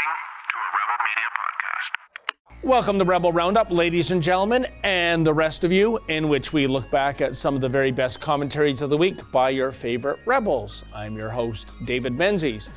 listening 0.00 0.16
to 0.48 0.56
a 0.56 0.70
Rebel 0.80 0.98
Media 1.04 1.28
podcast. 1.36 2.64
Welcome 2.64 2.98
to 2.98 3.04
Rebel 3.04 3.32
Roundup, 3.32 3.70
ladies 3.70 4.10
and 4.12 4.22
gentlemen, 4.22 4.66
and 4.82 5.26
the 5.26 5.34
rest 5.34 5.64
of 5.64 5.72
you, 5.72 5.98
in 6.08 6.28
which 6.28 6.52
we 6.52 6.66
look 6.66 6.90
back 6.90 7.20
at 7.20 7.36
some 7.36 7.54
of 7.54 7.60
the 7.60 7.68
very 7.68 7.90
best 7.90 8.20
commentaries 8.20 8.82
of 8.82 8.90
the 8.90 8.96
week 8.96 9.18
by 9.30 9.50
your 9.50 9.72
favorite 9.72 10.20
rebels. 10.24 10.84
I'm 10.94 11.16
your 11.16 11.28
host, 11.28 11.68
David 11.84 12.14
Menzies. 12.14 12.70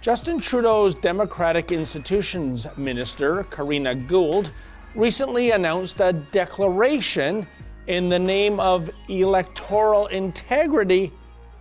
Justin 0.00 0.38
Trudeau's 0.38 0.94
Democratic 0.96 1.70
Institutions 1.70 2.66
Minister, 2.76 3.44
Karina 3.44 3.94
Gould, 3.94 4.50
recently 4.94 5.52
announced 5.52 6.00
a 6.00 6.12
declaration 6.12 7.46
in 7.86 8.08
the 8.08 8.18
name 8.18 8.58
of 8.58 8.90
electoral 9.08 10.06
integrity. 10.08 11.12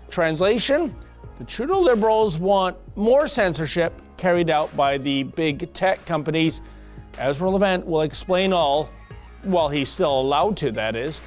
Translation 0.09 0.95
The 1.37 1.45
Trudeau 1.45 1.79
Liberals 1.79 2.39
want 2.39 2.77
more 2.95 3.27
censorship 3.27 4.01
carried 4.23 4.49
out 4.49 4.73
by 4.77 4.97
the 4.97 5.23
big 5.23 5.73
tech 5.73 6.05
companies. 6.05 6.61
Ezra 7.17 7.49
Levant 7.49 7.85
will 7.85 8.03
explain 8.03 8.53
all, 8.53 8.89
while 9.41 9.67
he's 9.67 9.89
still 9.89 10.21
allowed 10.21 10.55
to, 10.55 10.71
that 10.71 10.95
is. 10.95 11.19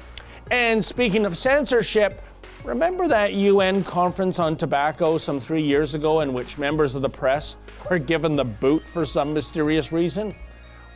And 0.49 0.83
speaking 0.83 1.23
of 1.23 1.37
censorship, 1.37 2.19
remember 2.63 3.07
that 3.07 3.35
UN 3.35 3.83
conference 3.83 4.39
on 4.39 4.57
tobacco 4.57 5.19
some 5.19 5.39
three 5.39 5.61
years 5.61 5.93
ago 5.93 6.21
in 6.21 6.33
which 6.33 6.57
members 6.57 6.95
of 6.95 7.03
the 7.03 7.09
press 7.09 7.57
were 7.87 7.99
given 7.99 8.35
the 8.35 8.43
boot 8.43 8.81
for 8.83 9.05
some 9.05 9.31
mysterious 9.31 9.91
reason? 9.91 10.33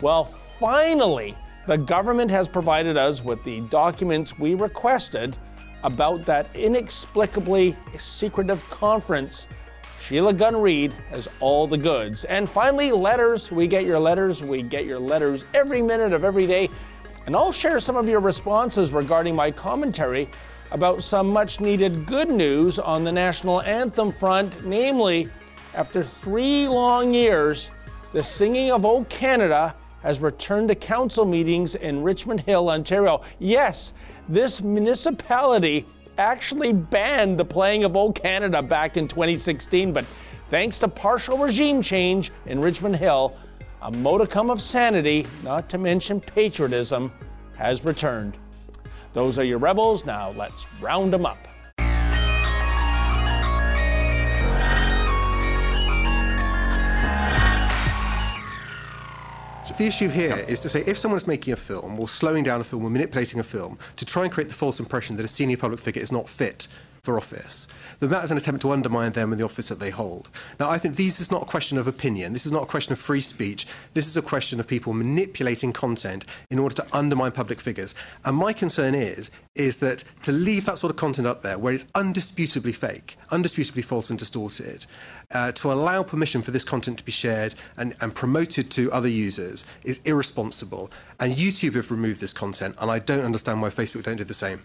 Well, 0.02 0.26
finally, 0.26 1.36
the 1.68 1.78
government 1.78 2.32
has 2.32 2.50
provided 2.50 2.98
us 2.98 3.24
with 3.24 3.44
the 3.44 3.62
documents 3.70 4.40
we 4.40 4.56
requested 4.56 5.38
about 5.84 6.26
that 6.26 6.48
inexplicably 6.56 7.78
secretive 8.00 8.68
conference. 8.72 9.48
Sheila 10.12 10.34
Gunn 10.34 10.58
Reid 10.58 10.92
has 11.12 11.30
all 11.40 11.68
the 11.68 11.78
goods. 11.78 12.26
And 12.26 12.50
finally, 12.50 12.92
letters. 12.92 13.50
We 13.50 13.66
get 13.66 13.86
your 13.86 13.98
letters. 13.98 14.44
We 14.44 14.62
get 14.62 14.86
your 14.86 15.00
letters 15.00 15.46
every 15.54 15.82
minute 15.82 16.12
of 16.12 16.26
every 16.26 16.46
day. 16.46 16.70
And 17.26 17.34
I'll 17.34 17.54
share 17.54 17.80
some 17.80 17.96
of 17.96 18.10
your 18.10 18.20
responses 18.20 18.92
regarding 18.92 19.38
my 19.38 19.52
commentary 19.52 20.28
about 20.72 21.02
some 21.02 21.28
much 21.28 21.62
needed 21.62 22.06
good 22.06 22.30
news 22.30 22.78
on 22.78 23.06
the 23.06 23.12
national 23.14 23.62
anthem 23.62 24.12
front, 24.12 24.66
namely, 24.66 25.30
after 25.76 26.04
three 26.04 26.68
long 26.68 27.14
years, 27.14 27.72
the 28.12 28.22
singing 28.22 28.70
of 28.70 28.84
O 28.84 29.06
Canada 29.06 29.74
has 30.04 30.20
returned 30.20 30.68
to 30.68 30.76
council 30.76 31.24
meetings 31.24 31.76
in 31.76 32.04
Richmond 32.04 32.42
Hill, 32.42 32.70
Ontario. 32.70 33.22
Yes, 33.40 33.94
this 34.28 34.62
municipality 34.62 35.86
actually 36.18 36.74
banned 36.74 37.38
the 37.38 37.46
playing 37.46 37.84
of 37.84 37.96
O 37.96 38.12
Canada 38.12 38.62
back 38.62 38.98
in 38.98 39.08
2016, 39.08 39.94
but 39.94 40.06
thanks 40.50 40.80
to 40.80 40.88
partial 40.88 41.38
regime 41.38 41.82
change 41.82 42.32
in 42.46 42.62
Richmond 42.62 42.96
Hill, 42.96 43.36
a 43.82 43.92
modicum 43.92 44.50
of 44.50 44.62
sanity, 44.62 45.26
not 45.44 45.70
to 45.70 45.78
mention 45.78 46.20
patriotism, 46.20 47.12
has 47.56 47.84
returned. 47.84 48.38
Those 49.14 49.38
are 49.40 49.44
your 49.44 49.58
rebels. 49.58 50.06
Now 50.06 50.32
let's 50.32 50.68
round 50.80 51.12
them 51.12 51.26
up. 51.26 51.48
The 59.82 59.88
issue 59.88 60.10
here 60.10 60.46
is 60.48 60.60
to 60.60 60.70
say 60.70 60.84
if 60.86 60.96
someone's 60.96 61.26
making 61.26 61.54
a 61.54 61.56
film 61.56 62.00
or 62.00 62.08
slowing 62.08 62.44
down 62.44 62.62
a 62.62 62.64
film 62.64 62.86
or 62.86 62.92
manipulating 62.92 63.40
a 63.40 63.44
film 63.44 63.80
to 63.96 64.06
try 64.06 64.22
and 64.22 64.32
create 64.32 64.48
the 64.48 64.54
false 64.54 64.80
impression 64.80 65.16
that 65.16 65.26
a 65.26 65.28
senior 65.28 65.58
public 65.58 65.80
figure 65.80 66.04
is 66.04 66.12
not 66.12 66.30
fit 66.30 66.68
for 67.02 67.18
office, 67.18 67.68
then 68.00 68.10
that 68.10 68.24
is 68.24 68.32
an 68.32 68.38
attempt 68.38 68.62
to 68.62 68.72
undermine 68.72 69.12
them 69.14 69.32
and 69.32 69.40
the 69.40 69.46
office 69.46 69.70
that 69.70 69.80
they 69.80 69.90
hold. 69.90 70.30
Now, 70.60 70.70
I 70.70 70.78
think 70.78 70.96
this 70.96 71.20
is 71.20 71.32
not 71.32 71.44
a 71.44 71.46
question 71.46 71.78
of 71.78 71.88
opinion. 71.88 72.34
This 72.34 72.46
is 72.46 72.52
not 72.52 72.64
a 72.64 72.68
question 72.68 72.94
of 72.94 73.00
free 73.00 73.22
speech. 73.22 73.66
This 73.94 74.08
is 74.08 74.16
a 74.16 74.22
question 74.22 74.60
of 74.60 74.68
people 74.68 74.94
manipulating 74.94 75.74
content 75.74 76.26
in 76.52 76.60
order 76.60 76.76
to 76.76 76.88
undermine 76.96 77.32
public 77.32 77.60
figures. 77.60 77.96
And 78.24 78.36
my 78.38 78.54
concern 78.54 78.94
is, 78.94 79.32
is 79.56 79.80
that 79.80 80.04
to 80.24 80.32
leave 80.32 80.66
that 80.66 80.78
sort 80.78 80.92
of 80.92 80.98
content 80.98 81.28
up 81.28 81.42
there 81.42 81.58
where 81.58 81.74
it's 81.74 81.86
undisputably 81.96 82.74
fake, 82.74 83.18
undisputably 83.32 83.84
false 83.84 84.10
and 84.10 84.20
distorted, 84.20 84.86
uh, 85.34 85.52
to 85.54 85.72
allow 85.72 86.04
permission 86.04 86.42
for 86.42 86.52
this 86.52 86.64
content 86.64 87.00
to 87.00 87.06
be 87.06 87.12
shared 87.12 87.56
and, 87.78 87.96
and 88.02 88.14
promoted 88.14 88.70
to 88.72 88.92
other 88.92 89.08
users 89.08 89.66
is 89.84 90.00
irresponsible. 90.06 90.92
And 91.20 91.36
YouTube 91.36 91.76
have 91.76 91.90
removed 91.90 92.22
this 92.22 92.34
content, 92.34 92.76
and 92.80 92.92
I 92.92 93.00
don't 93.00 93.24
understand 93.24 93.62
why 93.62 93.70
Facebook 93.70 94.04
don't 94.04 94.18
do 94.18 94.24
the 94.24 94.34
same. 94.34 94.62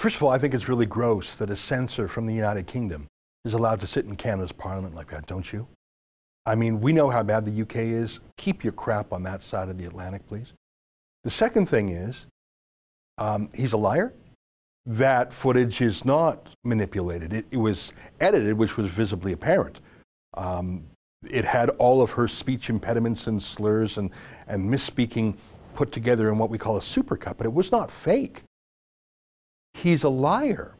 First 0.00 0.16
of 0.16 0.22
all, 0.22 0.30
I 0.30 0.38
think 0.38 0.54
it's 0.54 0.66
really 0.66 0.86
gross 0.86 1.36
that 1.36 1.50
a 1.50 1.56
censor 1.56 2.08
from 2.08 2.24
the 2.24 2.32
United 2.32 2.66
Kingdom 2.66 3.06
is 3.44 3.52
allowed 3.52 3.82
to 3.82 3.86
sit 3.86 4.06
in 4.06 4.16
Canada's 4.16 4.50
parliament 4.50 4.94
like 4.94 5.08
that, 5.08 5.26
don't 5.26 5.52
you? 5.52 5.68
I 6.46 6.54
mean, 6.54 6.80
we 6.80 6.94
know 6.94 7.10
how 7.10 7.22
bad 7.22 7.44
the 7.44 7.60
UK 7.60 7.76
is. 7.76 8.20
Keep 8.38 8.64
your 8.64 8.72
crap 8.72 9.12
on 9.12 9.22
that 9.24 9.42
side 9.42 9.68
of 9.68 9.76
the 9.76 9.84
Atlantic, 9.84 10.26
please. 10.26 10.54
The 11.22 11.28
second 11.28 11.68
thing 11.68 11.90
is, 11.90 12.24
um, 13.18 13.50
he's 13.54 13.74
a 13.74 13.76
liar. 13.76 14.14
That 14.86 15.34
footage 15.34 15.82
is 15.82 16.02
not 16.02 16.48
manipulated. 16.64 17.34
It, 17.34 17.44
it 17.50 17.58
was 17.58 17.92
edited, 18.22 18.54
which 18.54 18.78
was 18.78 18.90
visibly 18.90 19.32
apparent. 19.32 19.80
Um, 20.32 20.86
it 21.28 21.44
had 21.44 21.68
all 21.76 22.00
of 22.00 22.12
her 22.12 22.26
speech 22.26 22.70
impediments 22.70 23.26
and 23.26 23.42
slurs 23.42 23.98
and, 23.98 24.12
and 24.48 24.66
misspeaking 24.66 25.36
put 25.74 25.92
together 25.92 26.30
in 26.30 26.38
what 26.38 26.48
we 26.48 26.56
call 26.56 26.78
a 26.78 26.80
supercut, 26.80 27.36
but 27.36 27.44
it 27.44 27.52
was 27.52 27.70
not 27.70 27.90
fake 27.90 28.44
he's 29.74 30.04
a 30.04 30.08
liar. 30.08 30.76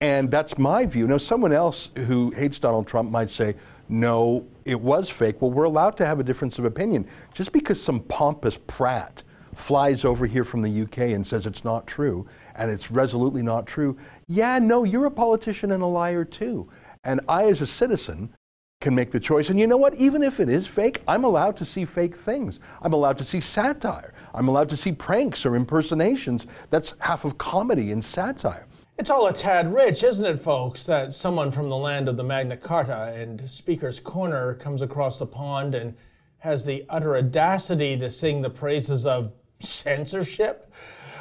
And 0.00 0.30
that's 0.30 0.58
my 0.58 0.86
view. 0.86 1.06
Now, 1.06 1.18
someone 1.18 1.52
else 1.52 1.90
who 1.96 2.30
hates 2.30 2.58
Donald 2.58 2.86
Trump 2.86 3.10
might 3.10 3.30
say, 3.30 3.56
no, 3.88 4.46
it 4.64 4.80
was 4.80 5.08
fake. 5.08 5.40
Well, 5.40 5.50
we're 5.50 5.64
allowed 5.64 5.96
to 5.96 6.06
have 6.06 6.20
a 6.20 6.22
difference 6.22 6.58
of 6.58 6.64
opinion. 6.64 7.06
Just 7.34 7.52
because 7.52 7.82
some 7.82 8.00
pompous 8.00 8.58
prat 8.66 9.22
flies 9.54 10.04
over 10.04 10.26
here 10.26 10.44
from 10.44 10.62
the 10.62 10.82
UK 10.82 10.98
and 10.98 11.26
says 11.26 11.46
it's 11.46 11.64
not 11.64 11.86
true, 11.86 12.26
and 12.54 12.70
it's 12.70 12.90
resolutely 12.90 13.42
not 13.42 13.66
true, 13.66 13.96
yeah, 14.28 14.58
no, 14.58 14.84
you're 14.84 15.06
a 15.06 15.10
politician 15.10 15.72
and 15.72 15.82
a 15.82 15.86
liar 15.86 16.24
too. 16.24 16.68
And 17.02 17.20
I, 17.28 17.44
as 17.44 17.60
a 17.60 17.66
citizen, 17.66 18.34
can 18.80 18.94
make 18.94 19.10
the 19.10 19.18
choice. 19.18 19.50
And 19.50 19.58
you 19.58 19.66
know 19.66 19.76
what? 19.76 19.94
Even 19.96 20.22
if 20.22 20.38
it 20.38 20.48
is 20.48 20.66
fake, 20.66 21.02
I'm 21.08 21.24
allowed 21.24 21.56
to 21.56 21.64
see 21.64 21.84
fake 21.84 22.16
things. 22.16 22.60
I'm 22.80 22.92
allowed 22.92 23.18
to 23.18 23.24
see 23.24 23.40
satire. 23.40 24.14
I'm 24.38 24.46
allowed 24.46 24.68
to 24.70 24.76
see 24.76 24.92
pranks 24.92 25.44
or 25.44 25.56
impersonations. 25.56 26.46
That's 26.70 26.94
half 27.00 27.24
of 27.24 27.38
comedy 27.38 27.90
and 27.90 28.04
satire. 28.04 28.68
It's 28.96 29.10
all 29.10 29.26
a 29.26 29.32
tad 29.32 29.74
rich, 29.74 30.04
isn't 30.04 30.24
it, 30.24 30.38
folks, 30.38 30.86
that 30.86 31.12
someone 31.12 31.50
from 31.50 31.68
the 31.68 31.76
land 31.76 32.08
of 32.08 32.16
the 32.16 32.22
Magna 32.22 32.56
Carta 32.56 33.12
and 33.16 33.50
Speaker's 33.50 33.98
Corner 33.98 34.54
comes 34.54 34.80
across 34.80 35.18
the 35.18 35.26
pond 35.26 35.74
and 35.74 35.96
has 36.38 36.64
the 36.64 36.84
utter 36.88 37.16
audacity 37.16 37.98
to 37.98 38.08
sing 38.08 38.40
the 38.40 38.48
praises 38.48 39.06
of 39.06 39.32
censorship? 39.58 40.70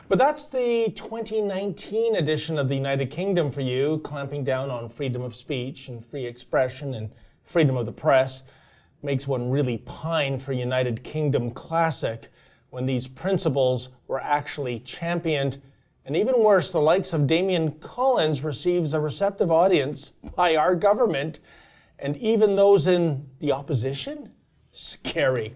But 0.07 0.19
that's 0.19 0.45
the 0.45 0.91
2019 0.95 2.17
edition 2.17 2.59
of 2.59 2.69
the 2.69 2.75
United 2.75 3.09
Kingdom 3.09 3.49
for 3.49 3.61
you, 3.61 3.97
clamping 4.03 4.43
down 4.43 4.69
on 4.69 4.89
freedom 4.89 5.23
of 5.23 5.35
speech 5.35 5.89
and 5.89 6.05
free 6.05 6.27
expression 6.27 6.93
and 6.93 7.09
freedom 7.41 7.77
of 7.77 7.87
the 7.87 7.91
press. 7.91 8.43
Makes 9.01 9.27
one 9.27 9.49
really 9.49 9.79
pine 9.79 10.37
for 10.37 10.53
United 10.53 11.03
Kingdom 11.03 11.49
classic 11.49 12.29
when 12.77 12.85
these 12.85 13.07
principles 13.07 13.89
were 14.07 14.21
actually 14.21 14.79
championed. 14.81 15.59
And 16.05 16.15
even 16.15 16.43
worse, 16.43 16.71
the 16.71 16.79
likes 16.79 17.11
of 17.11 17.25
Damian 17.25 17.71
Collins 17.79 18.43
receives 18.43 18.93
a 18.93 18.99
receptive 18.99 19.49
audience 19.49 20.11
by 20.35 20.55
our 20.55 20.75
government 20.75 21.39
and 21.97 22.15
even 22.17 22.55
those 22.55 22.85
in 22.85 23.27
the 23.39 23.51
opposition? 23.51 24.31
Scary. 24.73 25.55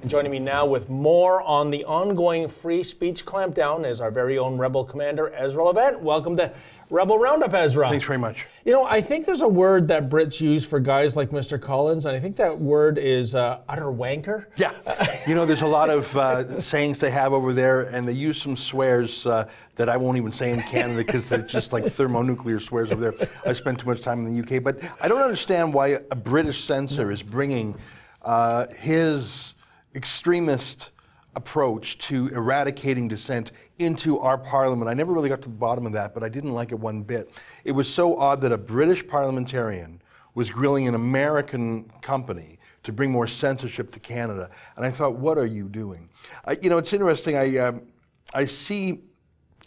And 0.00 0.10
joining 0.10 0.30
me 0.30 0.38
now 0.38 0.64
with 0.64 0.88
more 0.88 1.42
on 1.42 1.70
the 1.70 1.84
ongoing 1.84 2.48
free 2.48 2.82
speech 2.82 3.26
clampdown 3.26 3.84
is 3.84 4.00
our 4.00 4.10
very 4.10 4.38
own 4.38 4.56
Rebel 4.56 4.86
Commander, 4.86 5.30
Ezra 5.34 5.64
Levant. 5.64 6.00
Welcome 6.00 6.38
to 6.38 6.54
Rebel 6.92 7.18
Roundup, 7.18 7.54
Ezra. 7.54 7.88
Thanks 7.88 8.04
very 8.04 8.18
much. 8.18 8.46
You 8.66 8.72
know, 8.72 8.84
I 8.84 9.00
think 9.00 9.24
there's 9.24 9.40
a 9.40 9.48
word 9.48 9.88
that 9.88 10.10
Brits 10.10 10.42
use 10.42 10.66
for 10.66 10.78
guys 10.78 11.16
like 11.16 11.30
Mr. 11.30 11.58
Collins, 11.58 12.04
and 12.04 12.14
I 12.14 12.20
think 12.20 12.36
that 12.36 12.58
word 12.58 12.98
is 12.98 13.34
uh, 13.34 13.62
utter 13.66 13.86
wanker. 13.86 14.44
Yeah. 14.58 14.72
you 15.26 15.34
know, 15.34 15.46
there's 15.46 15.62
a 15.62 15.66
lot 15.66 15.88
of 15.88 16.14
uh, 16.14 16.60
sayings 16.60 17.00
they 17.00 17.10
have 17.10 17.32
over 17.32 17.54
there, 17.54 17.80
and 17.84 18.06
they 18.06 18.12
use 18.12 18.42
some 18.42 18.58
swears 18.58 19.26
uh, 19.26 19.48
that 19.76 19.88
I 19.88 19.96
won't 19.96 20.18
even 20.18 20.32
say 20.32 20.50
in 20.52 20.60
Canada 20.60 20.98
because 20.98 21.30
they're 21.30 21.40
just 21.40 21.72
like 21.72 21.86
thermonuclear 21.86 22.60
swears 22.60 22.92
over 22.92 23.10
there. 23.10 23.28
I 23.46 23.54
spent 23.54 23.80
too 23.80 23.86
much 23.86 24.02
time 24.02 24.26
in 24.26 24.36
the 24.36 24.42
UK. 24.42 24.62
But 24.62 24.80
I 25.00 25.08
don't 25.08 25.22
understand 25.22 25.72
why 25.72 25.96
a 26.10 26.16
British 26.16 26.64
censor 26.64 27.10
is 27.10 27.22
bringing 27.22 27.74
uh, 28.20 28.66
his 28.66 29.54
extremist 29.94 30.90
approach 31.34 31.96
to 31.96 32.28
eradicating 32.28 33.08
dissent 33.08 33.52
into 33.82 34.18
our 34.18 34.38
parliament. 34.38 34.88
I 34.88 34.94
never 34.94 35.12
really 35.12 35.28
got 35.28 35.42
to 35.42 35.48
the 35.48 35.54
bottom 35.54 35.86
of 35.86 35.92
that, 35.92 36.14
but 36.14 36.22
I 36.22 36.28
didn't 36.28 36.52
like 36.52 36.72
it 36.72 36.78
one 36.78 37.02
bit. 37.02 37.38
It 37.64 37.72
was 37.72 37.92
so 37.92 38.16
odd 38.16 38.40
that 38.40 38.52
a 38.52 38.58
British 38.58 39.06
parliamentarian 39.06 40.02
was 40.34 40.50
grilling 40.50 40.88
an 40.88 40.94
American 40.94 41.84
company 42.00 42.58
to 42.84 42.92
bring 42.92 43.10
more 43.10 43.26
censorship 43.26 43.92
to 43.92 44.00
Canada. 44.00 44.50
And 44.76 44.84
I 44.84 44.90
thought, 44.90 45.16
what 45.16 45.38
are 45.38 45.46
you 45.46 45.68
doing? 45.68 46.08
Uh, 46.44 46.56
you 46.60 46.70
know, 46.70 46.78
it's 46.78 46.92
interesting. 46.92 47.36
I, 47.36 47.58
um, 47.58 47.86
I 48.34 48.44
see 48.46 49.02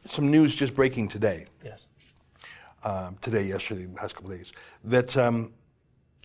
some 0.06 0.32
news 0.32 0.56
just 0.56 0.74
breaking 0.74 1.08
today. 1.10 1.46
Yes. 1.64 1.86
Um, 2.84 3.18
today, 3.22 3.44
yesterday, 3.44 3.86
the 3.86 3.96
past 3.96 4.16
couple 4.16 4.30
days, 4.30 4.54
that 4.84 5.18
um, 5.18 5.54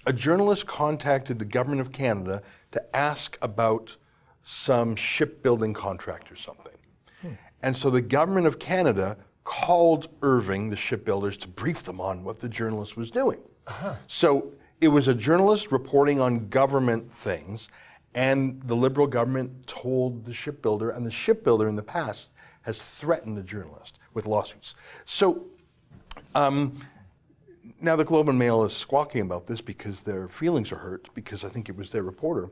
a 0.07 0.13
journalist 0.13 0.67
contacted 0.67 1.39
the 1.39 1.45
government 1.45 1.81
of 1.81 1.93
Canada 1.93 2.43
to 2.73 2.97
ask 2.97 3.39
about 3.41 3.97
some 4.43 4.97
shipbuilding 4.97 5.75
contract 5.75 6.31
or 6.33 6.37
something. 6.37 6.75
And 7.63 7.77
so 7.77 7.91
the 7.91 8.01
government 8.01 8.47
of 8.47 8.59
Canada 8.59 9.17
called 9.45 10.09
Irving, 10.23 10.71
the 10.71 10.77
shipbuilders, 10.77 11.37
to 11.39 11.49
brief 11.49 11.83
them 11.83 12.01
on 12.01 12.25
what 12.25 12.39
the 12.39 12.49
journalist 12.49 12.97
was 12.97 13.11
doing. 13.11 13.41
So 14.07 14.53
it 14.81 14.89
was 14.89 15.09
a 15.09 15.15
journalist 15.15 15.71
reporting 15.73 16.21
on 16.21 16.49
government 16.49 17.13
things, 17.13 17.69
and 18.15 18.63
the 18.63 18.75
Liberal 18.75 19.07
government 19.07 19.67
told 19.67 20.25
the 20.25 20.33
shipbuilder, 20.33 20.91
and 20.91 21.07
the 21.07 21.11
shipbuilder 21.11 21.69
in 21.69 21.77
the 21.77 21.83
past 21.83 22.31
has 22.63 22.83
threatened 22.83 23.37
the 23.37 23.43
journalist 23.43 23.99
with 24.15 24.27
lawsuits. 24.27 24.75
So 25.05 25.47
um, 26.35 26.77
now 27.81 27.97
the 27.97 28.05
Globe 28.05 28.29
and 28.29 28.39
Mail 28.39 28.65
is 28.65 28.73
squawking 28.73 29.23
about 29.23 29.47
this 29.47 29.61
because 29.61 30.03
their 30.03 30.29
feelings 30.29 30.73
are 30.73 30.77
hurt 30.77 31.09
because 31.15 31.45
I 31.45 31.49
think 31.49 31.69
it 31.69 31.77
was 31.77 31.91
their 31.91 32.03
reporter, 32.03 32.51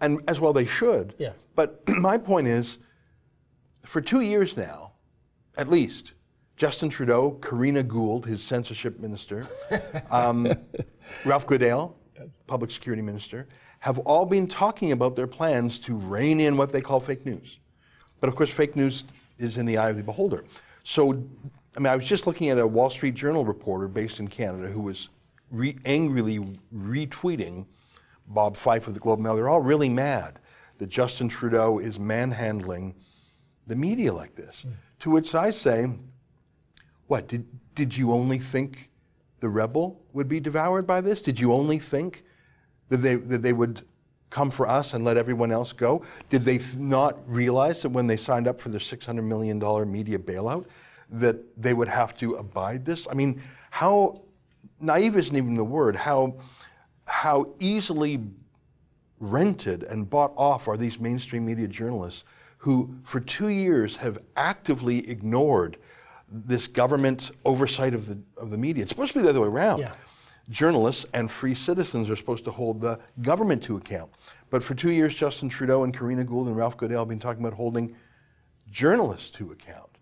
and 0.00 0.20
as 0.28 0.40
well 0.40 0.52
they 0.52 0.66
should. 0.66 1.14
Yeah. 1.18 1.32
But 1.54 1.86
my 1.88 2.18
point 2.18 2.46
is, 2.46 2.78
for 3.84 4.00
two 4.00 4.20
years 4.20 4.56
now, 4.56 4.92
at 5.56 5.68
least, 5.68 6.14
Justin 6.56 6.90
Trudeau, 6.90 7.38
Karina 7.40 7.82
Gould, 7.82 8.26
his 8.26 8.42
censorship 8.42 8.98
minister, 9.00 9.46
um, 10.10 10.52
Ralph 11.24 11.46
Goodale, 11.46 11.96
public 12.46 12.70
security 12.70 13.02
minister, 13.02 13.48
have 13.80 13.98
all 14.00 14.26
been 14.26 14.46
talking 14.46 14.92
about 14.92 15.16
their 15.16 15.26
plans 15.26 15.78
to 15.78 15.96
rein 15.96 16.38
in 16.38 16.56
what 16.56 16.70
they 16.70 16.82
call 16.82 17.00
fake 17.00 17.24
news. 17.24 17.58
But 18.20 18.28
of 18.28 18.36
course, 18.36 18.50
fake 18.50 18.76
news 18.76 19.04
is 19.38 19.56
in 19.56 19.64
the 19.64 19.78
eye 19.78 19.88
of 19.88 19.96
the 19.96 20.02
beholder. 20.02 20.44
So, 20.84 21.12
I 21.76 21.78
mean, 21.78 21.86
I 21.86 21.96
was 21.96 22.06
just 22.06 22.26
looking 22.26 22.50
at 22.50 22.58
a 22.58 22.66
Wall 22.66 22.90
Street 22.90 23.14
Journal 23.14 23.44
reporter 23.44 23.88
based 23.88 24.20
in 24.20 24.28
Canada 24.28 24.68
who 24.68 24.80
was 24.80 25.08
re- 25.50 25.78
angrily 25.86 26.38
retweeting 26.74 27.66
Bob 28.26 28.56
Fife 28.56 28.86
of 28.86 28.94
the 28.94 29.00
Globe 29.00 29.18
and 29.18 29.24
Mail. 29.24 29.36
They're 29.36 29.48
all 29.48 29.60
really 29.60 29.88
mad 29.88 30.38
that 30.76 30.88
Justin 30.88 31.28
Trudeau 31.28 31.78
is 31.78 31.98
manhandling 31.98 32.94
the 33.70 33.76
media 33.76 34.12
like 34.12 34.34
this. 34.34 34.66
To 34.98 35.10
which 35.10 35.32
I 35.32 35.52
say, 35.52 35.88
what, 37.06 37.28
did, 37.28 37.46
did 37.76 37.96
you 37.96 38.10
only 38.10 38.38
think 38.38 38.90
the 39.38 39.48
rebel 39.48 40.02
would 40.12 40.28
be 40.28 40.40
devoured 40.40 40.88
by 40.88 41.00
this? 41.00 41.22
Did 41.22 41.38
you 41.38 41.52
only 41.52 41.78
think 41.78 42.24
that 42.88 42.96
they, 42.96 43.14
that 43.14 43.42
they 43.42 43.52
would 43.52 43.82
come 44.28 44.50
for 44.50 44.66
us 44.66 44.92
and 44.92 45.04
let 45.04 45.16
everyone 45.16 45.52
else 45.52 45.72
go? 45.72 46.04
Did 46.30 46.44
they 46.44 46.58
th- 46.58 46.78
not 46.78 47.16
realize 47.30 47.80
that 47.82 47.90
when 47.90 48.08
they 48.08 48.16
signed 48.16 48.48
up 48.48 48.60
for 48.60 48.70
the 48.70 48.78
$600 48.78 49.22
million 49.22 49.60
media 49.90 50.18
bailout, 50.18 50.66
that 51.08 51.36
they 51.56 51.72
would 51.72 51.88
have 51.88 52.16
to 52.16 52.34
abide 52.34 52.84
this? 52.84 53.06
I 53.08 53.14
mean, 53.14 53.40
how 53.70 54.22
naive 54.80 55.16
isn't 55.16 55.36
even 55.36 55.54
the 55.54 55.62
word, 55.62 55.94
how, 55.94 56.38
how 57.06 57.54
easily 57.60 58.20
rented 59.20 59.84
and 59.84 60.10
bought 60.10 60.32
off 60.34 60.66
are 60.66 60.76
these 60.76 60.98
mainstream 60.98 61.46
media 61.46 61.68
journalists 61.68 62.24
who, 62.60 62.94
for 63.04 63.20
two 63.20 63.48
years, 63.48 63.96
have 63.96 64.18
actively 64.36 65.08
ignored 65.08 65.78
this 66.28 66.66
government 66.66 67.30
oversight 67.44 67.94
of 67.94 68.06
the, 68.06 68.18
of 68.36 68.50
the 68.50 68.58
media. 68.58 68.82
It's 68.82 68.90
supposed 68.90 69.12
to 69.12 69.18
be 69.18 69.22
the 69.22 69.30
other 69.30 69.40
way 69.40 69.48
around. 69.48 69.78
Yeah. 69.78 69.94
Journalists 70.50 71.06
and 71.14 71.30
free 71.30 71.54
citizens 71.54 72.10
are 72.10 72.16
supposed 72.16 72.44
to 72.44 72.50
hold 72.50 72.82
the 72.82 72.98
government 73.22 73.62
to 73.62 73.76
account. 73.76 74.10
But 74.50 74.62
for 74.62 74.74
two 74.74 74.90
years, 74.90 75.14
Justin 75.14 75.48
Trudeau 75.48 75.84
and 75.84 75.96
Karina 75.96 76.24
Gould 76.24 76.48
and 76.48 76.56
Ralph 76.56 76.76
Goodale 76.76 76.98
have 76.98 77.08
been 77.08 77.18
talking 77.18 77.42
about 77.42 77.56
holding 77.56 77.96
journalists 78.70 79.30
to 79.38 79.52
account, 79.52 79.96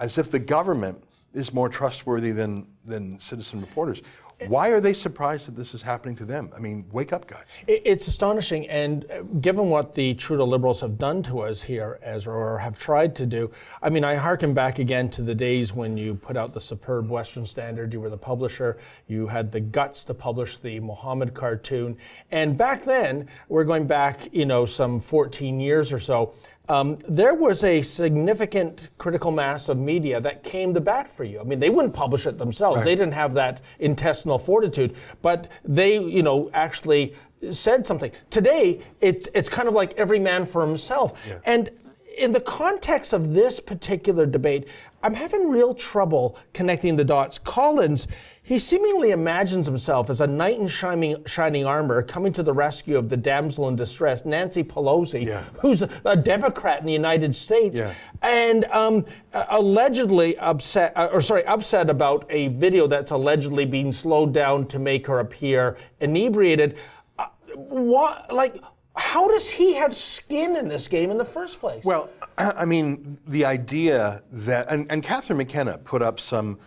as 0.00 0.18
if 0.18 0.32
the 0.32 0.38
government 0.40 1.04
is 1.32 1.54
more 1.54 1.68
trustworthy 1.68 2.32
than, 2.32 2.66
than 2.84 3.20
citizen 3.20 3.60
reporters. 3.60 4.02
Why 4.46 4.68
are 4.68 4.80
they 4.80 4.94
surprised 4.94 5.46
that 5.48 5.56
this 5.56 5.74
is 5.74 5.82
happening 5.82 6.16
to 6.16 6.24
them? 6.24 6.50
I 6.56 6.60
mean, 6.60 6.86
wake 6.92 7.12
up, 7.12 7.26
guys. 7.26 7.44
It's 7.66 8.08
astonishing, 8.08 8.68
and 8.68 9.04
uh, 9.10 9.22
given 9.40 9.68
what 9.68 9.94
the 9.94 10.14
Trudeau 10.14 10.46
Liberals 10.46 10.80
have 10.80 10.98
done 10.98 11.22
to 11.24 11.40
us 11.40 11.62
here, 11.62 11.98
as 12.02 12.26
or 12.26 12.58
have 12.58 12.78
tried 12.78 13.14
to 13.16 13.26
do, 13.26 13.50
I 13.82 13.90
mean, 13.90 14.04
I 14.04 14.14
hearken 14.14 14.54
back 14.54 14.78
again 14.78 15.10
to 15.10 15.22
the 15.22 15.34
days 15.34 15.74
when 15.74 15.96
you 15.96 16.14
put 16.14 16.36
out 16.36 16.54
the 16.54 16.60
superb 16.60 17.10
Western 17.10 17.44
Standard. 17.44 17.92
You 17.92 18.00
were 18.00 18.10
the 18.10 18.16
publisher. 18.16 18.78
You 19.08 19.26
had 19.26 19.52
the 19.52 19.60
guts 19.60 20.04
to 20.04 20.14
publish 20.14 20.56
the 20.56 20.80
Mohammed 20.80 21.34
cartoon, 21.34 21.98
and 22.30 22.56
back 22.56 22.84
then, 22.84 23.28
we're 23.48 23.64
going 23.64 23.86
back, 23.86 24.32
you 24.32 24.46
know, 24.46 24.64
some 24.64 25.00
14 25.00 25.60
years 25.60 25.92
or 25.92 25.98
so. 25.98 26.32
Um, 26.70 26.96
there 27.08 27.34
was 27.34 27.64
a 27.64 27.82
significant 27.82 28.90
critical 28.96 29.32
mass 29.32 29.68
of 29.68 29.76
media 29.76 30.20
that 30.20 30.44
came 30.44 30.72
to 30.74 30.80
bat 30.80 31.10
for 31.10 31.24
you. 31.24 31.40
I 31.40 31.42
mean, 31.42 31.58
they 31.58 31.68
wouldn't 31.68 31.92
publish 31.92 32.26
it 32.26 32.38
themselves. 32.38 32.84
They 32.84 32.94
didn't 32.94 33.14
have 33.14 33.34
that 33.34 33.60
intestinal 33.80 34.38
fortitude, 34.38 34.94
but 35.20 35.48
they, 35.64 35.98
you 35.98 36.22
know, 36.22 36.48
actually 36.54 37.14
said 37.50 37.88
something. 37.88 38.12
Today, 38.30 38.82
it's 39.00 39.28
it's 39.34 39.48
kind 39.48 39.66
of 39.66 39.74
like 39.74 39.94
every 39.94 40.20
man 40.20 40.46
for 40.46 40.64
himself. 40.64 41.20
And 41.44 41.70
in 42.16 42.30
the 42.30 42.40
context 42.40 43.12
of 43.12 43.34
this 43.34 43.58
particular 43.58 44.24
debate, 44.24 44.68
I'm 45.02 45.14
having 45.14 45.50
real 45.50 45.74
trouble 45.74 46.38
connecting 46.52 46.94
the 46.94 47.04
dots. 47.04 47.36
Collins, 47.40 48.06
he 48.50 48.58
seemingly 48.58 49.12
imagines 49.12 49.64
himself 49.64 50.10
as 50.10 50.20
a 50.20 50.26
knight 50.26 50.58
in 50.58 50.66
shining, 50.66 51.24
shining 51.24 51.64
armor 51.64 52.02
coming 52.02 52.32
to 52.32 52.42
the 52.42 52.52
rescue 52.52 52.98
of 52.98 53.08
the 53.08 53.16
damsel 53.16 53.68
in 53.68 53.76
distress, 53.76 54.24
Nancy 54.24 54.64
Pelosi, 54.64 55.24
Yeah. 55.24 55.44
who's 55.60 55.82
a 56.04 56.16
Democrat 56.16 56.80
in 56.80 56.86
the 56.86 56.92
United 56.92 57.36
States, 57.36 57.78
Yeah. 57.78 57.94
and 58.22 58.64
um, 58.72 59.06
allegedly 59.50 60.36
upset, 60.38 60.92
uh, 60.96 61.10
or 61.12 61.20
sorry, 61.20 61.46
upset 61.46 61.88
about 61.88 62.26
a 62.28 62.48
video 62.48 62.88
that's 62.88 63.12
allegedly 63.12 63.66
being 63.66 63.92
slowed 63.92 64.32
down 64.32 64.66
to 64.66 64.80
make 64.80 65.06
her 65.06 65.20
appear 65.20 65.76
inebriated. 66.00 66.76
Uh, 67.20 67.26
what, 67.54 68.32
like, 68.32 68.56
how 68.96 69.28
does 69.28 69.48
he 69.48 69.74
have 69.74 69.94
skin 69.94 70.56
in 70.56 70.66
this 70.66 70.88
game 70.88 71.12
in 71.12 71.18
the 71.18 71.24
first 71.24 71.60
place? 71.60 71.84
Well, 71.84 72.10
I 72.36 72.64
mean, 72.64 73.20
the 73.28 73.44
idea 73.44 74.24
that, 74.32 74.68
and, 74.72 74.90
and 74.90 75.04
Catherine 75.04 75.38
McKenna 75.38 75.78
put 75.78 76.02
up 76.02 76.18
some 76.18 76.58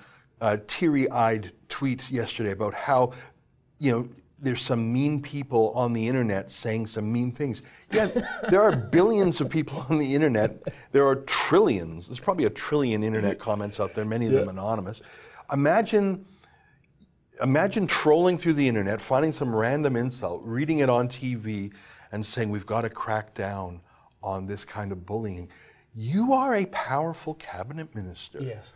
uh, 0.43 0.57
teary 0.67 1.09
eyed 1.09 1.53
tweet 1.69 2.11
yesterday 2.11 2.51
about 2.51 2.73
how, 2.73 3.13
you 3.79 3.91
know, 3.91 4.09
there's 4.39 4.61
some 4.61 4.91
mean 4.91 5.21
people 5.21 5.71
on 5.71 5.93
the 5.93 6.05
internet 6.05 6.51
saying 6.51 6.85
some 6.85 7.09
mean 7.09 7.31
things. 7.31 7.61
Yeah, 7.91 8.07
there 8.49 8.61
are 8.61 8.75
billions 8.75 9.39
of 9.39 9.49
people 9.49 9.85
on 9.89 9.99
the 9.99 10.13
internet. 10.13 10.61
There 10.91 11.07
are 11.07 11.15
trillions. 11.15 12.07
There's 12.07 12.19
probably 12.19 12.43
a 12.43 12.49
trillion 12.49 13.05
internet 13.05 13.39
comments 13.39 13.79
out 13.79 13.93
there, 13.93 14.03
many 14.03 14.27
of 14.27 14.33
them 14.33 14.49
anonymous. 14.49 15.01
Imagine 15.51 16.25
imagine 17.41 17.87
trolling 17.87 18.37
through 18.37 18.53
the 18.53 18.67
internet, 18.67 18.99
finding 18.99 19.31
some 19.31 19.55
random 19.55 19.95
insult, 19.95 20.41
reading 20.43 20.79
it 20.79 20.89
on 20.89 21.07
TV, 21.07 21.71
and 22.11 22.25
saying, 22.25 22.49
We've 22.49 22.65
got 22.65 22.81
to 22.81 22.89
crack 22.89 23.33
down 23.33 23.79
on 24.21 24.45
this 24.45 24.65
kind 24.65 24.91
of 24.91 25.05
bullying. 25.05 25.49
You 25.95 26.33
are 26.33 26.53
a 26.55 26.65
powerful 26.65 27.33
cabinet 27.35 27.95
minister. 27.95 28.39
Yes. 28.41 28.73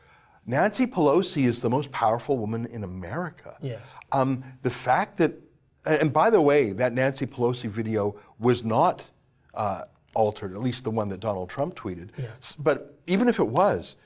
Nancy 0.47 0.87
Pelosi 0.87 1.45
is 1.45 1.59
the 1.59 1.69
most 1.69 1.91
powerful 1.91 2.37
woman 2.37 2.65
in 2.67 2.83
America. 2.85 3.57
Yes. 3.61 3.85
Um, 4.13 4.43
the 4.61 4.69
fact 4.69 5.17
that, 5.17 5.33
and 5.85 6.11
by 6.13 6.29
the 6.29 6.41
way, 6.41 6.71
that 6.71 6.93
Nancy 6.93 7.25
Pelosi 7.25 7.69
video 7.69 8.15
was 8.39 8.63
not 8.63 9.03
uh, 9.53 9.83
altered, 10.15 10.53
at 10.53 10.61
least 10.61 10.85
the 10.85 10.91
one 10.91 11.09
that 11.09 11.19
Donald 11.19 11.49
Trump 11.49 11.75
tweeted. 11.75 12.09
S- 12.41 12.55
But 12.57 12.97
even 13.07 13.27
if 13.27 13.39
it 13.39 13.47
was, 13.47 13.97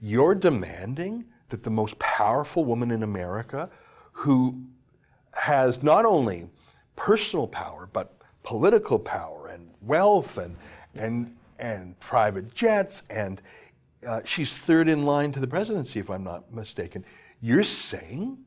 you're 0.00 0.34
demanding 0.34 1.24
that 1.48 1.62
the 1.62 1.70
most 1.70 1.98
powerful 1.98 2.64
woman 2.66 2.90
in 2.90 3.02
America, 3.02 3.70
who 4.12 4.60
has 5.34 5.82
not 5.82 6.04
only 6.04 6.50
personal 6.96 7.46
power, 7.48 7.88
but 7.92 8.12
political 8.42 8.98
power 8.98 9.48
and 9.48 9.70
wealth 9.80 10.36
and, 10.36 10.54
and, 10.94 11.34
and 11.58 11.98
private 12.00 12.54
jets, 12.54 13.04
and 13.08 13.40
uh, 14.06 14.20
she's 14.24 14.52
third 14.54 14.88
in 14.88 15.04
line 15.04 15.32
to 15.32 15.40
the 15.40 15.46
presidency, 15.46 15.98
if 16.00 16.10
I'm 16.10 16.24
not 16.24 16.52
mistaken. 16.52 17.04
You're 17.40 17.64
saying, 17.64 18.38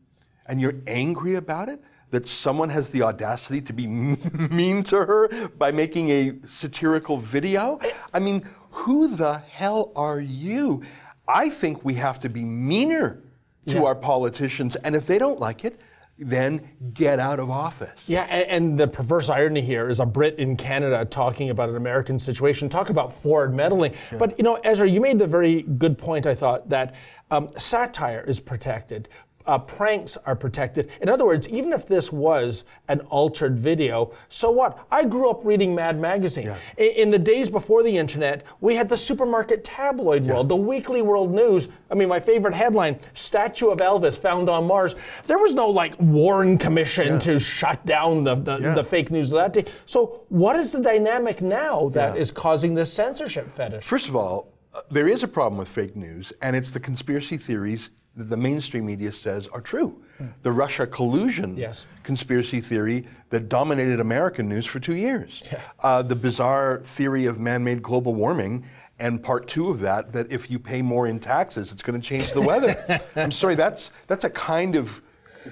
and 0.48 0.60
you're 0.62 0.76
angry 0.88 1.36
about 1.36 1.70
it, 1.70 1.82
that 2.10 2.28
someone 2.28 2.70
has 2.70 2.90
the 2.90 3.02
audacity 3.04 3.62
to 3.62 3.74
be 3.74 3.88
mean 3.88 4.84
to 4.84 4.98
her 5.06 5.48
by 5.50 5.72
making 5.72 6.10
a 6.10 6.34
satirical 6.46 7.18
video? 7.18 7.80
I 8.14 8.20
mean, 8.20 8.48
who 8.72 9.16
the 9.16 9.38
hell 9.40 9.92
are 9.96 10.20
you? 10.20 10.84
I 11.28 11.50
think 11.50 11.86
we 11.86 11.94
have 11.96 12.20
to 12.22 12.30
be 12.30 12.44
meaner 12.44 13.22
to 13.68 13.76
Yeah. 13.76 13.84
our 13.84 13.96
politicians, 13.96 14.76
and 14.78 14.96
if 14.96 15.06
they 15.06 15.18
don't 15.20 15.40
like 15.40 15.64
it, 15.64 15.80
then 16.22 16.70
get 16.94 17.20
out 17.20 17.40
of 17.40 17.50
office. 17.50 18.08
Yeah, 18.08 18.24
and, 18.24 18.48
and 18.50 18.80
the 18.80 18.88
perverse 18.88 19.30
irony 19.30 19.62
here 19.62 19.90
is 19.90 20.00
a 20.00 20.06
Brit 20.06 20.38
in 20.40 20.56
Canada 20.56 21.06
talking 21.06 21.50
about 21.50 21.70
an 21.70 21.76
American 21.76 22.20
situation. 22.20 22.70
Talk 22.70 22.90
about 22.90 23.14
forward 23.14 23.54
meddling. 23.54 23.94
But 24.18 24.38
you 24.38 24.44
know, 24.44 24.56
Ezra, 24.64 24.88
you 24.88 25.02
made 25.02 25.20
the 25.20 25.28
very 25.28 25.64
good 25.64 25.98
point. 25.98 26.26
I 26.26 26.36
thought 26.36 26.70
that 26.70 26.96
um, 27.32 27.50
satire 27.58 28.24
is 28.28 28.40
protected. 28.40 29.10
Uh, 29.46 29.58
pranks 29.60 30.18
are 30.26 30.36
protected. 30.36 30.90
In 31.02 31.10
other 31.10 31.26
words, 31.26 31.48
even 31.50 31.74
if 31.74 31.86
this 31.86 32.12
was 32.12 32.66
an 32.88 33.02
altered 33.10 33.58
video, 33.58 34.14
so 34.30 34.52
what? 34.52 34.86
I 34.92 35.06
grew 35.06 35.30
up 35.30 35.42
reading 35.44 35.74
Mad 35.76 36.00
Magazine. 36.00 36.54
In, 36.78 36.92
in 36.92 37.10
the 37.12 37.20
days 37.20 37.50
before 37.50 37.84
the 37.84 37.98
internet, 37.98 38.44
we 38.60 38.76
had 38.76 38.90
the 38.90 38.98
supermarket 38.98 39.64
tabloid 39.64 40.26
world, 40.26 40.50
the 40.50 40.56
weekly 40.56 41.02
world 41.02 41.34
news. 41.34 41.68
I 41.90 41.96
mean, 41.96 42.10
my 42.10 42.20
favorite 42.20 42.54
headline 42.54 43.00
Statue 43.14 43.70
of 43.70 43.80
Elvis 43.80 44.18
found 44.18 44.50
on 44.50 44.66
Mars. 44.66 44.96
There 45.28 45.40
was 45.40 45.54
no 45.56 45.68
like 45.70 45.96
Warren 46.00 46.58
Commission 46.58 47.20
to 47.20 47.40
shut 47.40 47.86
down 47.86 48.24
the, 48.24 48.36
the, 48.36 48.60
Yeah. 48.60 48.74
the 48.76 48.84
fake 48.84 49.12
news 49.12 49.32
of 49.32 49.38
that 49.40 49.54
day. 49.54 49.72
So, 49.86 50.22
what 50.30 50.56
is 50.56 50.72
the 50.72 50.82
dynamic 50.82 51.42
now 51.42 51.90
that 51.90 52.18
is 52.18 52.30
Yeah. 52.30 52.36
causing 52.42 52.74
this 52.76 52.92
censorship 52.92 53.52
fetish? 53.52 53.84
First 53.84 54.08
of 54.08 54.16
all, 54.16 54.48
uh, 54.74 54.82
there 54.90 55.08
is 55.08 55.24
a 55.24 55.28
problem 55.28 55.58
with 55.58 55.68
fake 55.70 55.96
news, 55.96 56.32
and 56.42 56.56
it's 56.56 56.72
the 56.72 56.80
conspiracy 56.80 57.38
theories 57.38 57.90
that 58.16 58.26
the 58.30 58.38
mainstream 58.38 58.86
media 58.86 59.12
says 59.12 59.48
are 59.48 59.62
true. 59.62 60.04
The 60.44 60.52
Russia 60.52 60.86
collusion 60.86 61.58
Yes. 61.58 61.88
conspiracy 62.04 62.62
theory 62.62 63.08
that 63.32 63.50
dominated 63.50 64.00
American 64.00 64.48
news 64.48 64.68
for 64.68 64.80
two 64.80 64.94
years. 64.94 65.42
Uh, 65.80 66.04
the 66.04 66.16
bizarre 66.16 66.82
theory 66.84 67.26
of 67.26 67.40
man 67.40 67.64
made 67.64 67.82
global 67.82 68.14
warming. 68.14 68.66
And 69.00 69.24
part 69.24 69.48
two 69.48 69.70
of 69.72 69.80
that, 69.80 70.12
that 70.14 70.32
if 70.32 70.52
you 70.52 70.60
pay 70.60 70.84
more 70.84 71.08
in 71.08 71.20
taxes, 71.20 71.72
it's 71.72 71.82
going 71.82 72.00
to 72.00 72.08
change 72.08 72.34
the 72.34 72.42
weather. 72.42 73.02
I'm 73.16 73.32
sorry, 73.32 73.56
that's, 73.56 73.92
that's 74.06 74.24
a 74.24 74.30
kind 74.30 74.76
of 74.76 75.02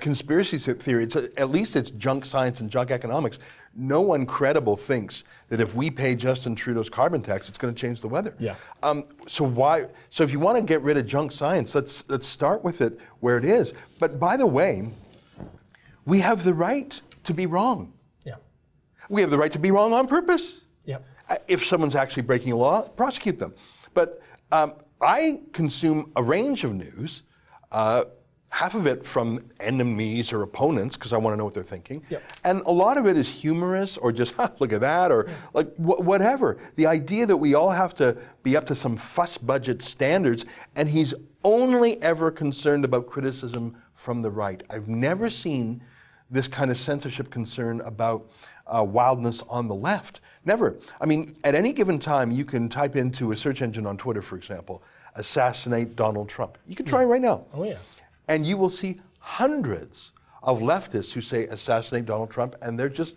conspiracy 0.02 0.60
theory. 0.60 1.06
It's 1.06 1.16
a, 1.16 1.30
at 1.40 1.50
least 1.50 1.76
it's 1.76 1.90
junk 1.90 2.26
science 2.26 2.60
and 2.60 2.70
junk 2.70 2.92
economics. 2.92 3.40
No 3.76 4.02
one 4.02 4.26
credible 4.26 4.76
thinks 4.76 5.24
that 5.50 5.62
if 5.62 5.76
we 5.76 5.90
pay 5.92 6.16
Justin 6.16 6.56
Trudeau's 6.56 6.90
carbon 6.90 7.22
tax, 7.22 7.50
it's 7.50 7.58
going 7.58 7.74
to 7.74 7.80
change 7.80 8.02
the 8.02 8.08
weather. 8.08 8.36
Yeah. 8.40 8.56
Um, 8.84 9.06
so 9.28 9.46
why? 9.46 9.86
So 10.10 10.24
if 10.24 10.32
you 10.32 10.40
want 10.40 10.58
to 10.58 10.64
get 10.64 10.82
rid 10.82 10.98
of 10.98 11.06
junk 11.06 11.32
science, 11.32 11.76
let's 11.76 12.04
let's 12.10 12.28
start 12.28 12.64
with 12.64 12.82
it 12.82 13.00
where 13.20 13.38
it 13.38 13.46
is. 13.46 13.74
But 14.00 14.20
by 14.20 14.38
the 14.38 14.48
way, 14.48 14.90
we 16.06 16.20
have 16.20 16.44
the 16.44 16.54
right 16.54 17.00
to 17.24 17.34
be 17.34 17.46
wrong. 17.46 17.94
Yeah. 18.26 18.36
We 19.10 19.22
have 19.22 19.32
the 19.32 19.38
right 19.38 19.52
to 19.52 19.60
be 19.60 19.72
wrong 19.72 19.94
on 19.94 20.08
purpose. 20.08 20.62
Yep. 20.86 21.06
Uh, 21.30 21.36
If 21.48 21.66
someone's 21.66 21.96
actually 21.96 22.24
breaking 22.24 22.52
a 22.54 22.56
law, 22.58 22.82
prosecute 22.82 23.38
them. 23.40 23.54
But 23.94 24.22
um, 24.52 24.74
I 25.02 25.42
consume 25.54 26.12
a 26.16 26.24
range 26.24 26.64
of 26.64 26.74
news, 26.74 27.24
uh, 27.72 28.06
half 28.50 28.74
of 28.76 28.88
it 28.88 29.06
from 29.06 29.50
enemies 29.60 30.34
or 30.34 30.42
opponents, 30.42 30.96
because 30.96 31.14
I 31.14 31.18
want 31.18 31.34
to 31.34 31.38
know 31.38 31.46
what 31.46 31.54
they're 31.54 31.64
thinking. 31.64 32.04
Yep. 32.10 32.24
And 32.44 32.62
a 32.66 32.72
lot 32.72 32.98
of 32.98 33.06
it 33.06 33.16
is 33.16 33.30
humorous 33.30 33.98
or 33.98 34.12
just, 34.12 34.36
"Ha, 34.38 34.52
look 34.60 34.74
at 34.74 34.82
that, 34.82 35.12
or 35.12 35.30
like 35.54 35.74
wh- 35.76 36.00
whatever. 36.02 36.58
The 36.76 36.88
idea 36.88 37.26
that 37.26 37.38
we 37.38 37.54
all 37.54 37.70
have 37.70 37.94
to 37.96 38.18
be 38.44 38.58
up 38.58 38.66
to 38.68 38.76
some 38.76 38.98
fuss 38.98 39.38
budget 39.38 39.82
standards, 39.82 40.46
and 40.76 40.90
he's 40.90 41.14
only 41.44 42.02
ever 42.02 42.32
concerned 42.32 42.84
about 42.84 43.08
criticism 43.08 43.76
from 43.94 44.22
the 44.22 44.32
right. 44.32 44.64
I've 44.70 44.88
never 44.88 45.30
seen 45.30 45.82
this 46.30 46.48
kind 46.48 46.70
of 46.72 46.78
censorship 46.78 47.30
concern 47.32 47.82
about 47.82 48.30
uh, 48.68 48.84
wildness 48.84 49.44
on 49.50 49.68
the 49.68 49.76
left. 49.76 50.22
Never. 50.46 50.78
I 51.02 51.06
mean, 51.06 51.36
at 51.44 51.56
any 51.56 51.74
given 51.74 52.00
time, 52.00 52.32
you 52.32 52.46
can 52.46 52.70
type 52.70 52.96
into 52.96 53.32
a 53.32 53.38
search 53.38 53.62
engine 53.62 53.86
on 53.86 53.98
Twitter, 53.98 54.22
for 54.22 54.36
example, 54.38 54.84
assassinate 55.16 55.96
Donald 55.96 56.30
Trump. 56.30 56.58
You 56.68 56.76
can 56.76 56.86
try 56.86 57.04
right 57.04 57.22
now. 57.22 57.46
Oh, 57.54 57.64
yeah. 57.64 57.78
And 58.30 58.46
you 58.48 58.56
will 58.56 58.70
see 58.70 59.02
hundreds 59.20 60.14
of 60.42 60.62
leftists 60.62 61.12
who 61.12 61.20
say 61.20 61.44
assassinate 61.46 62.06
Donald 62.06 62.30
Trump, 62.32 62.56
and 62.62 62.80
they're 62.80 62.88
just 62.88 63.16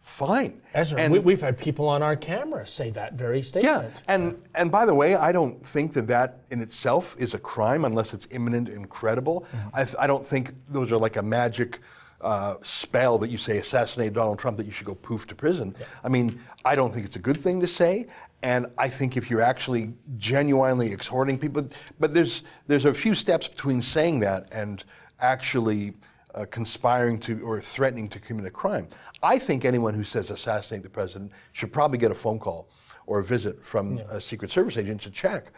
fine. 0.00 0.60
Ezra, 0.74 1.00
And- 1.00 1.12
we, 1.12 1.18
we've 1.18 1.40
had 1.40 1.58
people 1.58 1.88
on 1.88 2.02
our 2.02 2.14
camera 2.14 2.66
say 2.66 2.90
that 2.90 3.14
very 3.14 3.42
statement. 3.42 3.90
yeah, 3.94 4.14
and 4.14 4.40
and 4.54 4.70
by 4.70 4.84
the 4.84 4.94
way, 4.94 5.16
I 5.16 5.32
don't 5.32 5.66
think 5.66 5.94
that 5.94 6.06
that 6.08 6.40
in 6.50 6.60
itself 6.60 7.16
is 7.18 7.32
a 7.34 7.38
crime 7.38 7.84
unless 7.86 8.12
it's 8.14 8.28
imminent 8.30 8.68
and 8.68 8.88
credible. 8.88 9.46
I, 9.72 9.84
th- 9.84 9.96
I 9.98 10.06
don't 10.06 10.24
think 10.26 10.52
those 10.68 10.92
are 10.92 10.98
like 10.98 11.16
a 11.16 11.22
magic 11.22 11.80
uh, 12.20 12.56
spell 12.62 13.18
that 13.18 13.30
you 13.30 13.38
say 13.38 13.56
assassinate 13.58 14.12
Donald 14.12 14.38
Trump 14.38 14.56
that 14.58 14.66
you 14.66 14.72
should 14.72 14.86
go 14.86 14.94
poof 14.94 15.26
to 15.26 15.34
prison. 15.34 15.74
I 16.04 16.08
mean, 16.10 16.38
I 16.64 16.74
don't 16.76 16.92
think 16.92 17.06
it's 17.06 17.16
a 17.16 17.24
good 17.30 17.36
thing 17.38 17.60
to 17.60 17.66
say, 17.66 18.06
and 18.44 18.66
I 18.76 18.90
think 18.90 19.16
if 19.16 19.30
you're 19.30 19.40
actually 19.40 19.94
genuinely 20.18 20.92
exhorting 20.92 21.38
people, 21.38 21.66
but 21.98 22.12
there's 22.12 22.42
there's 22.66 22.84
a 22.84 22.92
few 22.92 23.14
steps 23.14 23.48
between 23.48 23.80
saying 23.80 24.20
that 24.20 24.52
and 24.52 24.84
actually 25.18 25.94
uh, 26.34 26.44
conspiring 26.50 27.18
to 27.20 27.40
or 27.40 27.58
threatening 27.62 28.06
to 28.10 28.20
commit 28.20 28.44
a 28.44 28.50
crime. 28.50 28.88
I 29.22 29.38
think 29.38 29.64
anyone 29.64 29.94
who 29.94 30.04
says 30.04 30.28
assassinate 30.28 30.82
the 30.82 30.90
president 30.90 31.32
should 31.52 31.72
probably 31.72 31.96
get 31.96 32.10
a 32.10 32.14
phone 32.14 32.38
call 32.38 32.68
or 33.06 33.20
a 33.20 33.24
visit 33.24 33.64
from 33.64 33.98
a 34.10 34.20
Secret 34.20 34.50
Service 34.50 34.76
agent 34.76 35.00
to 35.00 35.10
check. 35.10 35.50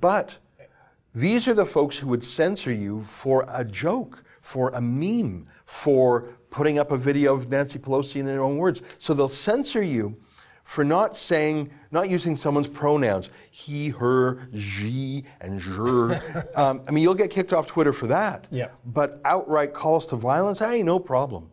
But 0.00 0.38
these 1.12 1.48
are 1.48 1.54
the 1.54 1.66
folks 1.66 1.98
who 1.98 2.06
would 2.08 2.22
censor 2.22 2.72
you 2.72 3.02
for 3.02 3.44
a 3.48 3.64
joke, 3.64 4.22
for 4.40 4.70
a 4.70 4.80
meme, 4.80 5.48
for 5.64 6.28
putting 6.50 6.78
up 6.78 6.92
a 6.92 6.96
video 6.96 7.34
of 7.34 7.48
Nancy 7.48 7.80
Pelosi 7.80 8.16
in 8.16 8.26
their 8.26 8.44
own 8.44 8.56
words. 8.56 8.82
So 8.98 9.14
they'll 9.14 9.26
censor 9.26 9.82
you 9.82 10.16
for 10.64 10.84
not 10.84 11.16
saying, 11.16 11.70
not 11.90 12.08
using 12.08 12.36
someone's 12.36 12.68
pronouns, 12.68 13.30
he, 13.50 13.88
her, 13.88 14.48
she, 14.56 15.24
and 15.40 15.60
je. 15.60 15.70
um, 16.54 16.82
I 16.86 16.90
mean, 16.90 17.02
you'll 17.02 17.14
get 17.14 17.30
kicked 17.30 17.52
off 17.52 17.66
Twitter 17.66 17.92
for 17.92 18.06
that. 18.06 18.46
Yeah. 18.50 18.68
But 18.84 19.20
outright 19.24 19.74
calls 19.74 20.06
to 20.06 20.16
violence, 20.16 20.58
hey, 20.58 20.82
no 20.82 20.98
problem. 20.98 21.50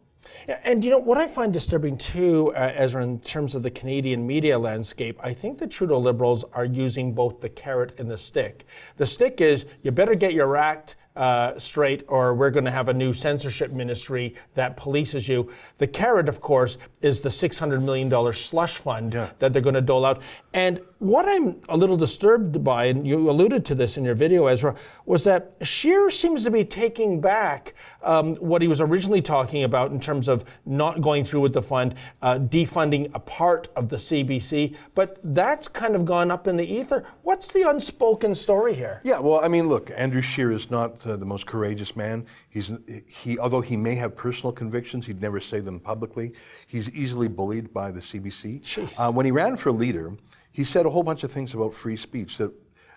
Yeah, 0.47 0.59
and 0.63 0.83
you 0.83 0.91
know 0.91 0.99
what 0.99 1.17
I 1.17 1.27
find 1.27 1.51
disturbing 1.51 1.97
too, 1.97 2.53
uh, 2.55 2.71
Ezra, 2.75 3.03
in 3.03 3.19
terms 3.19 3.55
of 3.55 3.63
the 3.63 3.71
Canadian 3.71 4.25
media 4.25 4.57
landscape, 4.57 5.19
I 5.21 5.33
think 5.33 5.57
the 5.57 5.67
Trudeau 5.67 5.99
Liberals 5.99 6.45
are 6.53 6.65
using 6.65 7.13
both 7.13 7.41
the 7.41 7.49
carrot 7.49 7.99
and 7.99 8.09
the 8.09 8.17
stick. 8.17 8.65
The 8.97 9.05
stick 9.05 9.41
is 9.41 9.65
you 9.83 9.91
better 9.91 10.15
get 10.15 10.33
your 10.33 10.55
act 10.55 10.95
uh, 11.17 11.57
straight, 11.57 12.03
or 12.07 12.33
we're 12.35 12.51
going 12.51 12.63
to 12.65 12.71
have 12.71 12.89
a 12.89 12.93
new 12.93 13.11
censorship 13.11 13.71
ministry 13.71 14.35
that 14.53 14.77
polices 14.77 15.27
you. 15.27 15.51
The 15.79 15.87
carrot, 15.87 16.29
of 16.29 16.39
course, 16.39 16.77
is 17.01 17.21
the 17.21 17.29
$600 17.29 17.81
million 17.83 18.33
slush 18.33 18.77
fund 18.77 19.13
Yeah. 19.13 19.29
that 19.39 19.53
they're 19.53 19.61
going 19.61 19.75
to 19.75 19.81
dole 19.81 20.03
out. 20.05 20.21
And 20.53 20.81
what 20.99 21.27
I'm 21.29 21.61
a 21.69 21.77
little 21.77 21.97
disturbed 21.97 22.63
by, 22.63 22.85
and 22.85 23.05
you 23.05 23.29
alluded 23.29 23.63
to 23.65 23.75
this 23.75 23.97
in 23.97 24.03
your 24.03 24.15
video, 24.15 24.47
Ezra, 24.47 24.75
was 25.05 25.23
that 25.25 25.53
Scheer 25.61 26.09
seems 26.09 26.43
to 26.45 26.49
be 26.51 26.65
taking 26.65 27.21
back 27.21 27.75
um, 28.01 28.35
what 28.37 28.63
he 28.63 28.67
was 28.67 28.81
originally 28.81 29.21
talking 29.21 29.63
about 29.63 29.91
in 29.91 29.99
terms 29.99 30.27
of 30.27 30.43
not 30.65 31.01
going 31.01 31.23
through 31.23 31.41
with 31.41 31.53
the 31.53 31.61
fund, 31.61 31.93
uh, 32.23 32.39
defunding 32.39 33.11
a 33.13 33.19
part 33.19 33.67
of 33.75 33.89
the 33.89 33.97
CBC, 33.97 34.75
but 34.95 35.19
that's 35.23 35.67
kind 35.67 35.95
of 35.95 36.03
gone 36.03 36.31
up 36.31 36.47
in 36.47 36.57
the 36.57 36.65
ether. 36.65 37.03
What's 37.21 37.51
the 37.53 37.69
unspoken 37.69 38.33
story 38.33 38.73
here? 38.73 39.01
Yeah, 39.03 39.19
well, 39.19 39.41
I 39.43 39.49
mean, 39.49 39.67
look, 39.67 39.91
Andrew 39.95 40.21
Scheer 40.21 40.51
is 40.51 40.71
not 40.71 41.05
uh, 41.05 41.15
the 41.17 41.25
most 41.25 41.45
courageous 41.45 41.95
man. 41.95 42.25
He's 42.57 42.71
he, 43.07 43.37
although 43.37 43.61
he 43.61 43.77
may 43.77 43.93
have 43.95 44.15
personal 44.15 44.51
convictions, 44.51 45.05
he'd 45.05 45.21
never 45.21 45.39
say 45.39 45.59
them 45.59 45.79
publicly. 45.79 46.33
He's 46.65 46.89
easily 46.89 47.27
bullied 47.27 47.71
by 47.71 47.91
the 47.91 47.99
CBC. 47.99 48.63
Uh, 48.99 49.11
when 49.11 49.27
he 49.27 49.31
ran 49.31 49.57
for 49.57 49.71
leader, 49.71 50.13
he 50.51 50.63
said 50.63 50.87
a 50.87 50.89
whole 50.89 51.03
bunch 51.03 51.23
of 51.23 51.31
things 51.31 51.53
about 51.53 51.75
free 51.75 51.97
speech 51.97 52.37
that 52.39 52.51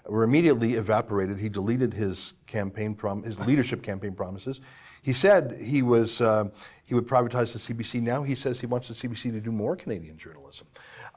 were 0.07 0.23
immediately 0.23 0.75
evaporated. 0.75 1.39
He 1.39 1.51
deleted 1.51 1.93
his 1.93 2.33
campaign 2.47 2.95
prom- 2.95 3.23
his 3.23 3.39
leadership 3.41 3.83
campaign 3.83 4.15
promises. 4.15 4.63
He 5.03 5.13
said 5.13 5.59
he 5.61 5.83
was 5.83 6.23
uh, 6.23 6.45
he 6.87 6.95
would 6.95 7.07
privatize 7.07 7.53
the 7.53 7.59
CBC. 7.75 8.01
Now 8.01 8.23
he 8.23 8.35
says 8.35 8.61
he 8.61 8.67
wants 8.67 8.89
the 8.89 8.95
CBC 8.95 9.31
to 9.33 9.41
do 9.41 9.53
more 9.53 9.77
Canadian 9.77 10.17
journalism. 10.17 10.69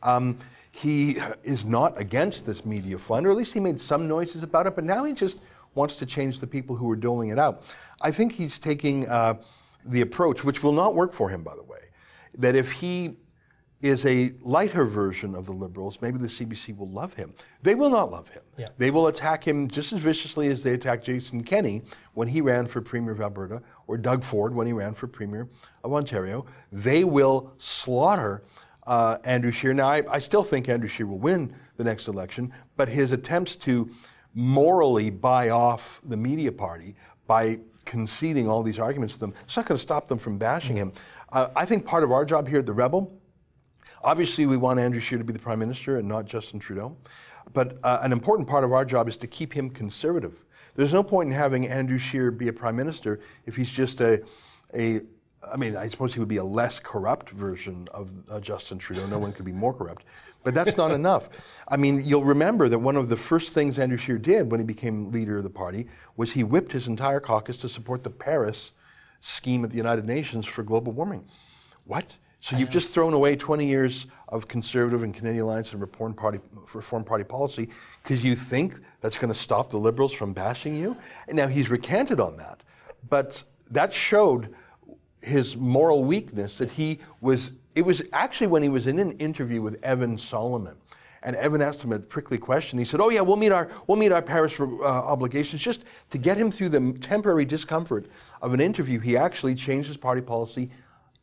Um, 0.02 0.38
he 0.72 1.16
is 1.44 1.64
not 1.64 1.98
against 1.98 2.46
this 2.46 2.66
media 2.66 2.98
fund, 2.98 3.26
or 3.26 3.32
at 3.32 3.38
least 3.38 3.54
he 3.54 3.62
made 3.62 3.80
some 3.80 4.06
noises 4.06 4.44
about 4.44 4.68
it. 4.68 4.76
But 4.76 4.84
now 4.84 5.06
he 5.06 5.14
just 5.14 5.40
wants 5.76 5.96
to 5.98 6.06
change 6.06 6.40
the 6.40 6.48
people 6.48 6.76
who 6.76 6.90
are 6.90 6.96
doling 6.96 7.30
it 7.30 7.40
out. 7.40 7.64
I 8.02 8.12
think 8.12 8.34
he's 8.34 8.60
taking 8.60 9.08
uh, 9.08 9.36
the 9.86 10.02
approach, 10.02 10.44
which 10.44 10.64
will 10.64 10.72
not 10.72 10.96
work 10.96 11.14
for 11.14 11.30
him, 11.30 11.44
by 11.44 11.56
the 11.56 11.64
way, 11.64 11.80
that 12.38 12.56
if 12.56 12.72
he 12.72 13.18
is 13.84 14.06
a 14.06 14.32
lighter 14.42 14.86
version 14.86 15.36
of 15.36 15.46
the 15.46 15.52
liberals, 15.52 16.02
maybe 16.02 16.18
the 16.18 16.28
CBC 16.28 16.76
will 16.78 16.90
love 16.90 17.14
him. 17.16 17.34
They 17.62 17.76
will 17.76 17.90
not 17.90 18.10
love 18.10 18.30
him. 18.30 18.42
Yeah. 18.58 18.68
They 18.78 18.92
will 18.92 19.08
attack 19.08 19.46
him 19.46 19.68
just 19.68 19.92
as 19.92 20.00
viciously 20.00 20.48
as 20.48 20.64
they 20.64 20.74
attacked 20.74 21.06
Jason 21.06 21.44
Kenney 21.44 21.82
when 22.14 22.30
he 22.30 22.40
ran 22.40 22.66
for 22.66 22.82
Premier 22.82 23.12
of 23.12 23.20
Alberta, 23.20 23.62
or 23.88 23.98
Doug 23.98 24.24
Ford 24.24 24.56
when 24.56 24.68
he 24.68 24.74
ran 24.74 24.94
for 24.94 25.08
Premier 25.08 25.50
of 25.84 25.92
Ontario. 25.92 26.46
They 26.72 27.04
will 27.04 27.54
slaughter 27.58 28.44
uh, 28.88 29.18
Andrew 29.26 29.52
Scheer. 29.52 29.74
Now, 29.74 29.90
I, 29.90 30.04
I 30.10 30.20
still 30.20 30.44
think 30.44 30.70
Andrew 30.70 30.90
Scheer 30.90 31.06
will 31.06 31.20
win 31.20 31.54
the 31.76 31.84
next 31.84 32.08
election, 32.08 32.54
but 32.78 32.88
his 32.88 33.12
attempts 33.12 33.58
to 33.58 33.90
morally 34.34 35.10
buy 35.10 35.50
off 35.50 36.02
the 36.04 36.18
media 36.18 36.52
party 36.52 36.96
by 37.28 37.60
conceding 37.86 38.50
all 38.50 38.64
these 38.64 38.80
arguments 38.80 39.16
to 39.16 39.20
them, 39.20 39.34
it's 39.44 39.56
not 39.56 39.66
going 39.66 39.78
to 39.78 39.82
stop 39.82 40.08
them 40.08 40.18
from 40.18 40.38
bashing 40.38 40.76
him. 40.76 40.92
Uh, 41.32 41.50
I 41.56 41.66
think 41.66 41.86
part 41.86 42.04
of 42.04 42.12
our 42.12 42.26
job 42.26 42.48
here 42.48 42.60
at 42.60 42.66
The 42.66 42.74
Rebel 42.74 43.20
Obviously, 44.04 44.46
we 44.46 44.58
want 44.58 44.80
Andrew 44.80 45.00
Scheer 45.00 45.18
to 45.18 45.24
be 45.24 45.32
the 45.32 45.40
prime 45.40 45.60
minister 45.60 45.98
and 45.98 46.08
not 46.08 46.26
Justin 46.26 46.60
Trudeau. 46.60 46.98
But 47.54 47.78
uh, 47.84 48.00
an 48.02 48.12
important 48.12 48.50
part 48.50 48.66
of 48.66 48.74
our 48.74 48.84
job 48.84 49.08
is 49.08 49.16
to 49.18 49.28
keep 49.28 49.54
him 49.54 49.70
conservative. 49.70 50.44
There's 50.76 50.92
no 50.92 51.04
point 51.04 51.30
in 51.30 51.36
having 51.36 51.68
Andrew 51.68 51.98
Scheer 51.98 52.30
be 52.30 52.50
a 52.50 52.54
prime 52.54 52.76
minister 52.76 53.22
if 53.46 53.56
he's 53.56 53.70
just 53.70 54.02
a, 54.02 54.22
a, 54.74 55.02
I 55.52 55.58
mean, 55.58 55.76
I 55.76 55.88
suppose 55.88 56.14
he 56.14 56.20
would 56.20 56.30
be 56.30 56.38
a 56.38 56.44
less 56.44 56.80
corrupt 56.80 57.30
version 57.30 57.88
of 57.94 58.14
uh, 58.32 58.40
Justin 58.40 58.78
Trudeau. 58.78 59.06
No 59.08 59.20
one 59.20 59.34
could 59.34 59.46
be 59.46 59.52
more 59.52 59.74
corrupt. 59.74 60.04
But 60.44 60.54
that's 60.54 60.76
not 60.76 60.92
enough. 60.92 61.30
I 61.68 61.78
mean, 61.78 62.04
you'll 62.04 62.24
remember 62.24 62.68
that 62.68 62.80
one 62.80 62.98
of 62.98 63.10
the 63.10 63.16
first 63.16 63.54
things 63.54 63.80
Andrew 63.80 63.98
Scheer 63.98 64.18
did 64.18 64.52
when 64.52 64.60
he 64.60 64.66
became 64.66 65.12
leader 65.12 65.38
of 65.38 65.44
the 65.44 65.50
party 65.50 65.88
was 66.18 66.34
he 66.34 66.44
whipped 66.44 66.74
his 66.74 66.88
entire 66.88 67.20
caucus 67.20 67.58
to 67.58 67.70
support 67.70 68.04
the 68.04 68.10
Paris 68.10 68.74
scheme 69.22 69.64
at 69.64 69.72
the 69.72 69.78
United 69.78 70.06
Nations 70.06 70.46
for 70.46 70.64
global 70.64 70.92
warming. 70.92 71.26
What? 71.86 72.06
So 72.42 72.58
you've 72.58 72.70
just 72.70 72.94
thrown 72.94 73.14
away 73.14 73.38
20 73.38 73.66
years 73.66 74.06
of 74.28 74.50
conservative 74.50 75.02
and 75.02 75.14
Canadian 75.14 75.46
Alliance 75.46 75.72
and 75.72 75.80
Reform 75.80 76.14
Party, 76.14 76.40
Reform 76.74 77.06
Party 77.06 77.24
policy 77.24 77.70
because 78.02 78.22
you 78.22 78.36
think 78.36 78.76
that's 79.00 79.18
going 79.18 79.32
to 79.32 79.40
stop 79.40 79.70
the 79.70 79.78
Liberals 79.78 80.12
from 80.12 80.34
bashing 80.34 80.76
you? 80.76 80.98
And 81.30 81.38
now 81.38 81.48
he's 81.48 81.70
recanted 81.70 82.20
on 82.20 82.36
that. 82.36 82.60
But 83.10 83.46
that 83.72 83.94
showed 83.94 84.54
his 85.24 85.56
moral 85.56 86.04
weakness 86.04 86.58
that 86.58 86.72
he 86.72 87.00
was, 87.22 87.52
it 87.76 87.84
was 87.84 88.04
actually 88.14 88.48
when 88.48 88.64
he 88.64 88.70
was 88.70 88.88
in 88.88 89.00
an 89.00 89.12
interview 89.14 89.62
with 89.62 89.84
Evan 89.84 90.18
Solomon. 90.18 90.76
And 91.26 91.38
Evan 91.38 91.62
asked 91.62 91.82
him 91.82 91.94
a 91.94 92.00
prickly 92.00 92.38
question. 92.38 92.78
He 92.78 92.84
said, 92.84 93.00
"Oh 93.00 93.10
yeah, 93.10 93.22
we'll 93.22 93.38
meet 93.38 93.54
our 93.54 93.70
we'll 93.88 93.96
meet 93.96 94.12
our 94.12 94.22
Paris 94.22 94.60
uh, 94.60 94.84
obligations." 94.84 95.62
Just 95.62 95.86
to 96.10 96.18
get 96.18 96.38
him 96.38 96.52
through 96.52 96.68
the 96.68 96.98
temporary 97.00 97.46
discomfort 97.46 98.08
of 98.42 98.54
an 98.54 98.60
interview, 98.60 99.00
he 99.00 99.16
actually 99.16 99.56
changed 99.56 99.88
his 99.88 99.96
party 99.96 100.20
policy 100.20 100.70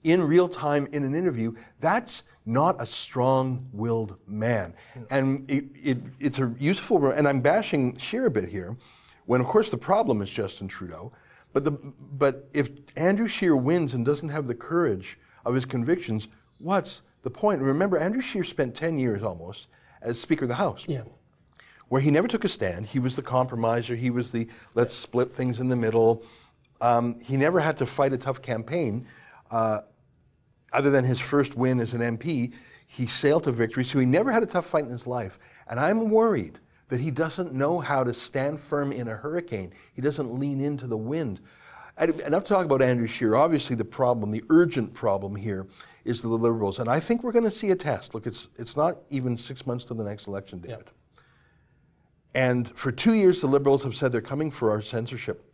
in 0.04 0.23
real 0.26 0.49
time 0.49 0.87
in 0.92 1.04
an 1.04 1.14
interview, 1.14 1.54
that's 1.78 2.23
not 2.47 2.80
a 2.80 2.87
strong 2.87 3.69
willed 3.73 4.16
man. 4.26 4.75
And 5.11 5.49
it, 5.50 5.64
it, 5.75 5.99
it's 6.19 6.38
a 6.38 6.54
useful, 6.59 7.11
and 7.11 7.28
I'm 7.28 7.40
bashing 7.40 7.97
Scheer 7.99 8.26
a 8.26 8.30
bit 8.30 8.49
here, 8.49 8.76
when 9.26 9.40
of 9.40 9.47
course 9.47 9.71
the 9.71 9.78
problem 9.78 10.23
is 10.23 10.30
Justin 10.30 10.69
Trudeau. 10.69 11.12
But, 11.52 11.64
the, 11.64 11.73
but 11.73 12.49
if 12.52 12.71
Andrew 12.97 13.26
Scheer 13.26 13.57
wins 13.57 13.95
and 13.95 14.07
doesn't 14.07 14.28
have 14.28 14.47
the 14.47 14.54
courage 14.54 15.19
of 15.45 15.54
his 15.54 15.64
convictions, 15.64 16.28
what's 16.59 17.02
the 17.23 17.30
point? 17.30 17.61
Remember, 17.61 17.99
Andrew 17.99 18.23
Scheer 18.23 18.45
spent 18.45 18.75
10 18.75 18.99
years 18.99 19.23
almost 19.23 19.69
as 20.00 20.21
Speaker 20.21 20.45
of 20.45 20.49
the 20.49 20.57
House. 20.57 20.85
Yeah. 20.87 21.02
Where 21.88 22.00
he 22.00 22.11
never 22.11 22.28
took 22.28 22.45
a 22.45 22.49
stand. 22.49 22.87
He 22.87 23.00
was 23.00 23.16
the 23.16 23.23
compromiser. 23.23 23.97
He 23.97 24.11
was 24.11 24.30
the 24.30 24.47
let's 24.75 24.95
split 24.95 25.30
things 25.30 25.59
in 25.59 25.69
the 25.69 25.76
middle. 25.76 26.23
Um, 26.80 27.19
he 27.21 27.37
never 27.37 27.61
had 27.61 27.76
to 27.78 27.87
fight 27.87 28.12
a 28.12 28.19
tough 28.19 28.40
campaign. 28.40 29.07
Uh, 29.50 29.80
other 30.73 30.90
than 30.90 31.04
his 31.04 31.19
first 31.19 31.57
win 31.57 31.80
as 31.80 31.95
an 31.95 32.00
MP, 32.00 32.52
he 32.87 33.07
sailed 33.07 33.45
to 33.45 33.52
victory, 33.52 33.85
so 33.85 33.99
he 33.99 34.07
never 34.07 34.30
had 34.30 34.42
a 34.42 34.47
tough 34.47 34.66
fight 34.66 34.85
in 34.85 34.90
his 34.90 35.07
life. 35.07 35.38
And 35.69 35.80
I'm 35.80 36.11
worried 36.11 36.59
that 36.90 37.00
he 37.00 37.11
doesn't 37.11 37.54
know 37.54 37.78
how 37.78 38.04
to 38.04 38.12
stand 38.12 38.61
firm 38.61 38.92
in 38.92 39.09
a 39.09 39.14
hurricane. 39.14 39.73
He 39.94 40.02
doesn't 40.02 40.38
lean 40.38 40.61
into 40.61 40.87
the 40.87 40.97
wind. 40.97 41.40
Enough 41.99 42.44
talk 42.44 42.64
about 42.64 42.82
Andrew 42.82 43.06
Scheer. 43.06 43.35
Obviously, 43.35 43.76
the 43.76 43.85
problem, 43.85 44.30
the 44.30 44.44
urgent 44.50 44.92
problem 44.92 45.37
here, 45.37 45.66
is 46.04 46.23
the 46.23 46.28
Liberals. 46.28 46.78
And 46.78 46.88
I 46.88 46.99
think 46.99 47.23
we're 47.23 47.32
going 47.32 47.44
to 47.44 47.50
see 47.50 47.70
a 47.70 47.76
test. 47.76 48.14
Look, 48.14 48.26
it's, 48.26 48.49
it's 48.59 48.76
not 48.76 48.99
even 49.11 49.37
six 49.37 49.66
months 49.66 49.85
to 49.87 49.94
the 49.94 50.04
next 50.04 50.26
election, 50.26 50.61
David. 50.61 50.78
Yep. 50.78 50.90
And 52.35 52.68
for 52.68 52.90
two 52.92 53.14
years, 53.14 53.40
the 53.40 53.47
Liberals 53.47 53.85
have 53.85 53.94
said 53.94 54.12
they're 54.12 54.20
coming 54.20 54.50
for 54.50 54.70
our 54.70 54.80
censorship. 54.80 55.52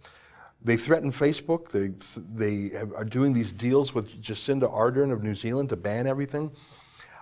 They 0.63 0.77
threaten 0.77 1.13
Facebook. 1.13 1.71
They, 1.71 1.93
they 2.35 2.77
are 2.77 3.05
doing 3.05 3.33
these 3.33 3.53
deals 3.53 3.95
with 3.95 4.23
Jacinda 4.23 4.73
Ardern 4.73 5.13
of 5.13 5.23
New 5.23 5.35
Zealand 5.35 5.69
to 5.71 5.77
ban 5.77 6.07
everything. 6.07 6.51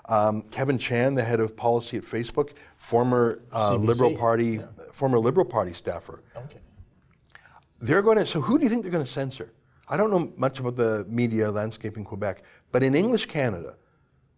Um, 0.06 0.42
Kevin 0.50 0.78
Chan, 0.78 1.14
the 1.14 1.24
head 1.24 1.40
of 1.40 1.56
policy 1.56 1.96
at 1.96 2.02
Facebook, 2.02 2.52
former 2.76 3.40
uh, 3.52 3.76
Liberal 3.76 4.14
Party, 4.16 4.58
yeah. 4.58 4.66
former 4.92 5.18
Liberal 5.18 5.46
Party 5.46 5.72
staffer. 5.72 6.22
Okay. 6.36 6.58
They're 7.80 8.02
going 8.02 8.18
to. 8.18 8.26
So 8.26 8.40
who 8.40 8.58
do 8.58 8.64
you 8.64 8.70
think 8.70 8.82
they're 8.82 8.92
going 8.92 9.04
to 9.04 9.10
censor? 9.10 9.52
I 9.88 9.96
don't 9.96 10.10
know 10.10 10.32
much 10.36 10.58
about 10.60 10.76
the 10.76 11.06
media 11.08 11.50
landscape 11.50 11.96
in 11.96 12.04
Quebec, 12.04 12.42
but 12.72 12.82
in 12.82 12.94
English 12.94 13.26
Canada, 13.26 13.76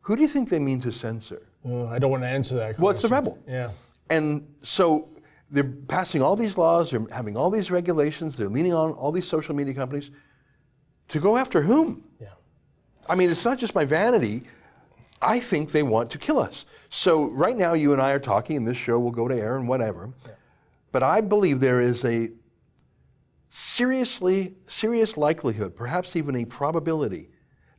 who 0.00 0.16
do 0.16 0.22
you 0.22 0.28
think 0.28 0.48
they 0.48 0.58
mean 0.58 0.80
to 0.80 0.92
censor? 0.92 1.42
Uh, 1.64 1.86
I 1.86 1.98
don't 1.98 2.10
want 2.10 2.22
to 2.22 2.28
answer 2.28 2.56
that. 2.56 2.66
Question. 2.76 2.82
Well, 2.82 2.92
it's 2.92 3.02
the 3.02 3.08
rebel. 3.08 3.38
Yeah. 3.48 3.70
And 4.08 4.46
so 4.62 5.08
they're 5.50 5.64
passing 5.64 6.22
all 6.22 6.36
these 6.36 6.56
laws, 6.56 6.90
they're 6.90 7.06
having 7.12 7.36
all 7.36 7.50
these 7.50 7.70
regulations, 7.70 8.36
they're 8.36 8.48
leaning 8.48 8.74
on 8.74 8.92
all 8.92 9.12
these 9.12 9.26
social 9.26 9.54
media 9.54 9.74
companies 9.74 10.10
to 11.08 11.20
go 11.20 11.36
after 11.36 11.62
whom? 11.62 12.04
Yeah. 12.20 12.28
I 13.08 13.14
mean, 13.14 13.30
it's 13.30 13.44
not 13.44 13.58
just 13.58 13.74
my 13.74 13.84
vanity. 13.84 14.42
I 15.20 15.40
think 15.40 15.72
they 15.72 15.82
want 15.82 16.10
to 16.10 16.18
kill 16.18 16.38
us. 16.38 16.66
So 16.88 17.24
right 17.26 17.56
now, 17.56 17.72
you 17.72 17.92
and 17.92 18.02
I 18.02 18.10
are 18.12 18.18
talking, 18.18 18.56
and 18.56 18.66
this 18.66 18.76
show 18.76 18.98
will 18.98 19.10
go 19.10 19.28
to 19.28 19.34
air 19.34 19.56
and 19.56 19.66
whatever. 19.66 20.10
Yeah. 20.24 20.32
But 20.92 21.02
I 21.02 21.20
believe 21.20 21.60
there 21.60 21.80
is 21.80 22.04
a 22.04 22.30
seriously 23.48 24.54
serious 24.66 25.16
likelihood, 25.16 25.74
perhaps 25.74 26.16
even 26.16 26.36
a 26.36 26.44
probability, 26.44 27.30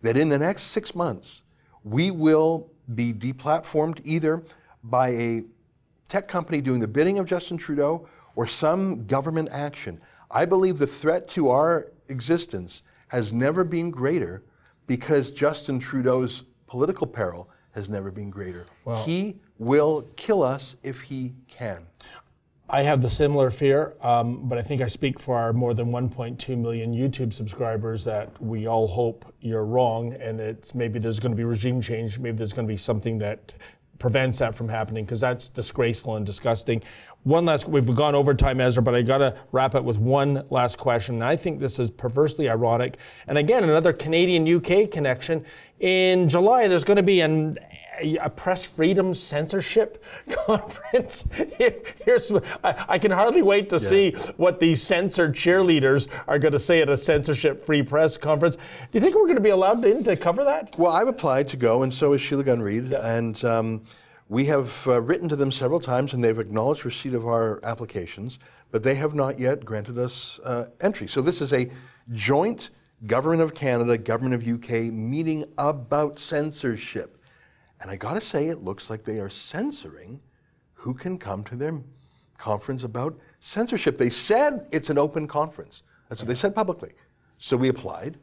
that 0.02 0.18
in 0.18 0.30
the 0.30 0.40
next 0.40 0.64
six 0.64 0.96
months 0.96 1.44
we 1.84 2.12
will 2.12 2.72
be 2.96 3.14
deplatformed 3.14 4.02
either 4.04 4.44
by 4.84 5.10
a 5.10 5.44
tech 6.08 6.28
company 6.28 6.62
doing 6.62 6.80
the 6.80 6.88
bidding 6.88 7.20
of 7.20 7.26
Justin 7.26 7.58
Trudeau 7.58 8.08
or 8.36 8.48
some 8.48 9.06
government 9.06 9.50
action. 9.52 10.00
I 10.32 10.46
believe 10.46 10.78
the 10.78 10.88
threat 10.88 11.28
to 11.30 11.50
our 11.50 11.92
existence 12.10 12.84
has 13.10 13.34
never 13.34 13.64
been 13.64 13.92
greater 13.92 14.44
because 14.86 15.32
Justin 15.32 15.80
Trudeau's 15.80 16.44
political 16.68 17.08
peril 17.08 17.50
has 17.72 17.90
never 17.90 18.12
been 18.12 18.30
greater. 18.30 18.66
Well, 18.86 19.04
he 19.04 19.40
will 19.58 20.08
kill 20.16 20.44
us 20.44 20.76
if 20.84 21.02
he 21.02 21.34
can. 21.48 21.88
I 22.70 22.82
have 22.82 23.02
the 23.02 23.10
similar 23.10 23.50
fear, 23.50 23.96
um, 24.02 24.50
but 24.50 24.58
I 24.58 24.62
think 24.62 24.82
I 24.82 24.90
speak 24.90 25.22
for 25.22 25.38
our 25.38 25.54
more 25.54 25.74
than 25.74 25.88
1.2 25.88 26.58
million 26.58 26.94
YouTube 26.94 27.32
subscribers 27.32 28.04
that 28.04 28.42
we 28.42 28.68
all 28.68 28.88
hope 28.88 29.34
you're 29.40 29.64
wrong 29.64 30.14
and 30.14 30.38
that 30.40 30.76
maybe 30.76 31.00
there's 31.00 31.20
going 31.20 31.32
to 31.32 31.38
be 31.38 31.46
regime 31.46 31.80
change. 31.80 32.20
Maybe 32.20 32.38
there's 32.38 32.52
going 32.52 32.68
to 32.68 32.72
be 32.72 32.78
something 32.78 33.20
that 33.20 33.54
prevents 34.00 34.40
that 34.40 34.54
from 34.54 34.68
happening 34.68 35.06
because 35.06 35.22
that's 35.22 35.48
disgraceful 35.48 36.18
and 36.18 36.26
disgusting. 36.26 36.84
One 37.24 37.46
last, 37.46 37.68
we've 37.68 37.94
gone 37.96 38.16
over 38.16 38.34
time, 38.34 38.62
Ezra, 38.62 38.84
but 38.84 38.96
I 38.96 39.02
got 39.02 39.18
to 39.20 39.36
wrap 39.52 39.76
it 39.76 39.84
with 39.84 39.98
one 39.98 40.46
last 40.50 40.78
question. 40.78 41.16
And 41.16 41.24
I 41.24 41.36
think 41.36 41.60
this 41.60 41.80
is 41.80 41.90
perversely 41.90 42.50
ironic. 42.50 42.98
And 43.28 43.38
again, 43.38 43.64
another 43.64 43.94
Canadian 43.94 44.48
UK 44.48 44.92
connection. 44.92 45.46
In 45.80 46.28
July, 46.28 46.68
there's 46.68 46.84
going 46.84 46.98
to 46.98 47.04
be 47.04 47.22
an 47.22 47.58
a 48.00 48.30
press 48.30 48.66
freedom 48.66 49.14
censorship 49.14 50.04
conference. 50.46 51.28
here's 52.06 52.32
I, 52.64 52.86
I, 52.90 53.00
can 53.00 53.12
hardly 53.12 53.42
wait 53.42 53.70
to 53.70 53.78
yeah. 53.78 53.88
see 53.88 54.12
what 54.38 54.60
these 54.60 54.84
censored 54.84 55.36
cheerleaders 55.36 56.08
are 56.28 56.40
going 56.40 56.52
to 56.52 56.60
say 56.60 56.82
at 56.82 56.90
a 56.90 56.98
censorship-free 56.98 57.84
press 57.84 58.18
conference. 58.18 58.56
Do 58.56 58.62
you 58.94 59.00
think 59.00 59.16
we're 59.16 59.24
going 59.24 59.36
to 59.36 59.42
be 59.42 59.50
allowed 59.50 59.84
in 59.84 60.04
to 60.04 60.16
cover 60.16 60.44
that? 60.44 60.78
Well, 60.78 60.92
I've 60.92 61.08
applied 61.08 61.48
to 61.50 61.58
go, 61.58 61.84
and 61.84 61.94
so 61.94 62.14
is 62.14 62.22
Sheila 62.22 62.44
Gunn 62.44 62.62
Reid, 62.62 62.88
yeah. 62.92 63.18
and. 63.18 63.44
Um, 63.44 63.82
we 64.30 64.44
have 64.44 64.86
uh, 64.88 65.02
written 65.02 65.30
to 65.30 65.38
them 65.38 65.54
several 65.54 65.80
times 65.80 66.14
and 66.14 66.22
they've 66.22 66.38
acknowledged 66.38 66.84
receipt 66.84 67.14
of 67.14 67.26
our 67.26 67.62
applications, 67.64 68.40
but 68.72 68.84
they 68.84 68.96
have 68.96 69.16
not 69.16 69.40
yet 69.40 69.64
granted 69.64 69.98
us 69.98 70.38
uh, 70.44 70.68
entry. 70.82 71.08
So 71.08 71.22
this 71.22 71.42
is 71.42 71.54
a 71.54 71.70
joint 72.12 72.70
Government 73.06 73.42
of 73.42 73.54
Canada, 73.54 73.98
Government 73.98 74.34
of 74.34 74.48
UK 74.48 74.92
meeting 74.92 75.46
about 75.58 76.20
censorship. 76.20 77.18
And 77.80 77.92
I 77.92 77.96
got 77.96 78.14
to 78.14 78.22
say, 78.22 78.48
it 78.48 78.64
looks 78.64 78.90
like 78.90 79.04
they 79.04 79.20
are 79.20 79.30
censoring 79.30 80.20
who 80.74 80.94
can 80.94 81.18
come 81.18 81.44
to 81.46 81.56
their 81.56 81.80
conference 82.38 82.84
about 82.84 83.18
censorship. 83.40 83.98
They 83.98 84.10
said 84.10 84.68
it's 84.72 84.90
an 84.90 84.98
open 84.98 85.28
conference. 85.28 85.84
That's 86.10 86.22
what 86.22 86.28
they 86.28 86.36
said 86.36 86.56
publicly. 86.56 86.92
So 87.38 87.56
we 87.56 87.68
applied, 87.68 88.18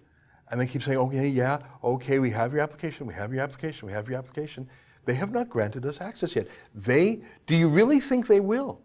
and 0.50 0.60
they 0.60 0.66
keep 0.66 0.82
saying, 0.82 0.98
okay, 0.98 1.28
yeah, 1.28 1.58
okay, 1.82 2.18
we 2.18 2.30
have 2.30 2.52
your 2.52 2.62
application, 2.62 3.06
we 3.06 3.14
have 3.14 3.32
your 3.32 3.42
application, 3.42 3.86
we 3.86 3.92
have 3.92 4.08
your 4.08 4.18
application. 4.18 4.68
They 5.04 5.14
have 5.14 5.32
not 5.32 5.48
granted 5.48 5.84
us 5.86 6.00
access 6.00 6.34
yet. 6.34 6.48
They, 6.74 7.22
do 7.46 7.54
you 7.54 7.68
really 7.68 8.00
think 8.00 8.26
they 8.26 8.40
will? 8.40 8.80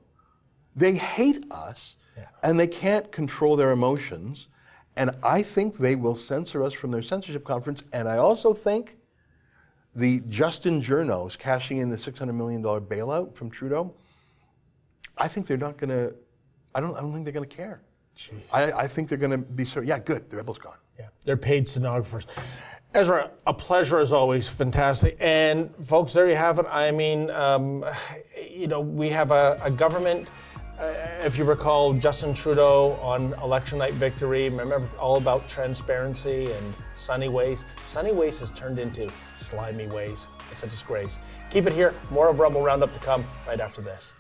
They 0.75 0.93
hate 0.93 1.45
us, 1.51 1.95
yeah. 2.17 2.25
and 2.43 2.59
they 2.59 2.67
can't 2.67 3.11
control 3.11 3.55
their 3.55 3.71
emotions. 3.71 4.49
And 4.97 5.11
I 5.23 5.41
think 5.41 5.77
they 5.77 5.95
will 5.95 6.15
censor 6.15 6.63
us 6.63 6.73
from 6.73 6.91
their 6.91 7.01
censorship 7.01 7.43
conference. 7.43 7.83
And 7.93 8.07
I 8.07 8.17
also 8.17 8.53
think 8.53 8.97
the 9.95 10.21
Justin 10.29 10.81
Journos 10.81 11.37
cashing 11.37 11.77
in 11.77 11.89
the 11.89 11.95
$600 11.95 12.33
million 12.33 12.61
bailout 12.61 13.35
from 13.35 13.49
Trudeau, 13.49 13.93
I 15.17 15.27
think 15.27 15.47
they're 15.47 15.57
not 15.57 15.77
going 15.77 15.89
to, 15.89 16.13
I 16.75 16.81
don't, 16.81 16.95
I 16.95 17.01
don't 17.01 17.13
think 17.13 17.25
they're 17.25 17.33
going 17.33 17.47
to 17.47 17.55
care. 17.55 17.81
I, 18.51 18.71
I, 18.71 18.87
think 18.87 19.07
they're 19.07 19.17
going 19.17 19.31
to 19.31 19.37
be 19.37 19.63
sort 19.63 19.85
yeah, 19.85 19.97
good, 19.97 20.29
the 20.29 20.35
rebel's 20.35 20.57
gone. 20.57 20.75
Yeah, 20.99 21.07
they're 21.23 21.37
paid 21.37 21.67
stenographers. 21.67 22.27
Ezra, 22.93 23.31
a 23.45 23.53
pleasure 23.53 23.99
as 23.99 24.11
always, 24.11 24.47
fantastic. 24.47 25.15
And 25.19 25.73
folks, 25.85 26.11
there 26.11 26.27
you 26.27 26.35
have 26.35 26.59
it. 26.59 26.65
I 26.69 26.91
mean, 26.91 27.29
um, 27.29 27.85
you 28.49 28.67
know, 28.67 28.81
we 28.81 29.09
have 29.09 29.31
a, 29.31 29.59
a 29.63 29.71
government 29.71 30.27
Uh, 30.79 30.93
if 31.25 31.37
you 31.37 31.43
recall, 31.43 31.91
Justin 31.91 32.33
Trudeau 32.33 32.97
on 33.01 33.33
election 33.43 33.77
night 33.77 33.93
victory, 33.95 34.47
remember 34.47 34.87
all 34.97 35.17
about 35.17 35.45
transparency 35.45 36.49
and 36.53 36.73
sunny 36.95 37.27
ways. 37.27 37.65
Sunny 37.87 38.13
ways 38.13 38.39
has 38.39 38.49
turned 38.51 38.79
into 38.79 39.09
slimy 39.35 39.87
ways. 39.87 40.29
It's 40.51 40.63
a 40.63 40.67
disgrace. 40.67 41.19
Keep 41.49 41.67
it 41.67 41.73
here. 41.73 41.93
More 42.09 42.29
of 42.29 42.39
Rebel 42.39 42.61
Roundup 42.61 42.93
to 42.93 42.99
come 42.99 43.25
right 43.45 43.59
after 43.59 43.81
this. 43.81 44.13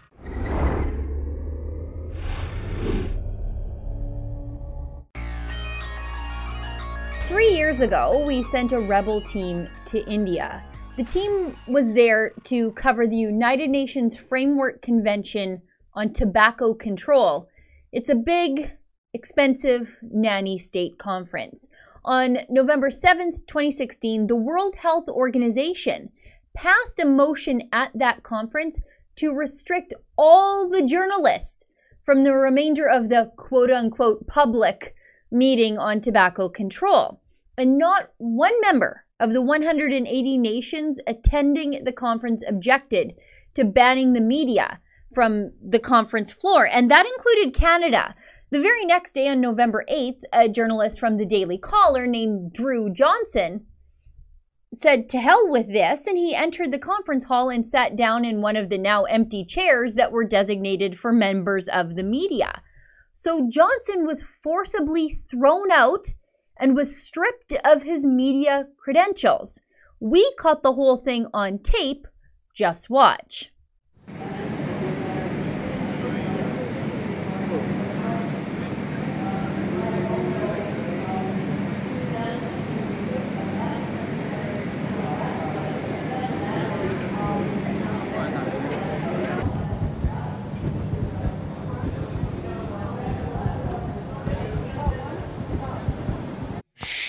Three 7.27 7.51
years 7.53 7.79
ago, 7.79 8.21
we 8.27 8.43
sent 8.43 8.73
a 8.73 8.81
rebel 8.81 9.21
team 9.21 9.69
to 9.85 10.05
India. 10.11 10.61
The 10.97 11.05
team 11.05 11.55
was 11.69 11.93
there 11.93 12.33
to 12.45 12.71
cover 12.71 13.07
the 13.07 13.15
United 13.15 13.69
Nations 13.69 14.17
Framework 14.17 14.81
Convention 14.81 15.61
on 15.93 16.13
Tobacco 16.13 16.73
Control. 16.73 17.47
It's 17.91 18.09
a 18.09 18.15
big, 18.15 18.71
expensive 19.13 19.97
nanny 20.01 20.57
state 20.57 20.97
conference. 20.97 21.67
On 22.05 22.37
November 22.49 22.89
7th, 22.89 23.45
2016, 23.47 24.27
the 24.27 24.35
World 24.35 24.75
Health 24.75 25.09
Organization 25.09 26.09
passed 26.53 26.99
a 26.99 27.05
motion 27.05 27.69
at 27.71 27.91
that 27.95 28.23
conference 28.23 28.79
to 29.15 29.33
restrict 29.33 29.93
all 30.17 30.69
the 30.69 30.85
journalists 30.85 31.65
from 32.03 32.23
the 32.23 32.33
remainder 32.33 32.87
of 32.87 33.09
the 33.09 33.31
quote 33.37 33.69
unquote 33.69 34.25
public 34.27 34.95
meeting 35.31 35.77
on 35.77 36.01
tobacco 36.01 36.49
control. 36.49 37.21
And 37.57 37.77
not 37.77 38.11
one 38.17 38.59
member 38.61 39.05
of 39.19 39.33
the 39.33 39.41
180 39.41 40.37
nations 40.37 40.99
attending 41.05 41.83
the 41.83 41.91
conference 41.91 42.43
objected 42.47 43.13
to 43.55 43.65
banning 43.65 44.13
the 44.13 44.21
media 44.21 44.79
from 45.13 45.51
the 45.61 45.79
conference 45.79 46.31
floor. 46.31 46.67
And 46.67 46.89
that 46.91 47.05
included 47.05 47.53
Canada. 47.53 48.15
The 48.51 48.59
very 48.59 48.85
next 48.85 49.13
day, 49.13 49.27
on 49.27 49.41
November 49.41 49.83
8th, 49.89 50.21
a 50.33 50.49
journalist 50.49 50.99
from 50.99 51.17
the 51.17 51.25
Daily 51.25 51.57
Caller 51.57 52.07
named 52.07 52.53
Drew 52.53 52.91
Johnson 52.91 53.65
said 54.73 55.09
to 55.09 55.17
hell 55.19 55.49
with 55.49 55.67
this, 55.67 56.05
and 56.05 56.17
he 56.17 56.35
entered 56.35 56.71
the 56.71 56.79
conference 56.79 57.23
hall 57.23 57.49
and 57.49 57.67
sat 57.67 57.95
down 57.95 58.23
in 58.23 58.41
one 58.41 58.55
of 58.55 58.69
the 58.69 58.77
now 58.77 59.03
empty 59.05 59.43
chairs 59.43 59.95
that 59.95 60.11
were 60.11 60.23
designated 60.23 60.97
for 60.97 61.11
members 61.11 61.67
of 61.67 61.95
the 61.95 62.03
media. 62.03 62.61
So 63.13 63.49
Johnson 63.49 64.05
was 64.05 64.23
forcibly 64.43 65.19
thrown 65.29 65.71
out 65.71 66.05
and 66.59 66.75
was 66.75 66.95
stripped 66.95 67.53
of 67.65 67.83
his 67.83 68.05
media 68.05 68.67
credentials. 68.77 69.59
We 69.99 70.31
caught 70.37 70.61
the 70.61 70.73
whole 70.73 70.97
thing 70.97 71.27
on 71.33 71.59
tape. 71.59 72.07
Just 72.53 72.89
watch. 72.89 73.51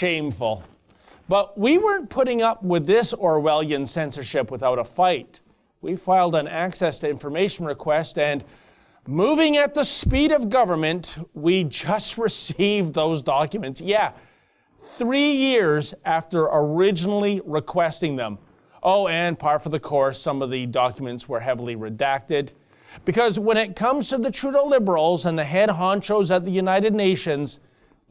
Shameful. 0.00 0.62
But 1.28 1.58
we 1.58 1.76
weren't 1.76 2.08
putting 2.08 2.40
up 2.40 2.62
with 2.62 2.86
this 2.86 3.12
Orwellian 3.12 3.86
censorship 3.86 4.50
without 4.50 4.78
a 4.78 4.84
fight. 4.84 5.40
We 5.82 5.94
filed 5.94 6.34
an 6.34 6.48
access 6.48 7.00
to 7.00 7.10
information 7.10 7.66
request, 7.66 8.16
and 8.18 8.42
moving 9.06 9.58
at 9.58 9.74
the 9.74 9.84
speed 9.84 10.32
of 10.32 10.48
government, 10.48 11.18
we 11.34 11.64
just 11.64 12.16
received 12.26 12.94
those 12.94 13.20
documents. 13.20 13.82
Yeah, 13.82 14.12
three 14.96 15.32
years 15.32 15.92
after 16.06 16.46
originally 16.50 17.42
requesting 17.44 18.16
them. 18.16 18.38
Oh, 18.82 19.06
and 19.06 19.38
par 19.38 19.58
for 19.58 19.68
the 19.68 19.80
course, 19.80 20.18
some 20.18 20.40
of 20.40 20.50
the 20.50 20.64
documents 20.64 21.28
were 21.28 21.40
heavily 21.40 21.76
redacted. 21.76 22.52
Because 23.04 23.38
when 23.38 23.58
it 23.58 23.76
comes 23.76 24.08
to 24.08 24.16
the 24.16 24.30
Trudeau 24.30 24.64
Liberals 24.64 25.26
and 25.26 25.38
the 25.38 25.44
head 25.44 25.68
honchos 25.68 26.34
at 26.34 26.46
the 26.46 26.50
United 26.50 26.94
Nations, 26.94 27.60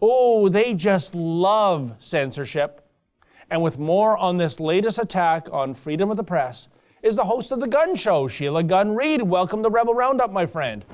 oh, 0.02 0.50
they 0.50 0.74
just 0.74 1.16
love 1.16 1.96
censorship. 2.00 2.86
And 3.52 3.62
with 3.62 3.80
more 3.80 4.18
on 4.18 4.38
this 4.38 4.60
latest 4.60 5.00
attack 5.00 5.48
on 5.52 5.74
freedom 5.74 6.12
of 6.12 6.18
the 6.18 6.24
press 6.24 6.70
is 7.02 7.16
the 7.16 7.24
host 7.24 7.52
of 7.52 7.60
The 7.60 7.68
Gun 7.68 7.96
Show, 7.96 8.28
Sheila 8.28 8.64
Gunn 8.64 8.94
Reid. 8.94 9.22
Welcome 9.22 9.64
to 9.64 9.70
Rebel 9.70 9.94
Roundup, 9.94 10.32
my 10.32 10.46
friend. 10.46 10.86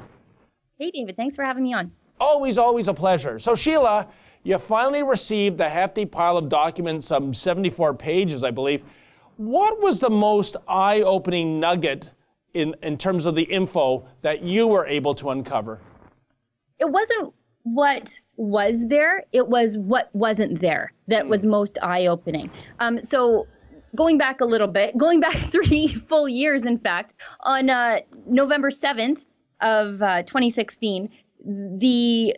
Hey, 0.78 0.92
David. 0.92 1.18
Thanks 1.18 1.36
for 1.36 1.44
having 1.44 1.64
me 1.64 1.74
on. 1.74 1.92
Always, 2.20 2.58
always 2.58 2.88
a 2.88 2.94
pleasure. 2.94 3.40
So, 3.40 3.56
Sheila, 3.56 4.08
you 4.44 4.58
finally 4.58 5.04
received 5.04 5.58
the 5.58 5.68
hefty 5.68 6.06
pile 6.06 6.38
of 6.38 6.48
documents, 6.48 7.08
some 7.08 7.34
74 7.34 7.96
pages, 7.96 8.44
I 8.44 8.52
believe. 8.52 8.84
What 9.38 9.82
was 9.82 10.00
the 10.00 10.10
most 10.10 10.56
eye 10.68 11.02
opening 11.02 11.60
nugget 11.60 12.12
in, 12.54 12.76
in 12.84 12.98
terms 12.98 13.26
of 13.26 13.36
the 13.36 13.44
info 13.44 14.08
that 14.22 14.44
you 14.44 14.68
were 14.68 14.86
able 14.86 15.14
to 15.16 15.32
uncover? 15.32 15.82
It 16.80 16.90
wasn't 16.90 17.34
what 17.64 18.18
was 18.38 18.88
there, 18.88 19.24
it 19.32 19.48
was 19.48 19.78
what 19.78 20.10
wasn't 20.14 20.60
there 20.62 20.92
that 21.08 21.28
was 21.28 21.46
most 21.46 21.78
eye 21.82 22.08
opening. 22.08 22.52
Um, 22.80 23.02
so, 23.04 23.48
going 23.96 24.18
back 24.18 24.42
a 24.42 24.46
little 24.46 24.68
bit, 24.68 24.98
going 24.98 25.20
back 25.28 25.34
three 25.34 25.88
full 25.88 26.28
years, 26.28 26.66
in 26.66 26.78
fact, 26.78 27.14
on 27.42 27.70
uh, 27.70 28.00
November 28.28 28.70
7th 28.70 29.24
of 29.62 30.02
uh, 30.02 30.24
2016, 30.24 31.10
the 31.46 32.36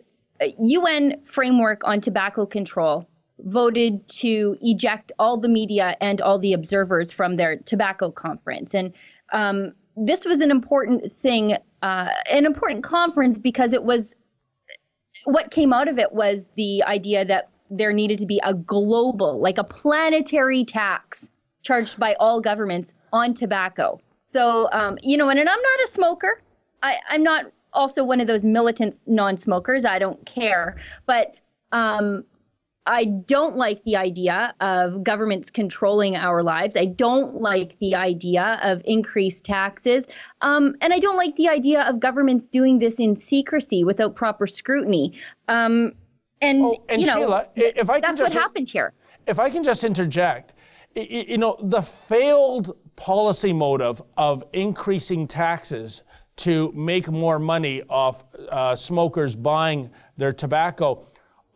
UN 0.60 1.12
uh, 1.12 1.16
framework 1.24 1.82
on 1.84 2.00
tobacco 2.00 2.46
control 2.46 3.08
voted 3.40 4.08
to 4.08 4.56
eject 4.60 5.12
all 5.18 5.38
the 5.38 5.48
media 5.48 5.96
and 6.00 6.20
all 6.20 6.38
the 6.38 6.52
observers 6.52 7.12
from 7.12 7.36
their 7.36 7.56
tobacco 7.56 8.10
conference. 8.10 8.74
And 8.74 8.92
um, 9.32 9.72
this 9.96 10.24
was 10.24 10.40
an 10.40 10.50
important 10.50 11.14
thing, 11.14 11.56
uh, 11.82 12.08
an 12.30 12.46
important 12.46 12.84
conference 12.84 13.38
because 13.38 13.72
it 13.72 13.82
was 13.82 14.16
what 15.28 15.50
came 15.50 15.74
out 15.74 15.88
of 15.88 15.98
it 15.98 16.10
was 16.12 16.48
the 16.56 16.82
idea 16.84 17.22
that 17.24 17.50
there 17.70 17.92
needed 17.92 18.18
to 18.18 18.26
be 18.26 18.40
a 18.42 18.54
global, 18.54 19.38
like 19.38 19.58
a 19.58 19.64
planetary 19.64 20.64
tax 20.64 21.28
charged 21.62 21.98
by 21.98 22.14
all 22.18 22.40
governments 22.40 22.94
on 23.12 23.34
tobacco. 23.34 24.00
So, 24.26 24.70
um, 24.72 24.96
you 25.02 25.18
know, 25.18 25.28
and, 25.28 25.38
and 25.38 25.46
I'm 25.46 25.60
not 25.60 25.80
a 25.84 25.86
smoker. 25.88 26.40
I, 26.82 26.96
I'm 27.10 27.22
not 27.22 27.44
also 27.74 28.04
one 28.04 28.22
of 28.22 28.26
those 28.26 28.42
militant 28.42 29.00
non-smokers. 29.06 29.84
I 29.84 29.98
don't 29.98 30.24
care. 30.24 30.78
But 31.04 31.34
um, 31.72 32.24
I 32.88 33.04
don't 33.04 33.56
like 33.56 33.84
the 33.84 33.96
idea 33.96 34.54
of 34.60 35.04
governments 35.04 35.50
controlling 35.50 36.16
our 36.16 36.42
lives. 36.42 36.74
I 36.74 36.86
don't 36.86 37.40
like 37.40 37.78
the 37.80 37.94
idea 37.94 38.58
of 38.62 38.80
increased 38.86 39.44
taxes. 39.44 40.06
Um, 40.40 40.74
and 40.80 40.94
I 40.94 40.98
don't 40.98 41.16
like 41.16 41.36
the 41.36 41.48
idea 41.48 41.82
of 41.82 42.00
governments 42.00 42.48
doing 42.48 42.78
this 42.78 42.98
in 42.98 43.14
secrecy 43.14 43.84
without 43.84 44.16
proper 44.16 44.46
scrutiny. 44.46 45.20
Um, 45.48 45.92
and, 46.40 46.64
oh, 46.64 46.82
and, 46.88 47.00
you 47.00 47.06
know, 47.06 47.16
Sheila, 47.16 47.48
if 47.56 47.90
I 47.90 48.00
that's 48.00 48.18
just, 48.18 48.34
what 48.34 48.42
happened 48.42 48.70
here. 48.70 48.94
If 49.26 49.38
I 49.38 49.50
can 49.50 49.62
just 49.62 49.84
interject, 49.84 50.54
you 50.94 51.36
know, 51.36 51.58
the 51.62 51.82
failed 51.82 52.74
policy 52.96 53.52
motive 53.52 54.00
of 54.16 54.44
increasing 54.54 55.28
taxes 55.28 56.02
to 56.36 56.72
make 56.72 57.10
more 57.10 57.38
money 57.38 57.82
off 57.90 58.24
uh, 58.48 58.74
smokers 58.74 59.36
buying 59.36 59.90
their 60.16 60.32
tobacco 60.32 61.04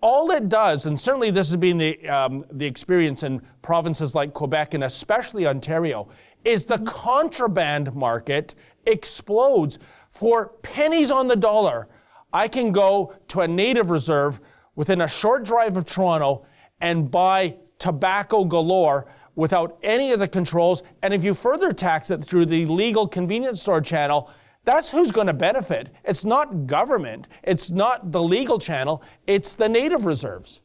all 0.02 0.30
it 0.32 0.48
does, 0.48 0.86
and 0.86 0.98
certainly 0.98 1.30
this 1.30 1.48
has 1.48 1.56
been 1.56 1.78
the, 1.78 2.08
um, 2.08 2.44
the 2.50 2.66
experience 2.66 3.22
in 3.22 3.40
provinces 3.62 4.14
like 4.14 4.34
Quebec 4.34 4.74
and 4.74 4.84
especially 4.84 5.46
Ontario, 5.46 6.08
is 6.44 6.64
the 6.64 6.78
contraband 6.78 7.94
market 7.94 8.54
explodes 8.86 9.78
for 10.10 10.48
pennies 10.62 11.10
on 11.10 11.28
the 11.28 11.36
dollar. 11.36 11.88
I 12.32 12.48
can 12.48 12.72
go 12.72 13.14
to 13.28 13.42
a 13.42 13.48
native 13.48 13.90
reserve 13.90 14.40
within 14.74 15.02
a 15.02 15.08
short 15.08 15.44
drive 15.44 15.76
of 15.76 15.86
Toronto 15.86 16.44
and 16.80 17.10
buy 17.10 17.56
tobacco 17.78 18.44
galore 18.44 19.06
without 19.36 19.78
any 19.82 20.12
of 20.12 20.18
the 20.18 20.28
controls. 20.28 20.82
And 21.02 21.14
if 21.14 21.22
you 21.22 21.32
further 21.32 21.72
tax 21.72 22.10
it 22.10 22.24
through 22.24 22.46
the 22.46 22.66
legal 22.66 23.06
convenience 23.06 23.60
store 23.60 23.80
channel, 23.80 24.30
that's 24.64 24.90
who's 24.90 25.10
going 25.10 25.26
to 25.26 25.32
benefit. 25.32 25.90
It's 26.04 26.24
not 26.24 26.66
government, 26.66 27.28
it's 27.42 27.70
not 27.70 28.12
the 28.12 28.22
legal 28.22 28.58
channel, 28.58 29.02
it's 29.26 29.54
the 29.54 29.68
native 29.68 30.04
reserves. 30.06 30.62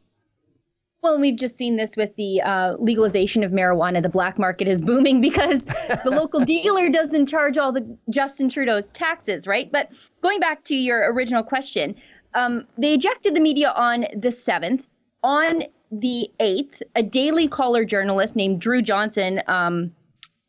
Well, 1.03 1.19
we've 1.19 1.37
just 1.37 1.55
seen 1.55 1.75
this 1.75 1.95
with 1.95 2.15
the 2.15 2.41
uh, 2.41 2.73
legalization 2.79 3.43
of 3.43 3.51
marijuana. 3.51 4.01
The 4.01 4.09
black 4.09 4.39
market 4.39 4.67
is 4.67 4.81
booming 4.81 5.21
because 5.21 5.63
the 6.03 6.09
local 6.09 6.43
dealer 6.43 6.89
doesn't 6.89 7.27
charge 7.27 7.57
all 7.57 7.71
the 7.71 7.97
Justin 8.09 8.49
Trudeau's 8.49 8.89
taxes, 8.89 9.45
right? 9.47 9.71
But 9.71 9.89
going 10.21 10.39
back 10.39 10.63
to 10.65 10.75
your 10.75 11.13
original 11.13 11.43
question, 11.43 11.95
um, 12.33 12.65
they 12.77 12.93
ejected 12.93 13.35
the 13.35 13.39
media 13.39 13.71
on 13.71 14.01
the 14.15 14.29
7th. 14.29 14.85
On 15.23 15.63
the 15.91 16.29
8th, 16.39 16.81
a 16.95 17.03
Daily 17.03 17.47
Caller 17.47 17.85
journalist 17.85 18.35
named 18.35 18.59
Drew 18.59 18.81
Johnson 18.81 19.41
um, 19.47 19.93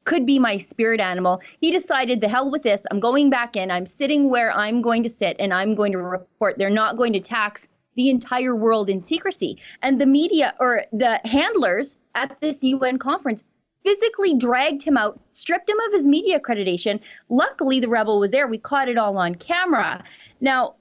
could 0.09 0.25
be 0.25 0.39
my 0.39 0.57
spirit 0.57 1.01
animal. 1.01 1.43
He 1.61 1.71
decided, 1.71 2.23
the 2.23 2.31
hell 2.31 2.51
with 2.51 2.63
this. 2.63 2.87
I'm 2.91 2.99
going 2.99 3.29
back 3.29 3.57
in. 3.57 3.71
I'm 3.71 3.85
sitting 3.85 4.31
where 4.31 4.51
I'm 4.57 4.81
going 4.81 5.03
to 5.03 5.11
sit 5.11 5.37
and 5.39 5.53
I'm 5.53 5.75
going 5.75 5.93
to 5.93 5.99
report. 5.99 6.57
They're 6.57 6.71
not 6.71 6.97
going 6.97 7.13
to 7.13 7.21
tax 7.21 7.69
the 7.95 8.09
entire 8.09 8.57
world 8.57 8.89
in 8.89 9.03
secrecy. 9.03 9.61
And 9.83 10.01
the 10.01 10.07
media 10.07 10.55
or 10.61 10.85
the 10.93 11.21
handlers 11.27 11.99
at 12.15 12.41
this 12.41 12.65
UN 12.65 12.99
conference 12.99 13.45
physically 13.85 14.35
dragged 14.35 14.83
him 14.83 14.97
out, 14.97 15.21
stripped 15.33 15.69
him 15.69 15.79
of 15.81 15.93
his 15.93 16.07
media 16.07 16.41
accreditation. 16.41 17.01
Luckily, 17.29 17.79
the 17.79 17.89
rebel 17.89 18.19
was 18.19 18.31
there. 18.31 18.49
We 18.49 18.57
caught 18.57 18.89
it 18.89 18.97
all 18.97 19.19
on 19.19 19.35
camera. 19.35 20.03
Now, 20.41 20.77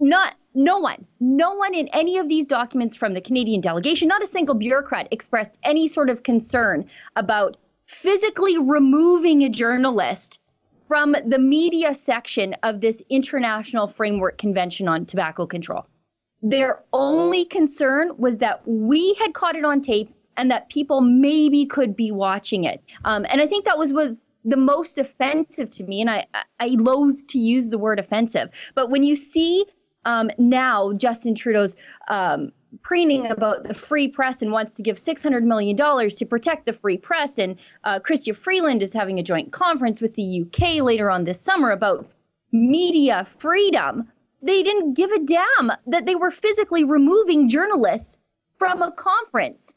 not 0.00 0.34
no 0.54 0.78
one, 0.78 1.04
no 1.20 1.52
one 1.52 1.74
in 1.74 1.88
any 1.88 2.16
of 2.16 2.30
these 2.30 2.46
documents 2.46 2.96
from 2.96 3.12
the 3.12 3.20
Canadian 3.20 3.60
delegation, 3.60 4.08
not 4.08 4.22
a 4.22 4.26
single 4.26 4.54
bureaucrat 4.54 5.08
expressed 5.10 5.58
any 5.62 5.88
sort 5.88 6.08
of 6.08 6.22
concern 6.22 6.88
about 7.16 7.58
physically 7.86 8.58
removing 8.58 9.42
a 9.42 9.48
journalist 9.48 10.40
from 10.88 11.16
the 11.26 11.38
media 11.38 11.94
section 11.94 12.54
of 12.62 12.80
this 12.80 13.02
International 13.08 13.86
Framework 13.86 14.38
Convention 14.38 14.88
on 14.88 15.06
Tobacco 15.06 15.46
Control. 15.46 15.86
Their 16.42 16.84
only 16.92 17.44
concern 17.44 18.12
was 18.18 18.38
that 18.38 18.62
we 18.66 19.14
had 19.14 19.34
caught 19.34 19.56
it 19.56 19.64
on 19.64 19.80
tape 19.80 20.14
and 20.36 20.50
that 20.50 20.68
people 20.68 21.00
maybe 21.00 21.66
could 21.66 21.96
be 21.96 22.12
watching 22.12 22.64
it. 22.64 22.82
Um, 23.04 23.26
and 23.28 23.40
I 23.40 23.46
think 23.46 23.64
that 23.64 23.78
was 23.78 23.92
was 23.92 24.22
the 24.44 24.56
most 24.56 24.98
offensive 24.98 25.70
to 25.70 25.84
me. 25.84 26.02
And 26.02 26.10
I 26.10 26.26
I 26.60 26.68
loathe 26.68 27.26
to 27.28 27.38
use 27.38 27.70
the 27.70 27.78
word 27.78 27.98
offensive, 27.98 28.50
but 28.74 28.90
when 28.90 29.02
you 29.02 29.16
see 29.16 29.64
um, 30.06 30.30
now 30.38 30.92
Justin 30.92 31.34
Trudeau's 31.34 31.76
um, 32.08 32.52
preening 32.82 33.26
about 33.30 33.64
the 33.64 33.74
free 33.74 34.08
press 34.08 34.40
and 34.40 34.52
wants 34.52 34.74
to 34.74 34.82
give 34.82 34.96
$600 34.96 35.42
million 35.42 35.76
to 35.76 36.26
protect 36.26 36.64
the 36.64 36.72
free 36.72 36.96
press. 36.96 37.38
And 37.38 37.56
uh, 37.84 37.98
Chrystia 38.00 38.34
Freeland 38.34 38.82
is 38.82 38.92
having 38.92 39.18
a 39.18 39.22
joint 39.22 39.52
conference 39.52 40.00
with 40.00 40.14
the 40.14 40.42
UK 40.42 40.82
later 40.82 41.10
on 41.10 41.24
this 41.24 41.40
summer 41.40 41.70
about 41.70 42.08
media 42.52 43.26
freedom. 43.38 44.10
They 44.42 44.62
didn't 44.62 44.94
give 44.94 45.10
a 45.10 45.24
damn 45.24 45.72
that 45.88 46.06
they 46.06 46.14
were 46.14 46.30
physically 46.30 46.84
removing 46.84 47.48
journalists 47.48 48.18
from 48.58 48.82
a 48.82 48.92
conference 48.92 49.74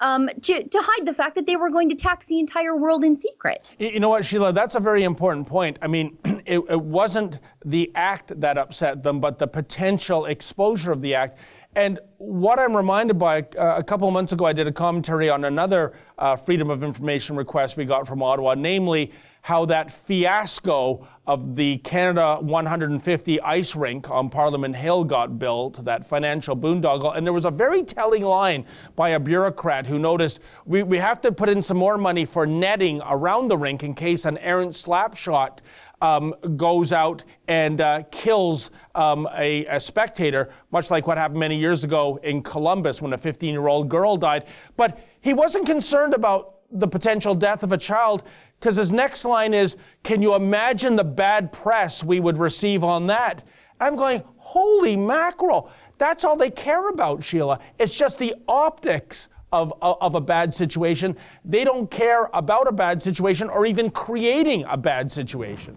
um, 0.00 0.28
to, 0.42 0.64
to 0.64 0.78
hide 0.80 1.06
the 1.06 1.14
fact 1.14 1.34
that 1.34 1.46
they 1.46 1.56
were 1.56 1.70
going 1.70 1.88
to 1.88 1.94
tax 1.94 2.26
the 2.26 2.40
entire 2.40 2.76
world 2.76 3.04
in 3.04 3.14
secret. 3.14 3.72
You 3.78 4.00
know 4.00 4.08
what, 4.08 4.24
Sheila? 4.24 4.52
That's 4.52 4.74
a 4.74 4.80
very 4.80 5.04
important 5.04 5.46
point. 5.46 5.78
I 5.82 5.86
mean, 5.86 6.18
it, 6.46 6.60
it 6.68 6.80
wasn't 6.80 7.38
the 7.64 7.90
act 7.94 8.38
that 8.40 8.58
upset 8.58 9.02
them, 9.02 9.20
but 9.20 9.38
the 9.38 9.46
potential 9.46 10.26
exposure 10.26 10.92
of 10.92 11.02
the 11.02 11.14
act. 11.14 11.38
And 11.76 12.00
what 12.18 12.58
I'm 12.58 12.76
reminded 12.76 13.18
by 13.18 13.42
uh, 13.56 13.76
a 13.76 13.84
couple 13.84 14.08
of 14.08 14.14
months 14.14 14.32
ago, 14.32 14.44
I 14.44 14.52
did 14.52 14.66
a 14.66 14.72
commentary 14.72 15.30
on 15.30 15.44
another 15.44 15.92
uh, 16.18 16.34
Freedom 16.34 16.68
of 16.68 16.82
Information 16.82 17.36
request 17.36 17.76
we 17.76 17.84
got 17.84 18.08
from 18.08 18.22
Ottawa, 18.22 18.54
namely 18.54 19.12
how 19.42 19.64
that 19.66 19.90
fiasco 19.90 21.06
of 21.26 21.54
the 21.54 21.78
Canada 21.78 22.38
150 22.40 23.40
ice 23.40 23.76
rink 23.76 24.10
on 24.10 24.28
Parliament 24.28 24.74
Hill 24.74 25.04
got 25.04 25.38
built, 25.38 25.84
that 25.84 26.04
financial 26.04 26.56
boondoggle. 26.56 27.16
And 27.16 27.26
there 27.26 27.32
was 27.32 27.44
a 27.44 27.50
very 27.50 27.82
telling 27.82 28.22
line 28.22 28.66
by 28.96 29.10
a 29.10 29.20
bureaucrat 29.20 29.86
who 29.86 29.98
noticed 29.98 30.40
we, 30.66 30.82
we 30.82 30.98
have 30.98 31.20
to 31.22 31.32
put 31.32 31.48
in 31.48 31.62
some 31.62 31.76
more 31.76 31.96
money 31.96 32.24
for 32.24 32.46
netting 32.46 33.00
around 33.06 33.48
the 33.48 33.56
rink 33.56 33.82
in 33.82 33.94
case 33.94 34.24
an 34.24 34.38
errant 34.38 34.74
slap 34.74 35.16
shot 35.16 35.60
um, 36.02 36.34
goes 36.56 36.92
out 36.92 37.24
and 37.46 37.80
uh, 37.80 38.02
kills 38.10 38.70
um, 38.94 39.28
a, 39.34 39.66
a, 39.66 39.78
spectator, 39.78 40.48
much 40.70 40.90
like 40.90 41.06
what 41.06 41.18
happened 41.18 41.40
many 41.40 41.58
years 41.58 41.84
ago 41.84 42.18
in 42.22 42.42
Columbus 42.42 43.02
when 43.02 43.12
a 43.12 43.18
15 43.18 43.50
year 43.50 43.66
old 43.66 43.88
girl 43.88 44.16
died. 44.16 44.46
But 44.76 44.98
he 45.20 45.34
wasn't 45.34 45.66
concerned 45.66 46.14
about 46.14 46.56
the 46.72 46.88
potential 46.88 47.34
death 47.34 47.62
of 47.62 47.72
a 47.72 47.78
child 47.78 48.22
because 48.60 48.76
his 48.76 48.92
next 48.92 49.24
line 49.24 49.54
is, 49.54 49.76
Can 50.02 50.20
you 50.20 50.34
imagine 50.34 50.94
the 50.94 51.04
bad 51.04 51.50
press 51.50 52.04
we 52.04 52.20
would 52.20 52.38
receive 52.38 52.84
on 52.84 53.06
that? 53.06 53.42
I'm 53.80 53.96
going, 53.96 54.22
Holy 54.36 54.96
mackerel. 54.96 55.70
That's 55.98 56.24
all 56.24 56.36
they 56.36 56.50
care 56.50 56.88
about, 56.88 57.24
Sheila. 57.24 57.58
It's 57.78 57.92
just 57.92 58.18
the 58.18 58.34
optics 58.48 59.28
of, 59.52 59.72
of, 59.82 60.14
a 60.14 60.20
bad 60.20 60.54
situation. 60.54 61.16
They 61.44 61.64
don't 61.64 61.90
care 61.90 62.30
about 62.32 62.68
a 62.68 62.72
bad 62.72 63.02
situation 63.02 63.50
or 63.50 63.66
even 63.66 63.90
creating 63.90 64.64
a 64.68 64.76
bad 64.76 65.10
situation. 65.10 65.76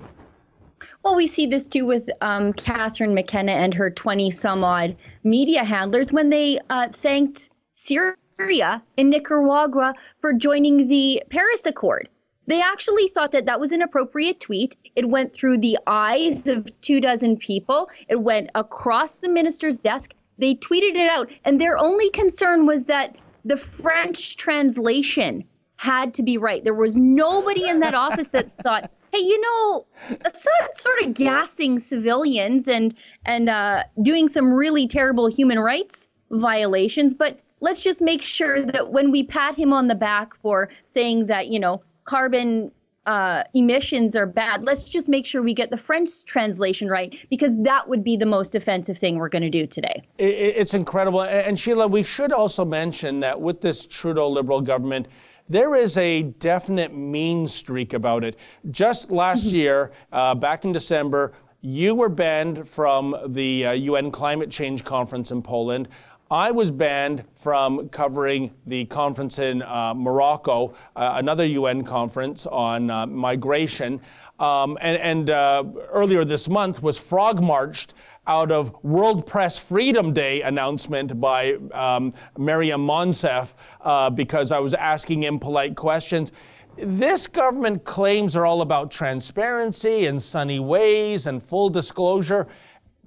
Well, 1.04 1.15
we 1.15 1.28
see 1.28 1.48
this 1.48 1.67
too 1.67 1.86
with 1.86 2.10
um, 2.22 2.54
Catherine 2.54 3.13
McKenna 3.13 3.54
and 3.54 3.74
her 3.74 3.89
20 3.89 4.32
some 4.32 4.63
odd 4.63 4.96
media 5.24 5.63
handlers 5.63 6.13
when 6.13 6.30
they 6.30 6.60
uh, 6.69 6.89
thanked 6.89 7.50
Syria 7.76 8.84
and 8.98 9.10
Nicaragua 9.10 9.96
for 10.22 10.34
joining 10.34 10.88
the 10.88 11.24
Paris 11.30 11.65
Accord. 11.65 12.08
They 12.45 12.62
actually 12.62 13.08
thought 13.08 13.32
that 13.32 13.45
that 13.45 13.60
was 13.60 13.71
an 13.71 13.82
appropriate 13.82 14.39
tweet. 14.39 14.75
It 14.95 15.08
went 15.08 15.34
through 15.34 15.60
the 15.60 15.77
eyes 15.88 16.47
of 16.47 16.69
two 16.82 16.99
dozen 16.99 17.38
people, 17.38 17.89
it 18.08 18.21
went 18.21 18.49
across 18.56 19.19
the 19.19 19.29
minister's 19.29 19.77
desk. 19.77 20.13
They 20.38 20.56
tweeted 20.56 20.95
it 20.95 21.10
out, 21.10 21.29
and 21.45 21.62
their 21.62 21.77
only 21.77 22.10
concern 22.10 22.65
was 22.65 22.86
that 22.86 23.15
the 23.45 23.58
French 23.58 24.36
translation 24.36 25.43
had 25.77 26.13
to 26.15 26.23
be 26.23 26.38
right. 26.38 26.63
There 26.63 26.73
was 26.73 26.97
nobody 26.97 27.67
in 27.67 27.82
that 27.82 27.93
office 27.93 28.29
that 28.29 28.51
thought, 28.63 28.89
hey, 29.13 29.19
you 29.19 29.39
know, 29.41 29.86
Assad 30.25 30.73
sort 30.75 31.01
of 31.01 31.13
gassing 31.13 31.79
civilians 31.79 32.67
and 32.67 32.95
and 33.25 33.49
uh, 33.49 33.84
doing 34.01 34.27
some 34.27 34.53
really 34.53 34.88
terrible 34.88 35.27
human 35.27 35.60
rights 35.60 36.10
violations, 36.32 37.13
but 37.13 37.39
let's 37.60 37.84
just 37.84 38.01
make 38.01 38.21
sure 38.21 38.65
that 38.65 38.91
when 38.91 39.12
we 39.12 39.23
pat 39.23 39.56
him 39.56 39.71
on 39.71 39.88
the 39.88 39.95
back 39.95 40.36
for 40.41 40.69
saying 40.93 41.27
that, 41.27 41.47
you 41.47 41.60
know, 41.60 41.82
carbon 42.06 42.72
uh, 43.06 43.44
emissions 43.54 44.16
are 44.16 44.26
bad. 44.26 44.63
Let's 44.63 44.88
just 44.89 45.10
make 45.10 45.26
sure 45.26 45.42
we 45.42 45.54
get 45.54 45.70
the 45.70 45.78
French 45.78 46.24
translation 46.26 46.88
right 46.88 47.16
because 47.30 47.52
that 47.63 47.88
would 47.89 48.04
be 48.04 48.16
the 48.16 48.26
most 48.26 48.56
offensive 48.56 48.98
thing 48.98 49.18
we're 49.18 49.30
going 49.30 49.44
to 49.44 49.50
do 49.50 49.68
today. 49.68 50.04
It's 50.18 50.74
incredible. 50.74 51.24
And 51.24 51.60
Sheila, 51.60 51.88
we 51.88 52.04
should 52.04 52.32
also 52.32 52.63
mention 52.63 53.20
that 53.20 53.39
with 53.39 53.62
this 53.62 53.86
Trudeau 53.86 54.30
Liberal 54.30 54.62
government, 54.62 55.08
there 55.50 55.76
is 55.76 55.98
a 55.98 56.24
definite 56.24 56.94
mean 56.94 57.48
streak 57.48 57.94
about 57.94 58.24
it. 58.24 58.38
Just 58.72 59.12
last 59.12 59.46
mm-hmm. 59.46 59.56
year, 59.56 59.92
uh, 60.13 60.34
back 60.36 60.63
in 60.63 60.72
December, 60.72 61.34
you 61.60 61.96
were 61.96 62.10
banned 62.10 62.68
from 62.68 63.16
the 63.28 63.66
uh, 63.66 63.72
UN 63.72 64.12
climate 64.12 64.50
change 64.50 64.84
conference 64.84 65.32
in 65.32 65.42
Poland. 65.42 65.88
I 66.34 66.50
was 66.50 66.72
banned 66.72 67.26
from 67.36 67.89
covering 67.89 68.56
the 68.65 68.86
conference 68.86 69.38
in 69.38 69.62
uh, 69.62 69.93
Morocco, 69.93 70.74
uh, 70.96 71.13
another 71.17 71.46
UN 71.46 71.84
conference 71.84 72.48
on 72.48 72.89
uh, 72.89 73.06
migration. 73.06 74.02
Um, 74.39 74.76
and, 74.82 74.98
and 74.98 75.30
uh, 75.30 75.63
earlier 75.91 76.26
this 76.26 76.50
month 76.50 76.82
was 76.82 76.98
frog 76.98 77.39
marched 77.39 77.93
out 78.26 78.52
of 78.52 78.74
World 78.84 79.28
Press 79.28 79.60
Freedom 79.60 80.12
Day 80.12 80.41
announcement 80.41 81.22
by 81.22 81.54
um, 81.72 82.12
Maryam 82.36 82.82
Monsef 82.82 83.54
uh, 83.82 84.10
because 84.10 84.52
I 84.52 84.58
was 84.58 84.74
asking 84.74 85.24
impolite 85.24 85.76
questions. 85.76 86.32
This 86.78 87.28
government 87.28 87.84
claims 87.84 88.36
are 88.36 88.48
all 88.48 88.62
about 88.62 88.89
transparency 88.89 90.08
and 90.08 90.19
sunny 90.19 90.60
ways 90.60 91.28
and 91.28 91.43
full 91.43 91.69
disclosure. 91.69 92.48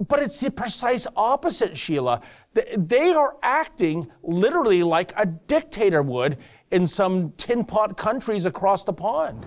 But 0.09 0.23
it's 0.23 0.41
the 0.41 0.51
precise 0.51 1.07
opposite, 1.17 1.77
Sheila. 1.77 2.21
They 2.77 3.13
are 3.13 3.37
acting 3.43 4.11
literally 4.23 4.83
like 4.83 5.13
a 5.17 5.27
dictator 5.27 6.03
would 6.03 6.39
in 6.71 6.87
some 6.87 7.33
tin 7.33 7.65
pot 7.65 7.97
countries 7.97 8.45
across 8.45 8.85
the 8.85 8.93
pond. 8.93 9.47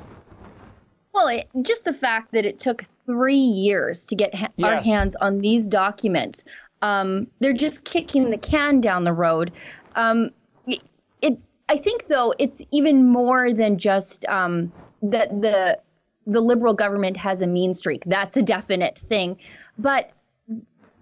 Well, 1.13 1.27
it, 1.27 1.49
just 1.63 1.85
the 1.85 1.93
fact 1.93 2.31
that 2.33 2.45
it 2.45 2.59
took 2.59 2.83
three 3.05 3.35
years 3.35 4.05
to 4.07 4.15
get 4.15 4.33
ha- 4.35 4.49
yes. 4.57 4.69
our 4.69 4.81
hands 4.81 5.15
on 5.15 5.39
these 5.39 5.65
documents, 5.67 6.43
um, 6.81 7.27
they're 7.39 7.53
just 7.53 7.83
kicking 7.83 8.29
the 8.29 8.37
can 8.37 8.79
down 8.79 9.03
the 9.03 9.13
road. 9.13 9.51
Um, 9.95 10.29
it, 10.67 10.79
it, 11.21 11.39
I 11.67 11.77
think, 11.77 12.07
though, 12.07 12.33
it's 12.37 12.61
even 12.71 13.07
more 13.07 13.53
than 13.53 13.77
just 13.77 14.25
um, 14.25 14.71
that 15.01 15.41
the 15.41 15.79
the 16.27 16.41
liberal 16.41 16.75
government 16.75 17.17
has 17.17 17.41
a 17.41 17.47
mean 17.47 17.73
streak. 17.73 18.03
That's 18.05 18.37
a 18.37 18.43
definite 18.43 18.99
thing, 18.99 19.37
but 19.79 20.11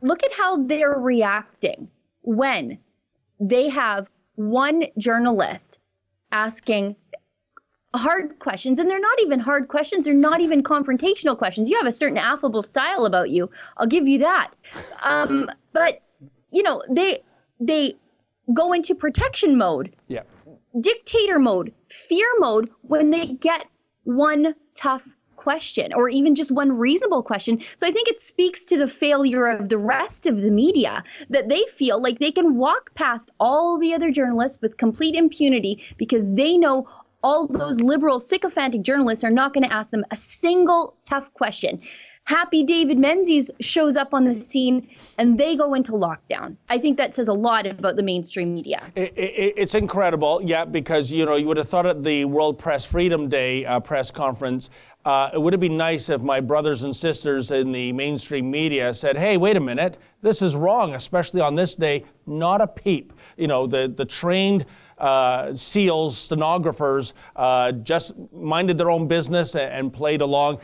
look 0.02 0.24
at 0.24 0.32
how 0.32 0.64
they're 0.64 0.98
reacting 0.98 1.90
when 2.28 2.78
they 3.40 3.70
have 3.70 4.10
one 4.36 4.84
journalist 4.98 5.80
asking 6.30 6.96
hard 7.96 8.38
questions 8.38 8.80
and 8.80 8.90
they're 8.90 9.00
not 9.00 9.20
even 9.22 9.40
hard 9.40 9.70
questions 9.70 10.04
they're 10.04 10.14
not 10.14 10.42
even 10.42 10.62
confrontational 10.62 11.38
questions. 11.38 11.70
You 11.70 11.78
have 11.78 11.88
a 11.88 11.92
certain 11.92 12.18
affable 12.18 12.62
style 12.62 13.06
about 13.06 13.30
you. 13.30 13.50
I'll 13.78 13.88
give 13.88 14.08
you 14.08 14.20
that. 14.20 14.52
Um, 15.02 15.50
but 15.72 16.02
you 16.52 16.64
know 16.64 16.84
they 16.90 17.24
they 17.62 17.96
go 18.54 18.74
into 18.74 18.94
protection 18.94 19.58
mode 19.58 19.96
yeah. 20.08 20.24
dictator 20.80 21.40
mode 21.40 21.74
fear 21.88 22.28
mode 22.40 22.70
when 22.82 23.10
they 23.10 23.26
get 23.28 23.66
one 24.04 24.54
tough 24.76 25.04
question 25.48 25.94
or 25.94 26.10
even 26.10 26.36
just 26.36 26.52
one 26.52 26.78
reasonable 26.78 27.24
question. 27.24 27.58
So 27.78 27.88
I 27.88 27.92
think 27.92 28.10
it 28.10 28.20
speaks 28.20 28.66
to 28.66 28.78
the 28.78 28.86
failure 28.86 29.48
of 29.48 29.70
the 29.70 29.78
rest 29.78 30.26
of 30.26 30.42
the 30.42 30.52
media 30.52 31.06
that 31.30 31.48
they 31.48 31.64
feel 31.74 32.02
like 32.02 32.20
they 32.20 32.34
can 32.34 32.58
walk 32.58 32.94
past 32.96 33.32
all 33.40 33.80
the 33.80 33.94
other 33.94 34.12
journalists 34.12 34.62
with 34.62 34.76
complete 34.76 35.16
impunity 35.16 35.82
because 35.96 36.34
they 36.34 36.58
know 36.58 36.86
all 37.24 37.48
those 37.48 37.80
liberal 37.80 38.20
sycophantic 38.20 38.82
journalists 38.82 39.24
are 39.24 39.32
not 39.32 39.54
going 39.54 39.64
to 39.64 39.74
ask 39.74 39.90
them 39.90 40.04
a 40.12 40.18
single 40.18 40.98
tough 41.10 41.34
question. 41.34 41.82
Happy 42.28 42.62
David 42.62 43.00
Menzies 43.00 43.50
shows 43.62 43.96
up 43.96 44.14
on 44.14 44.26
the 44.26 44.36
scene 44.36 44.90
and 45.18 45.38
they 45.38 45.56
go 45.56 45.74
into 45.74 45.94
lockdown. 45.94 46.58
I 46.70 46.78
think 46.78 46.98
that 46.98 47.14
says 47.14 47.30
a 47.30 47.34
lot 47.34 47.66
about 47.66 47.96
the 47.96 48.04
mainstream 48.04 48.54
media. 48.54 48.92
It, 48.96 49.14
it, 49.18 49.54
it's 49.56 49.76
incredible, 49.76 50.42
yeah, 50.44 50.66
because 50.66 51.10
you 51.10 51.26
know 51.26 51.38
you 51.38 51.48
would 51.48 51.58
have 51.58 51.70
thought 51.70 51.86
at 51.86 52.04
the 52.04 52.26
World 52.26 52.60
Press 52.60 52.84
Freedom 52.84 53.30
Day 53.30 53.66
uh, 53.66 53.80
press 53.80 54.12
conference, 54.12 54.70
uh, 55.06 55.30
it 55.34 55.42
would 55.42 55.54
have 55.54 55.62
been 55.62 55.78
nice 55.78 56.10
if 56.10 56.20
my 56.20 56.42
brothers 56.42 56.84
and 56.84 56.94
sisters 56.94 57.50
in 57.52 57.72
the 57.72 57.94
mainstream 57.94 58.52
media 58.52 58.94
said, 58.94 59.18
"Hey, 59.18 59.38
wait 59.38 59.56
a 59.56 59.62
minute, 59.62 59.98
this 60.22 60.42
is 60.42 60.54
wrong, 60.54 60.96
especially 60.96 61.40
on 61.40 61.56
this 61.56 61.78
day." 61.78 62.04
Not 62.26 62.60
a 62.60 62.68
peep. 62.68 63.14
You 63.38 63.48
know, 63.48 63.68
the 63.68 63.92
the 63.96 64.06
trained. 64.06 64.66
Uh, 65.00 65.54
SEALs, 65.54 66.18
stenographers, 66.18 67.14
uh, 67.36 67.72
just 67.72 68.14
minded 68.34 68.80
their 68.80 68.90
own 68.90 69.08
business 69.08 69.54
and, 69.54 69.72
and 69.72 69.94
played 69.94 70.22
along. 70.22 70.58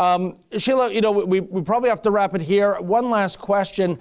Um, 0.00 0.38
Sheila, 0.56 0.90
you 0.90 1.02
know, 1.02 1.12
we, 1.12 1.40
we 1.40 1.60
probably 1.60 1.90
have 1.90 2.00
to 2.02 2.10
wrap 2.10 2.34
it 2.34 2.40
here. 2.40 2.80
One 2.80 3.10
last 3.10 3.38
question. 3.38 3.98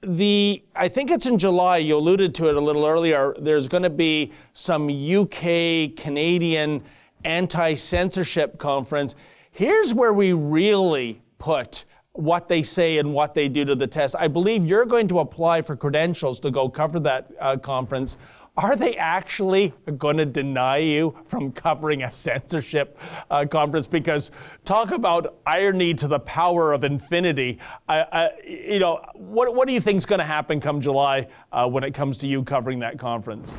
The 0.00 0.62
I 0.74 0.88
think 0.88 1.10
it's 1.10 1.26
in 1.26 1.38
July. 1.38 1.76
You 1.76 1.98
alluded 1.98 2.34
to 2.36 2.48
it 2.48 2.56
a 2.56 2.60
little 2.60 2.86
earlier. 2.86 3.34
There's 3.38 3.68
going 3.68 3.82
to 3.82 3.90
be 3.90 4.32
some 4.54 4.88
UK 4.88 5.94
Canadian 5.94 6.82
anti-censorship 7.24 8.56
conference. 8.56 9.14
Here's 9.50 9.92
where 9.92 10.14
we 10.14 10.32
really 10.32 11.20
put 11.38 11.84
what 12.12 12.48
they 12.48 12.62
say 12.62 12.96
and 12.96 13.12
what 13.12 13.34
they 13.34 13.48
do 13.48 13.66
to 13.66 13.74
the 13.74 13.86
test. 13.86 14.16
I 14.18 14.28
believe 14.28 14.64
you're 14.64 14.86
going 14.86 15.06
to 15.08 15.18
apply 15.18 15.60
for 15.60 15.76
credentials 15.76 16.40
to 16.40 16.50
go 16.50 16.70
cover 16.70 16.98
that 17.00 17.30
uh, 17.38 17.58
conference 17.58 18.16
are 18.56 18.76
they 18.76 18.96
actually 18.96 19.72
going 19.96 20.18
to 20.18 20.26
deny 20.26 20.76
you 20.78 21.16
from 21.26 21.52
covering 21.52 22.02
a 22.02 22.10
censorship 22.10 22.98
uh, 23.30 23.46
conference? 23.46 23.86
Because 23.86 24.30
talk 24.64 24.90
about 24.90 25.38
irony 25.46 25.94
to 25.94 26.06
the 26.06 26.20
power 26.20 26.72
of 26.72 26.84
infinity. 26.84 27.58
Uh, 27.88 28.28
you 28.46 28.78
know, 28.78 29.02
what, 29.14 29.54
what 29.54 29.66
do 29.66 29.74
you 29.74 29.80
think 29.80 29.98
is 29.98 30.06
going 30.06 30.18
to 30.18 30.24
happen 30.24 30.60
come 30.60 30.80
July 30.80 31.26
uh, 31.52 31.68
when 31.68 31.82
it 31.82 31.94
comes 31.94 32.18
to 32.18 32.28
you 32.28 32.42
covering 32.42 32.78
that 32.80 32.98
conference? 32.98 33.56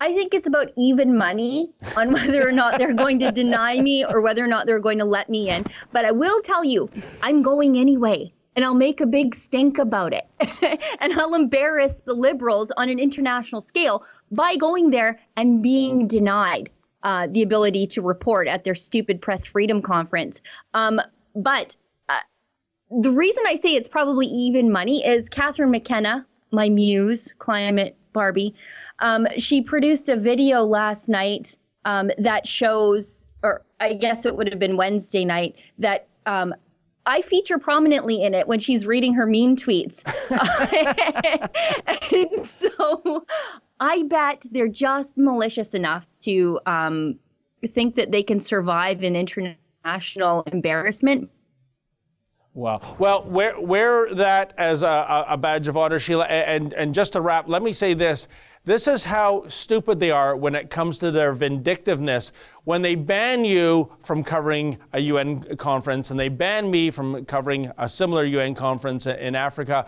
I 0.00 0.12
think 0.12 0.32
it's 0.32 0.46
about 0.46 0.68
even 0.76 1.16
money 1.16 1.72
on 1.96 2.12
whether 2.12 2.46
or 2.46 2.52
not 2.52 2.78
they're 2.78 2.94
going 2.94 3.18
to 3.20 3.32
deny 3.32 3.80
me 3.80 4.04
or 4.04 4.20
whether 4.20 4.44
or 4.44 4.46
not 4.46 4.66
they're 4.66 4.78
going 4.78 4.98
to 4.98 5.04
let 5.04 5.28
me 5.28 5.50
in. 5.50 5.64
But 5.92 6.04
I 6.04 6.12
will 6.12 6.40
tell 6.42 6.62
you, 6.62 6.90
I'm 7.22 7.42
going 7.42 7.78
anyway 7.78 8.32
and 8.58 8.64
I'll 8.64 8.74
make 8.74 9.00
a 9.00 9.06
big 9.06 9.36
stink 9.36 9.78
about 9.78 10.12
it. 10.12 10.26
and 11.00 11.12
I'll 11.12 11.36
embarrass 11.36 12.00
the 12.00 12.12
liberals 12.12 12.72
on 12.76 12.88
an 12.88 12.98
international 12.98 13.60
scale 13.60 14.04
by 14.32 14.56
going 14.56 14.90
there 14.90 15.20
and 15.36 15.62
being 15.62 16.08
denied 16.08 16.68
uh, 17.04 17.28
the 17.30 17.42
ability 17.42 17.86
to 17.86 18.02
report 18.02 18.48
at 18.48 18.64
their 18.64 18.74
stupid 18.74 19.22
press 19.22 19.46
freedom 19.46 19.80
conference. 19.80 20.40
Um, 20.74 21.00
but 21.36 21.76
uh, 22.08 22.18
the 22.90 23.12
reason 23.12 23.44
I 23.46 23.54
say 23.54 23.76
it's 23.76 23.86
probably 23.86 24.26
even 24.26 24.72
money 24.72 25.06
is 25.06 25.28
Catherine 25.28 25.70
McKenna, 25.70 26.26
my 26.50 26.68
muse, 26.68 27.32
climate 27.38 27.96
Barbie, 28.12 28.56
um, 28.98 29.28
she 29.36 29.62
produced 29.62 30.08
a 30.08 30.16
video 30.16 30.62
last 30.62 31.08
night 31.08 31.56
um, 31.84 32.10
that 32.18 32.44
shows, 32.44 33.28
or 33.40 33.64
I 33.78 33.92
guess 33.92 34.26
it 34.26 34.34
would 34.34 34.50
have 34.50 34.58
been 34.58 34.76
Wednesday 34.76 35.24
night, 35.24 35.54
that 35.78 36.08
um, 36.26 36.56
I 37.08 37.22
feature 37.22 37.58
prominently 37.58 38.22
in 38.22 38.34
it 38.34 38.46
when 38.46 38.60
she's 38.60 38.86
reading 38.86 39.14
her 39.14 39.24
mean 39.24 39.56
tweets. 39.56 40.04
and 42.12 42.46
so 42.46 43.24
I 43.80 44.02
bet 44.02 44.44
they're 44.50 44.68
just 44.68 45.16
malicious 45.16 45.72
enough 45.72 46.06
to 46.22 46.60
um, 46.66 47.18
think 47.74 47.96
that 47.96 48.10
they 48.10 48.22
can 48.22 48.40
survive 48.40 49.02
an 49.02 49.16
international 49.16 50.42
embarrassment. 50.52 51.30
Wow. 52.52 52.96
Well, 52.98 53.24
wear, 53.24 53.58
wear 53.58 54.14
that 54.14 54.52
as 54.58 54.82
a, 54.82 55.24
a 55.28 55.36
badge 55.38 55.66
of 55.66 55.78
honor, 55.78 55.98
Sheila. 55.98 56.26
And, 56.26 56.74
and 56.74 56.94
just 56.94 57.14
to 57.14 57.22
wrap, 57.22 57.48
let 57.48 57.62
me 57.62 57.72
say 57.72 57.94
this. 57.94 58.28
This 58.64 58.86
is 58.86 59.04
how 59.04 59.48
stupid 59.48 60.00
they 60.00 60.10
are 60.10 60.36
when 60.36 60.54
it 60.54 60.68
comes 60.68 60.98
to 60.98 61.10
their 61.10 61.32
vindictiveness. 61.32 62.32
When 62.64 62.82
they 62.82 62.94
ban 62.96 63.44
you 63.44 63.90
from 64.02 64.22
covering 64.22 64.78
a 64.92 65.00
UN 65.00 65.56
conference 65.56 66.10
and 66.10 66.20
they 66.20 66.28
ban 66.28 66.70
me 66.70 66.90
from 66.90 67.24
covering 67.24 67.72
a 67.78 67.88
similar 67.88 68.24
UN 68.24 68.54
conference 68.54 69.06
in 69.06 69.34
Africa, 69.34 69.86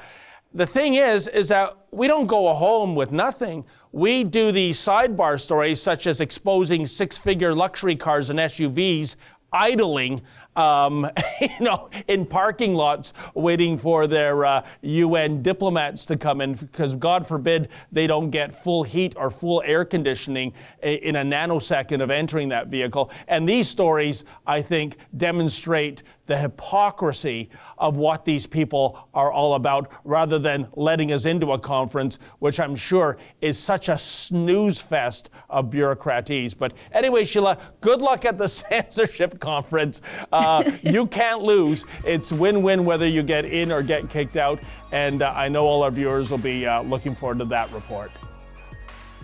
the 0.55 0.67
thing 0.67 0.95
is, 0.95 1.29
is 1.29 1.49
that 1.49 1.77
we 1.91 2.09
don't 2.09 2.27
go 2.27 2.53
home 2.55 2.95
with 2.95 3.13
nothing. 3.13 3.65
We 3.93 4.25
do 4.25 4.51
these 4.51 4.79
sidebar 4.79 5.39
stories, 5.39 5.81
such 5.81 6.07
as 6.07 6.21
exposing 6.21 6.87
six-figure 6.87 7.55
luxury 7.55 7.97
cars 7.97 8.31
and 8.31 8.39
SUVs 8.39 9.17
idling 9.53 10.23
um, 10.57 11.09
you 11.41 11.49
know, 11.61 11.91
in 12.09 12.27
parking 12.27 12.75
lots 12.75 13.13
waiting 13.35 13.79
for 13.79 14.07
their 14.07 14.45
uh, 14.45 14.67
UN 14.83 15.43
diplomats 15.43 16.07
to 16.07 16.17
come 16.17 16.41
in 16.41 16.55
because 16.55 16.95
God 16.95 17.27
forbid 17.27 17.69
they 17.93 18.07
don't 18.07 18.31
get 18.31 18.55
full 18.55 18.83
heat 18.83 19.15
or 19.17 19.31
full 19.31 19.63
air 19.65 19.85
conditioning 19.85 20.53
in 20.83 21.17
a 21.17 21.25
nanosecond 21.25 22.03
of 22.03 22.11
entering 22.11 22.49
that 22.49 22.69
vehicle. 22.69 23.11
And 23.29 23.49
these 23.49 23.69
stories, 23.69 24.25
I 24.47 24.63
think, 24.63 24.97
demonstrate 25.17 26.03
the 26.27 26.37
hypocrisy 26.37 27.51
of 27.79 27.97
what 27.97 28.25
these 28.25 28.47
people 28.47 29.09
are 29.15 29.33
all 29.33 29.55
about 29.55 29.91
rather 30.05 30.39
than 30.39 30.69
letting 30.75 31.13
us 31.13 31.25
into 31.25 31.53
a 31.53 31.59
conference, 31.59 32.19
which 32.39 32.61
I'm 32.61 32.77
sure 32.77 33.19
is 33.41 33.59
such 33.59 33.89
a 33.89 33.99
snooze 33.99 34.81
fest 34.81 35.31
of 35.49 35.71
bureaucraties. 35.71 36.55
But 36.55 36.73
anyway, 36.93 37.25
Sheila, 37.25 37.59
good 37.81 38.01
luck 38.01 38.25
at 38.25 38.39
the 38.39 38.49
censorship 38.61 39.41
conference. 39.41 40.03
Uh, 40.33 40.71
you 40.83 41.07
can't 41.07 41.43
lose. 41.43 41.85
It's 42.05 42.33
win 42.33 42.63
win 42.63 42.85
whether 42.85 43.07
you 43.07 43.23
get 43.23 43.45
in 43.45 43.73
or 43.73 43.83
get 43.83 44.09
kicked 44.09 44.37
out. 44.37 44.61
And 44.93 45.23
uh, 45.23 45.33
I 45.35 45.49
know 45.49 45.67
all 45.67 45.83
our 45.83 45.91
viewers 45.91 46.31
will 46.31 46.39
be 46.39 46.67
uh, 46.67 46.83
looking 46.83 47.15
forward 47.15 47.39
to 47.39 47.45
that 47.47 47.73
report. 47.73 48.11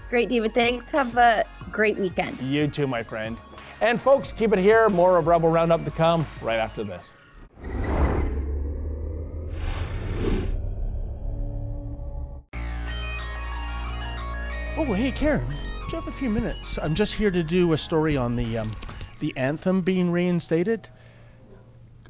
Great, 0.08 0.28
David. 0.28 0.54
Thanks. 0.54 0.90
Have 0.90 1.16
a 1.16 1.44
great 1.70 1.98
weekend. 1.98 2.40
You 2.42 2.68
too, 2.68 2.86
my 2.86 3.02
friend. 3.02 3.36
And 3.80 4.00
folks, 4.00 4.32
keep 4.32 4.52
it 4.52 4.58
here. 4.58 4.88
More 4.88 5.18
of 5.18 5.26
Rebel 5.26 5.50
Roundup 5.50 5.84
to 5.84 5.90
come 5.90 6.26
right 6.40 6.58
after 6.58 6.82
this. 6.82 7.12
Oh, 14.78 14.92
hey, 14.92 15.10
Karen, 15.10 15.46
do 15.48 15.54
you 15.54 15.94
have 15.96 16.08
a 16.08 16.12
few 16.12 16.30
minutes? 16.30 16.78
I'm 16.78 16.94
just 16.94 17.14
here 17.14 17.30
to 17.30 17.42
do 17.42 17.72
a 17.72 17.78
story 17.78 18.16
on 18.16 18.36
the 18.36 18.58
um, 18.58 18.72
the 19.20 19.32
anthem 19.36 19.80
being 19.80 20.10
reinstated. 20.10 20.88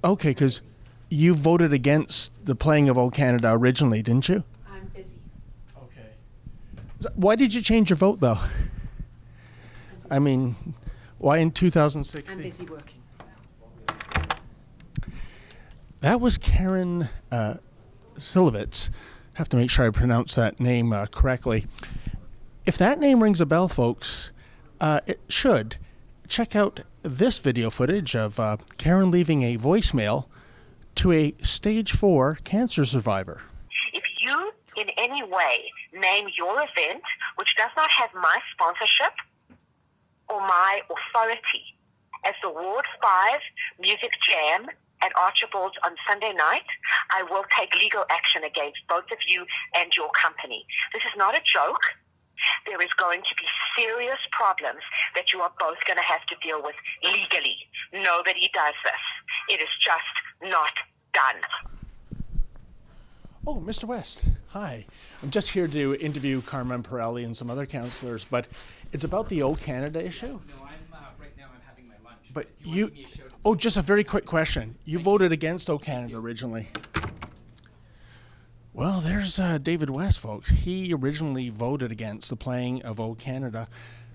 Okay, 0.05 0.31
because 0.31 0.63
you 1.09 1.35
voted 1.35 1.73
against 1.73 2.33
the 2.45 2.55
playing 2.55 2.89
of 2.89 2.99
"O 2.99 3.11
Canada" 3.11 3.53
originally, 3.53 4.03
didn't 4.03 4.29
you? 4.29 4.45
I'm 4.69 4.87
busy. 4.95 5.19
Okay. 5.77 6.11
Why 7.15 7.37
did 7.37 7.55
you 7.55 7.63
change 7.63 7.91
your 7.91 7.97
vote, 7.97 8.21
though? 8.21 8.39
I 10.11 10.19
mean, 10.19 10.57
why 11.19 11.39
in 11.39 11.51
2016? 11.51 12.37
I'm 12.37 12.43
busy 12.43 12.65
working. 12.67 13.03
That 16.01 16.21
was 16.21 16.39
Karen 16.39 17.09
uh, 17.33 17.57
Cilevitz. 18.17 18.91
Have 19.35 19.49
to 19.51 19.57
make 19.57 19.71
sure 19.71 19.87
I 19.87 19.91
pronounce 19.91 20.35
that 20.35 20.61
name 20.61 20.93
uh, 20.93 21.07
correctly. 21.07 21.67
If 22.65 22.79
that 22.79 22.99
name 22.99 23.23
rings 23.23 23.41
a 23.41 23.47
bell, 23.47 23.69
folks, 23.69 24.33
uh, 24.81 25.01
it 25.07 25.21
should. 25.29 25.77
Check 26.29 26.57
out 26.57 26.81
this 27.03 27.39
video 27.39 27.71
footage 27.71 28.17
of 28.17 28.39
uh, 28.41 28.57
Karen 28.79 29.11
leaving 29.11 29.43
a 29.43 29.57
voicemail 29.57 30.27
to 30.97 31.13
a 31.13 31.35
stage 31.43 31.93
four 31.93 32.39
cancer 32.45 32.85
survivor. 32.85 33.43
If 33.93 34.03
you 34.21 34.53
in 34.77 34.91
any 34.99 35.23
way 35.23 35.73
name 35.93 36.29
your 36.37 36.55
event, 36.55 37.03
which 37.37 37.55
does 37.57 37.71
not 37.77 37.91
have 37.91 38.11
my 38.15 38.39
sponsorship, 38.53 39.13
or 40.29 40.41
my 40.41 40.81
authority 40.91 41.77
as 42.25 42.35
the 42.43 42.51
Ward 42.51 42.85
5 43.03 43.41
Music 43.81 44.11
Jam 44.23 44.67
at 45.03 45.13
Archibald's 45.17 45.77
on 45.85 45.95
Sunday 46.09 46.33
night, 46.33 46.67
I 47.11 47.23
will 47.23 47.45
take 47.57 47.75
legal 47.75 48.05
action 48.11 48.43
against 48.45 48.79
both 48.89 49.05
of 49.13 49.19
you 49.29 49.45
and 49.75 49.93
your 49.97 50.11
company. 50.11 50.67
This 50.93 51.03
is 51.03 51.17
not 51.17 51.37
a 51.37 51.41
joke. 51.45 51.83
There 52.67 52.81
is 52.81 52.93
going 52.99 53.23
to 53.23 53.35
be 53.37 53.47
serious 53.79 54.19
problems 54.33 54.83
that 55.15 55.33
you 55.33 55.41
are 55.41 55.53
both 55.59 55.79
going 55.87 55.97
to 55.97 56.05
have 56.05 56.25
to 56.27 56.37
deal 56.43 56.63
with 56.63 56.75
legally. 57.03 57.57
Nobody 57.93 58.51
does 58.53 58.75
this. 58.85 59.03
It 59.49 59.63
is 59.63 59.69
just 59.81 60.15
not 60.43 60.73
done. 61.13 61.41
Oh, 63.47 63.63
Mr. 63.65 63.85
West, 63.85 64.25
hi. 64.49 64.87
I'm 65.23 65.31
just 65.31 65.51
here 65.51 65.69
to 65.69 65.95
interview 66.01 66.43
Carmine 66.43 66.83
Perrelli 66.83 67.25
and 67.25 67.37
some 67.37 67.49
other 67.49 67.65
councillors, 67.65 68.27
but 68.29 68.49
it's 68.93 69.05
about 69.05 69.29
the 69.29 69.43
O 69.43 69.55
Canada 69.55 70.05
issue. 70.05 70.27
No, 70.27 70.39
I'm 70.61 70.75
uh, 70.93 70.99
right 71.21 71.37
now. 71.37 71.47
I'm 71.55 71.61
having 71.67 71.89
my 71.89 71.95
lunch. 72.05 72.33
But 72.33 72.49
if 72.61 72.67
you, 72.67 72.75
you, 72.75 72.87
to 72.89 72.93
give 72.95 73.27
me 73.27 73.33
oh, 73.45 73.55
just 73.55 73.77
a 73.77 73.83
very 73.83 74.05
quick 74.05 74.25
question. 74.25 74.77
You 74.85 74.99
voted 74.99 75.33
against 75.33 75.69
O 75.71 75.79
Canada 75.79 76.17
originally. 76.17 76.69
Well, 78.73 79.01
there's 79.01 79.39
uh, 79.39 79.57
David 79.57 79.89
West, 79.89 80.19
folks. 80.19 80.51
He 80.51 80.93
originally 80.93 81.49
voted 81.49 81.91
against 81.91 82.29
the 82.29 82.37
playing 82.37 82.83
of 82.83 83.01
O 83.01 83.15
Canada. 83.15 83.69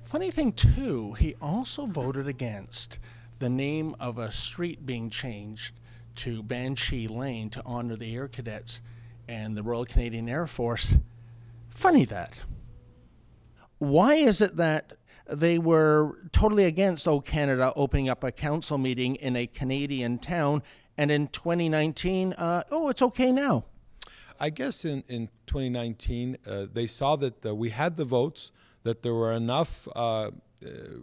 Funny 0.06 0.30
thing, 0.30 0.52
too, 0.54 1.14
he 1.14 1.36
also 1.42 1.86
voted 1.88 2.28
against 2.28 3.00
the 3.40 3.50
name 3.50 3.96
of 4.00 4.20
a 4.20 4.32
street 4.32 4.86
being 4.86 5.10
changed 5.10 5.74
to 6.18 6.44
Banshee 6.44 7.08
Lane 7.08 7.50
to 7.50 7.64
honor 7.66 7.96
the 7.96 8.16
Air 8.16 8.28
Cadets 8.28 8.82
and 9.28 9.58
the 9.58 9.64
Royal 9.64 9.86
Canadian 9.86 10.30
Air 10.30 10.46
Force. 10.46 10.96
Funny 11.70 12.06
that. 12.06 12.42
Why 13.82 14.14
is 14.14 14.42
it 14.42 14.58
that 14.58 14.94
they 15.28 15.58
were 15.58 16.20
totally 16.32 16.66
against 16.66 17.08
O 17.08 17.20
Canada 17.20 17.74
opening 17.76 18.10
up 18.10 18.24
a 18.24 18.32
council 18.32 18.78
meeting 18.78 19.16
in 19.16 19.36
a 19.36 19.48
Canadian 19.48 20.20
town, 20.20 20.62
and 21.00 21.10
in 21.10 21.30
2019, 21.30 22.34
uh, 22.34 22.62
oh, 22.70 22.90
it's 22.90 23.02
okay 23.02 23.32
now? 23.32 23.66
I 24.40 24.52
guess 24.52 24.86
in, 24.86 25.04
in 25.08 25.30
2019, 25.48 26.38
uh, 26.46 26.68
they 26.72 26.86
saw 26.86 27.16
that 27.16 27.44
uh, 27.44 27.56
we 27.56 27.72
had 27.72 27.98
the 27.98 28.06
votes, 28.06 28.52
that 28.84 29.02
there 29.02 29.16
were 29.16 29.32
enough 29.32 29.88
uh, 29.96 30.00
uh, 30.00 30.30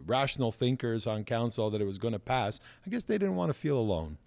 rational 0.06 0.52
thinkers 0.52 1.08
on 1.08 1.24
council 1.24 1.70
that 1.70 1.80
it 1.80 1.84
was 1.84 1.98
going 1.98 2.14
to 2.14 2.20
pass. 2.20 2.60
I 2.86 2.90
guess 2.90 3.02
they 3.02 3.18
didn't 3.18 3.34
want 3.34 3.48
to 3.48 3.58
feel 3.58 3.76
alone. 3.76 4.18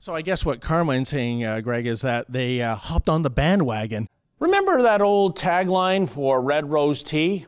So 0.00 0.14
I 0.14 0.22
guess 0.22 0.46
what 0.46 0.62
Carmine's 0.62 1.10
saying, 1.10 1.44
uh, 1.44 1.60
Greg, 1.60 1.86
is 1.86 2.00
that 2.00 2.32
they 2.32 2.62
uh, 2.62 2.74
hopped 2.74 3.10
on 3.10 3.20
the 3.20 3.28
bandwagon. 3.28 4.08
Remember 4.38 4.80
that 4.80 5.02
old 5.02 5.36
tagline 5.36 6.08
for 6.08 6.40
Red 6.40 6.70
Rose 6.70 7.02
Tea? 7.02 7.44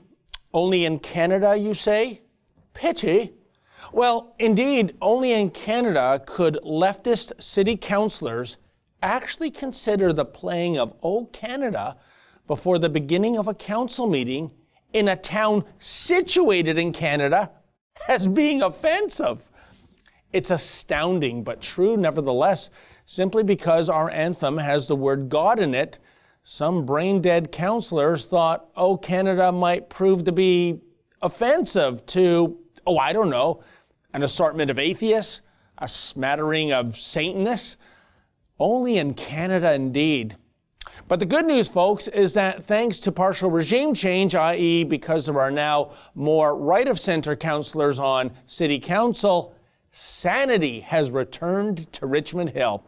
Only 0.52 0.84
in 0.84 0.98
Canada, 0.98 1.56
you 1.56 1.74
say? 1.74 2.22
Pity. 2.74 3.34
Well, 3.92 4.34
indeed, 4.38 4.96
only 5.00 5.32
in 5.32 5.50
Canada 5.50 6.22
could 6.24 6.58
leftist 6.64 7.40
city 7.42 7.76
councillors 7.76 8.56
actually 9.02 9.50
consider 9.50 10.12
the 10.12 10.24
playing 10.24 10.76
of 10.76 10.94
O 11.02 11.26
Canada 11.26 11.96
before 12.46 12.78
the 12.78 12.88
beginning 12.88 13.36
of 13.36 13.48
a 13.48 13.54
council 13.54 14.06
meeting 14.06 14.50
in 14.92 15.08
a 15.08 15.16
town 15.16 15.64
situated 15.78 16.78
in 16.78 16.92
Canada 16.92 17.50
as 18.08 18.26
being 18.26 18.62
offensive. 18.62 19.50
It's 20.32 20.50
astounding, 20.50 21.42
but 21.42 21.60
true 21.60 21.96
nevertheless, 21.96 22.70
simply 23.04 23.42
because 23.42 23.88
our 23.88 24.10
anthem 24.10 24.58
has 24.58 24.86
the 24.86 24.96
word 24.96 25.28
God 25.28 25.58
in 25.58 25.74
it. 25.74 25.98
Some 26.42 26.86
brain 26.86 27.20
dead 27.20 27.52
counselors 27.52 28.24
thought, 28.24 28.68
oh, 28.76 28.96
Canada 28.96 29.52
might 29.52 29.90
prove 29.90 30.24
to 30.24 30.32
be 30.32 30.80
offensive 31.22 32.04
to, 32.06 32.58
oh, 32.86 32.98
I 32.98 33.12
don't 33.12 33.30
know, 33.30 33.62
an 34.14 34.22
assortment 34.22 34.70
of 34.70 34.78
atheists, 34.78 35.42
a 35.78 35.86
smattering 35.88 36.72
of 36.72 36.96
Satanists. 36.96 37.76
Only 38.58 38.98
in 38.98 39.14
Canada, 39.14 39.72
indeed. 39.72 40.36
But 41.08 41.18
the 41.18 41.26
good 41.26 41.46
news, 41.46 41.68
folks, 41.68 42.08
is 42.08 42.34
that 42.34 42.64
thanks 42.64 42.98
to 43.00 43.12
partial 43.12 43.50
regime 43.50 43.94
change, 43.94 44.34
i.e., 44.34 44.84
because 44.84 45.26
there 45.26 45.40
are 45.40 45.50
now 45.50 45.92
more 46.14 46.56
right 46.56 46.86
of 46.88 47.00
center 47.00 47.36
councillors 47.36 47.98
on 47.98 48.30
city 48.46 48.78
council, 48.78 49.54
sanity 49.92 50.80
has 50.80 51.10
returned 51.10 51.92
to 51.94 52.06
Richmond 52.06 52.50
Hill. 52.50 52.84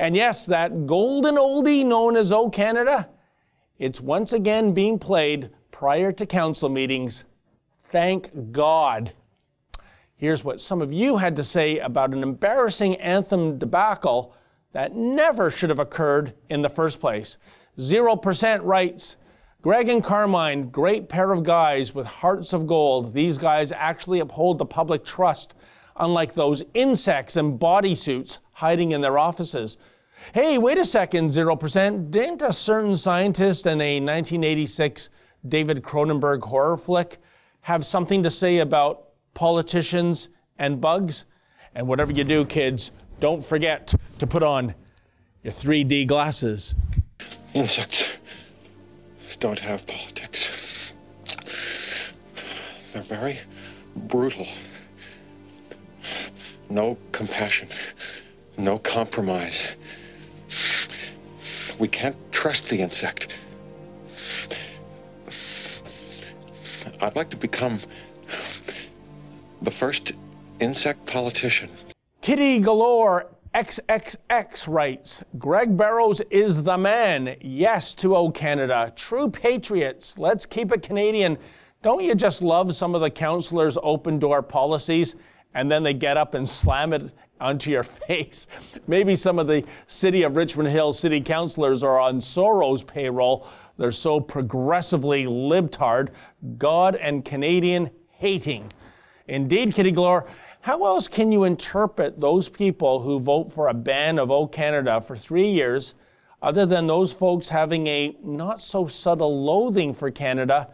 And 0.00 0.16
yes, 0.16 0.46
that 0.46 0.86
golden 0.86 1.34
oldie 1.34 1.84
known 1.84 2.16
as 2.16 2.32
O 2.32 2.48
Canada, 2.48 3.10
it's 3.78 4.00
once 4.00 4.32
again 4.32 4.72
being 4.72 4.98
played 4.98 5.50
prior 5.72 6.10
to 6.10 6.24
council 6.24 6.70
meetings. 6.70 7.26
Thank 7.84 8.50
God. 8.50 9.12
Here's 10.16 10.42
what 10.42 10.58
some 10.58 10.80
of 10.80 10.90
you 10.90 11.18
had 11.18 11.36
to 11.36 11.44
say 11.44 11.80
about 11.80 12.14
an 12.14 12.22
embarrassing 12.22 12.96
anthem 12.96 13.58
debacle 13.58 14.34
that 14.72 14.96
never 14.96 15.50
should 15.50 15.68
have 15.68 15.78
occurred 15.78 16.32
in 16.48 16.62
the 16.62 16.70
first 16.70 16.98
place. 16.98 17.36
0% 17.78 18.60
writes, 18.64 19.18
Greg 19.60 19.90
and 19.90 20.02
Carmine, 20.02 20.70
great 20.70 21.10
pair 21.10 21.30
of 21.30 21.42
guys 21.42 21.94
with 21.94 22.06
hearts 22.06 22.54
of 22.54 22.66
gold. 22.66 23.12
These 23.12 23.36
guys 23.36 23.70
actually 23.70 24.20
uphold 24.20 24.56
the 24.56 24.64
public 24.64 25.04
trust, 25.04 25.56
unlike 25.94 26.32
those 26.32 26.62
insects 26.72 27.36
in 27.36 27.58
bodysuits 27.58 28.38
hiding 28.60 28.92
in 28.92 29.00
their 29.00 29.16
offices. 29.16 29.78
Hey, 30.34 30.58
wait 30.58 30.76
a 30.76 30.84
second, 30.84 31.30
0%. 31.30 32.10
Didn't 32.10 32.42
a 32.42 32.52
certain 32.52 32.94
scientist 32.94 33.64
in 33.64 33.80
a 33.80 33.94
1986 33.94 35.08
David 35.48 35.82
Cronenberg 35.82 36.42
horror 36.42 36.76
flick 36.76 37.16
have 37.62 37.86
something 37.86 38.22
to 38.22 38.30
say 38.30 38.58
about 38.58 39.08
politicians 39.32 40.28
and 40.58 40.78
bugs? 40.78 41.24
And 41.74 41.88
whatever 41.88 42.12
you 42.12 42.22
do, 42.22 42.44
kids, 42.44 42.92
don't 43.18 43.42
forget 43.42 43.94
to 44.18 44.26
put 44.26 44.42
on 44.42 44.74
your 45.42 45.54
3D 45.54 46.06
glasses. 46.06 46.74
Insects 47.54 48.18
don't 49.38 49.58
have 49.58 49.86
politics. 49.86 50.92
They're 52.92 53.00
very 53.00 53.38
brutal. 53.96 54.46
No 56.68 56.98
compassion, 57.12 57.68
no 58.60 58.78
compromise. 58.78 59.76
We 61.78 61.88
can't 61.88 62.16
trust 62.30 62.68
the 62.68 62.80
insect. 62.80 63.34
I'd 67.00 67.16
like 67.16 67.30
to 67.30 67.36
become 67.36 67.80
the 69.62 69.70
first 69.70 70.12
insect 70.60 71.06
politician. 71.06 71.70
Kitty 72.20 72.60
Galore 72.60 73.30
XXX 73.54 74.68
writes 74.68 75.24
Greg 75.38 75.76
Beros 75.76 76.20
is 76.30 76.62
the 76.62 76.76
man. 76.76 77.36
Yes 77.40 77.94
to 77.96 78.14
O 78.14 78.30
Canada. 78.30 78.92
True 78.94 79.30
patriots. 79.30 80.18
Let's 80.18 80.44
keep 80.46 80.72
it 80.72 80.82
Canadian. 80.82 81.38
Don't 81.82 82.04
you 82.04 82.14
just 82.14 82.42
love 82.42 82.74
some 82.74 82.94
of 82.94 83.00
the 83.00 83.10
councillors' 83.10 83.78
open 83.82 84.18
door 84.18 84.42
policies 84.42 85.16
and 85.54 85.70
then 85.70 85.82
they 85.82 85.94
get 85.94 86.16
up 86.16 86.34
and 86.34 86.48
slam 86.48 86.92
it 86.92 87.10
onto 87.40 87.70
your 87.70 87.82
face? 88.06 88.46
Maybe 88.86 89.16
some 89.16 89.38
of 89.38 89.46
the 89.46 89.64
City 89.86 90.22
of 90.22 90.36
Richmond 90.36 90.68
Hill 90.68 90.92
city 90.92 91.20
councillors 91.20 91.82
are 91.82 91.98
on 91.98 92.20
Soros' 92.20 92.86
payroll. 92.86 93.46
They're 93.76 93.92
so 93.92 94.20
progressively 94.20 95.24
libtard, 95.24 96.10
God 96.58 96.96
and 96.96 97.24
Canadian 97.24 97.90
hating. 98.10 98.70
Indeed, 99.26 99.74
Kitty 99.74 99.92
Galore. 99.92 100.26
How 100.62 100.84
else 100.84 101.08
can 101.08 101.32
you 101.32 101.44
interpret 101.44 102.20
those 102.20 102.48
people 102.50 103.00
who 103.00 103.18
vote 103.18 103.50
for 103.50 103.68
a 103.68 103.74
ban 103.74 104.18
of 104.18 104.30
O 104.30 104.46
Canada 104.46 105.00
for 105.00 105.16
three 105.16 105.48
years, 105.48 105.94
other 106.42 106.66
than 106.66 106.86
those 106.86 107.12
folks 107.14 107.48
having 107.48 107.86
a 107.86 108.14
not 108.22 108.60
so 108.60 108.86
subtle 108.86 109.44
loathing 109.44 109.94
for 109.94 110.10
Canada 110.10 110.68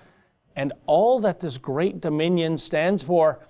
and 0.56 0.72
all 0.86 1.20
that 1.20 1.38
this 1.38 1.58
great 1.58 2.00
dominion 2.00 2.58
stands 2.58 3.02
for? 3.02 3.46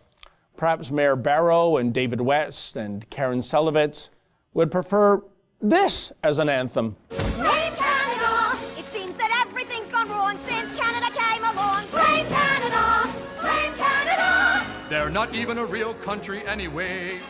Perhaps 0.57 0.91
Mayor 0.91 1.17
Barrow 1.17 1.77
and 1.77 1.93
David 1.93 2.21
West 2.21 2.77
and 2.77 3.09
Karen 3.11 3.41
Cilevitz 3.41 4.09
would 4.55 4.71
prefer 4.71 5.23
this 5.61 6.13
as 6.23 6.39
an 6.39 6.49
anthem. 6.49 6.97
Blame 7.09 7.75
Canada! 7.75 8.59
It 8.79 8.87
seems 8.87 9.17
that 9.17 9.45
everything's 9.47 9.91
gone 9.91 10.09
wrong 10.09 10.39
since 10.39 10.73
Canada 10.73 11.13
came 11.15 11.45
along. 11.45 11.85
Blame 11.91 12.27
Canada! 12.27 13.13
Blame 13.41 13.75
Canada! 13.75 14.67
They're 14.89 15.11
not 15.11 15.35
even 15.35 15.59
a 15.59 15.67
real 15.67 15.93
country 15.95 16.47
anyway. 16.47 17.21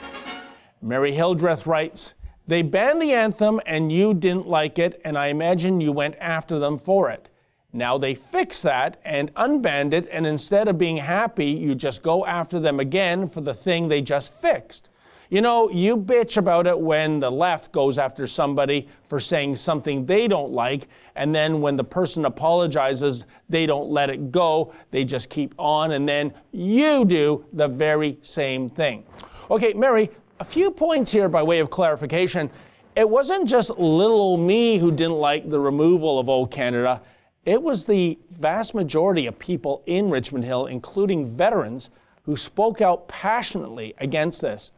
Mary 0.81 1.13
Hildreth 1.13 1.67
writes, 1.67 2.15
They 2.47 2.63
banned 2.63 3.03
the 3.03 3.13
anthem 3.13 3.61
and 3.67 3.91
you 3.91 4.15
didn't 4.15 4.47
like 4.47 4.79
it, 4.79 5.01
and 5.05 5.19
I 5.19 5.29
imagine 5.29 5.81
you 5.81 5.91
went 5.91 6.15
after 6.21 6.61
them 6.61 6.79
for 6.79 7.11
it. 7.11 7.29
Now 7.77 7.99
they 7.99 8.15
fix 8.15 8.63
that 8.63 8.99
and 9.05 9.33
unbanned 9.35 9.93
it, 9.93 10.09
and 10.11 10.27
instead 10.27 10.67
of 10.67 10.79
being 10.79 10.97
happy, 10.97 11.47
you 11.47 11.75
just 11.75 12.03
go 12.03 12.25
after 12.25 12.59
them 12.59 12.81
again 12.81 13.27
for 13.27 13.43
the 13.43 13.55
thing 13.55 13.89
they 13.89 14.01
just 14.01 14.33
fixed. 14.33 14.89
You 15.29 15.41
know, 15.41 15.69
you 15.71 15.97
bitch 15.97 16.37
about 16.37 16.67
it 16.69 16.79
when 16.79 17.19
the 17.19 17.31
left 17.31 17.73
goes 17.73 17.99
after 17.99 18.27
somebody 18.29 18.89
for 19.03 19.19
saying 19.19 19.57
something 19.57 20.07
they 20.07 20.29
don't 20.29 20.53
like, 20.53 20.89
and 21.17 21.35
then 21.35 21.61
when 21.61 21.77
the 21.77 21.85
person 21.85 22.25
apologizes, 22.25 23.27
they 23.49 23.67
don't 23.67 23.91
let 23.91 24.09
it 24.09 24.31
go. 24.31 24.73
They 24.93 25.05
just 25.05 25.29
keep 25.29 25.55
on, 25.59 25.93
and 25.93 26.09
then 26.09 26.33
you 26.53 27.05
do 27.05 27.45
the 27.53 27.67
very 27.67 28.19
same 28.23 28.71
thing. 28.71 29.05
Okay, 29.51 29.73
Mary, 29.75 30.11
a 30.39 30.45
few 30.45 30.71
points 30.71 31.11
here 31.11 31.29
by 31.29 31.43
way 31.43 31.59
of 31.59 31.71
clarification. 31.71 32.51
It 32.95 33.09
wasn't 33.09 33.49
just 33.49 33.71
little 33.79 34.21
old 34.21 34.41
me 34.41 34.79
who 34.79 34.91
didn't 34.91 35.19
like 35.19 35.51
the 35.51 35.59
removal 35.59 36.19
of 36.19 36.29
O 36.29 36.47
Canada. 36.47 37.03
It 37.47 37.63
was 37.63 37.85
the 37.85 38.19
vast 38.29 38.75
majority 38.75 39.27
of 39.27 39.39
people 39.39 39.85
in 39.87 40.11
Richmond 40.11 40.45
Hill, 40.45 40.67
including 40.67 41.29
veterans, 41.29 41.91
who 42.25 42.37
spoke 42.37 42.81
out 42.81 43.07
passionately 43.07 43.95
against 43.99 44.43
this. 44.43 44.73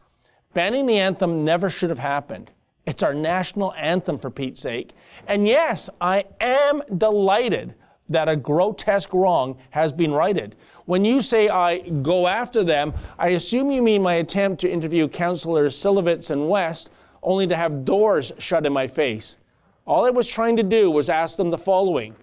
Banning 0.53 0.85
the 0.85 0.99
anthem 0.99 1.43
never 1.43 1.71
should 1.71 1.89
have 1.89 1.99
happened. 1.99 2.51
It's 2.85 3.01
our 3.01 3.15
national 3.15 3.73
anthem, 3.73 4.19
for 4.19 4.29
Pete's 4.29 4.59
sake. 4.59 4.91
And 5.27 5.47
yes, 5.47 5.89
I 5.99 6.25
am 6.39 6.83
delighted 6.95 7.73
that 8.07 8.29
a 8.29 8.35
grotesque 8.35 9.13
wrong 9.15 9.57
has 9.71 9.91
been 9.91 10.11
righted. 10.11 10.55
When 10.85 11.03
you 11.03 11.23
say 11.23 11.49
I 11.49 11.79
go 11.79 12.27
after 12.27 12.63
them, 12.63 12.93
I 13.17 13.29
assume 13.29 13.71
you 13.71 13.81
mean 13.81 14.03
my 14.03 14.15
attempt 14.15 14.61
to 14.61 14.71
interview 14.71 15.07
Councillors 15.07 15.75
Cilevitz 15.75 16.29
and 16.29 16.47
West, 16.47 16.91
only 17.23 17.47
to 17.47 17.55
have 17.55 17.83
doors 17.83 18.31
shut 18.37 18.67
in 18.67 18.73
my 18.73 18.87
face. 18.87 19.37
All 19.85 20.05
I 20.05 20.11
was 20.11 20.27
trying 20.27 20.55
to 20.57 20.63
do 20.63 20.91
was 20.91 21.09
ask 21.09 21.35
them 21.35 21.49
the 21.49 21.57
following 21.57 22.15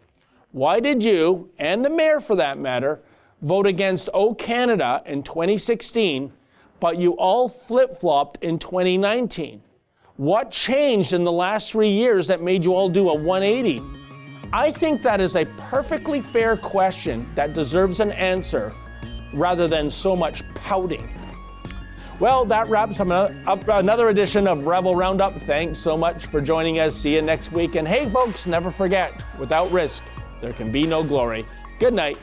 Why 0.57 0.81
did 0.81 1.05
you, 1.05 1.51
and 1.59 1.85
the 1.85 1.91
mayor 1.91 2.19
for 2.19 2.35
that 2.37 2.57
matter, 2.57 3.03
vote 3.43 3.67
against 3.67 4.09
O 4.15 4.35
Canada 4.35 5.03
in 5.05 5.23
2016, 5.23 6.33
but 6.81 6.97
you 6.97 7.13
all 7.19 7.47
flip 7.47 7.95
flopped 7.95 8.43
in 8.43 8.59
2019? 8.59 9.61
What 10.17 10.51
changed 10.51 11.13
in 11.13 11.25
the 11.25 11.31
last 11.31 11.71
three 11.71 11.91
years 11.91 12.27
that 12.29 12.41
made 12.41 12.65
you 12.65 12.73
all 12.73 12.89
do 12.89 13.11
a 13.11 13.15
180? 13.15 13.83
I 14.51 14.71
think 14.71 15.03
that 15.03 15.21
is 15.21 15.37
a 15.37 15.45
perfectly 15.59 16.23
fair 16.23 16.57
question 16.57 17.31
that 17.35 17.53
deserves 17.53 18.01
an 18.01 18.13
answer 18.13 18.73
rather 19.35 19.69
than 19.69 19.91
so 19.91 20.17
much 20.17 20.43
pouting. 20.55 21.07
Well, 22.19 22.47
that 22.47 22.67
wraps 22.69 22.99
up 22.99 23.69
another 23.69 24.09
edition 24.09 24.49
of 24.49 24.67
Rebel 24.67 24.95
Roundup. 24.95 25.39
Thanks 25.43 25.79
so 25.79 25.99
much 25.99 26.29
for 26.29 26.41
joining 26.41 26.79
us. 26.79 26.97
See 26.97 27.15
you 27.15 27.21
next 27.21 27.53
week. 27.53 27.75
And 27.75 27.87
hey, 27.87 28.09
folks, 28.09 28.47
never 28.47 28.71
forget 28.71 29.23
without 29.39 29.71
risk, 29.71 30.03
there 30.47 30.55
can 30.55 30.71
be 30.71 30.87
no 30.87 31.03
glory. 31.03 31.45
Good 31.81 31.93
night. 31.93 32.17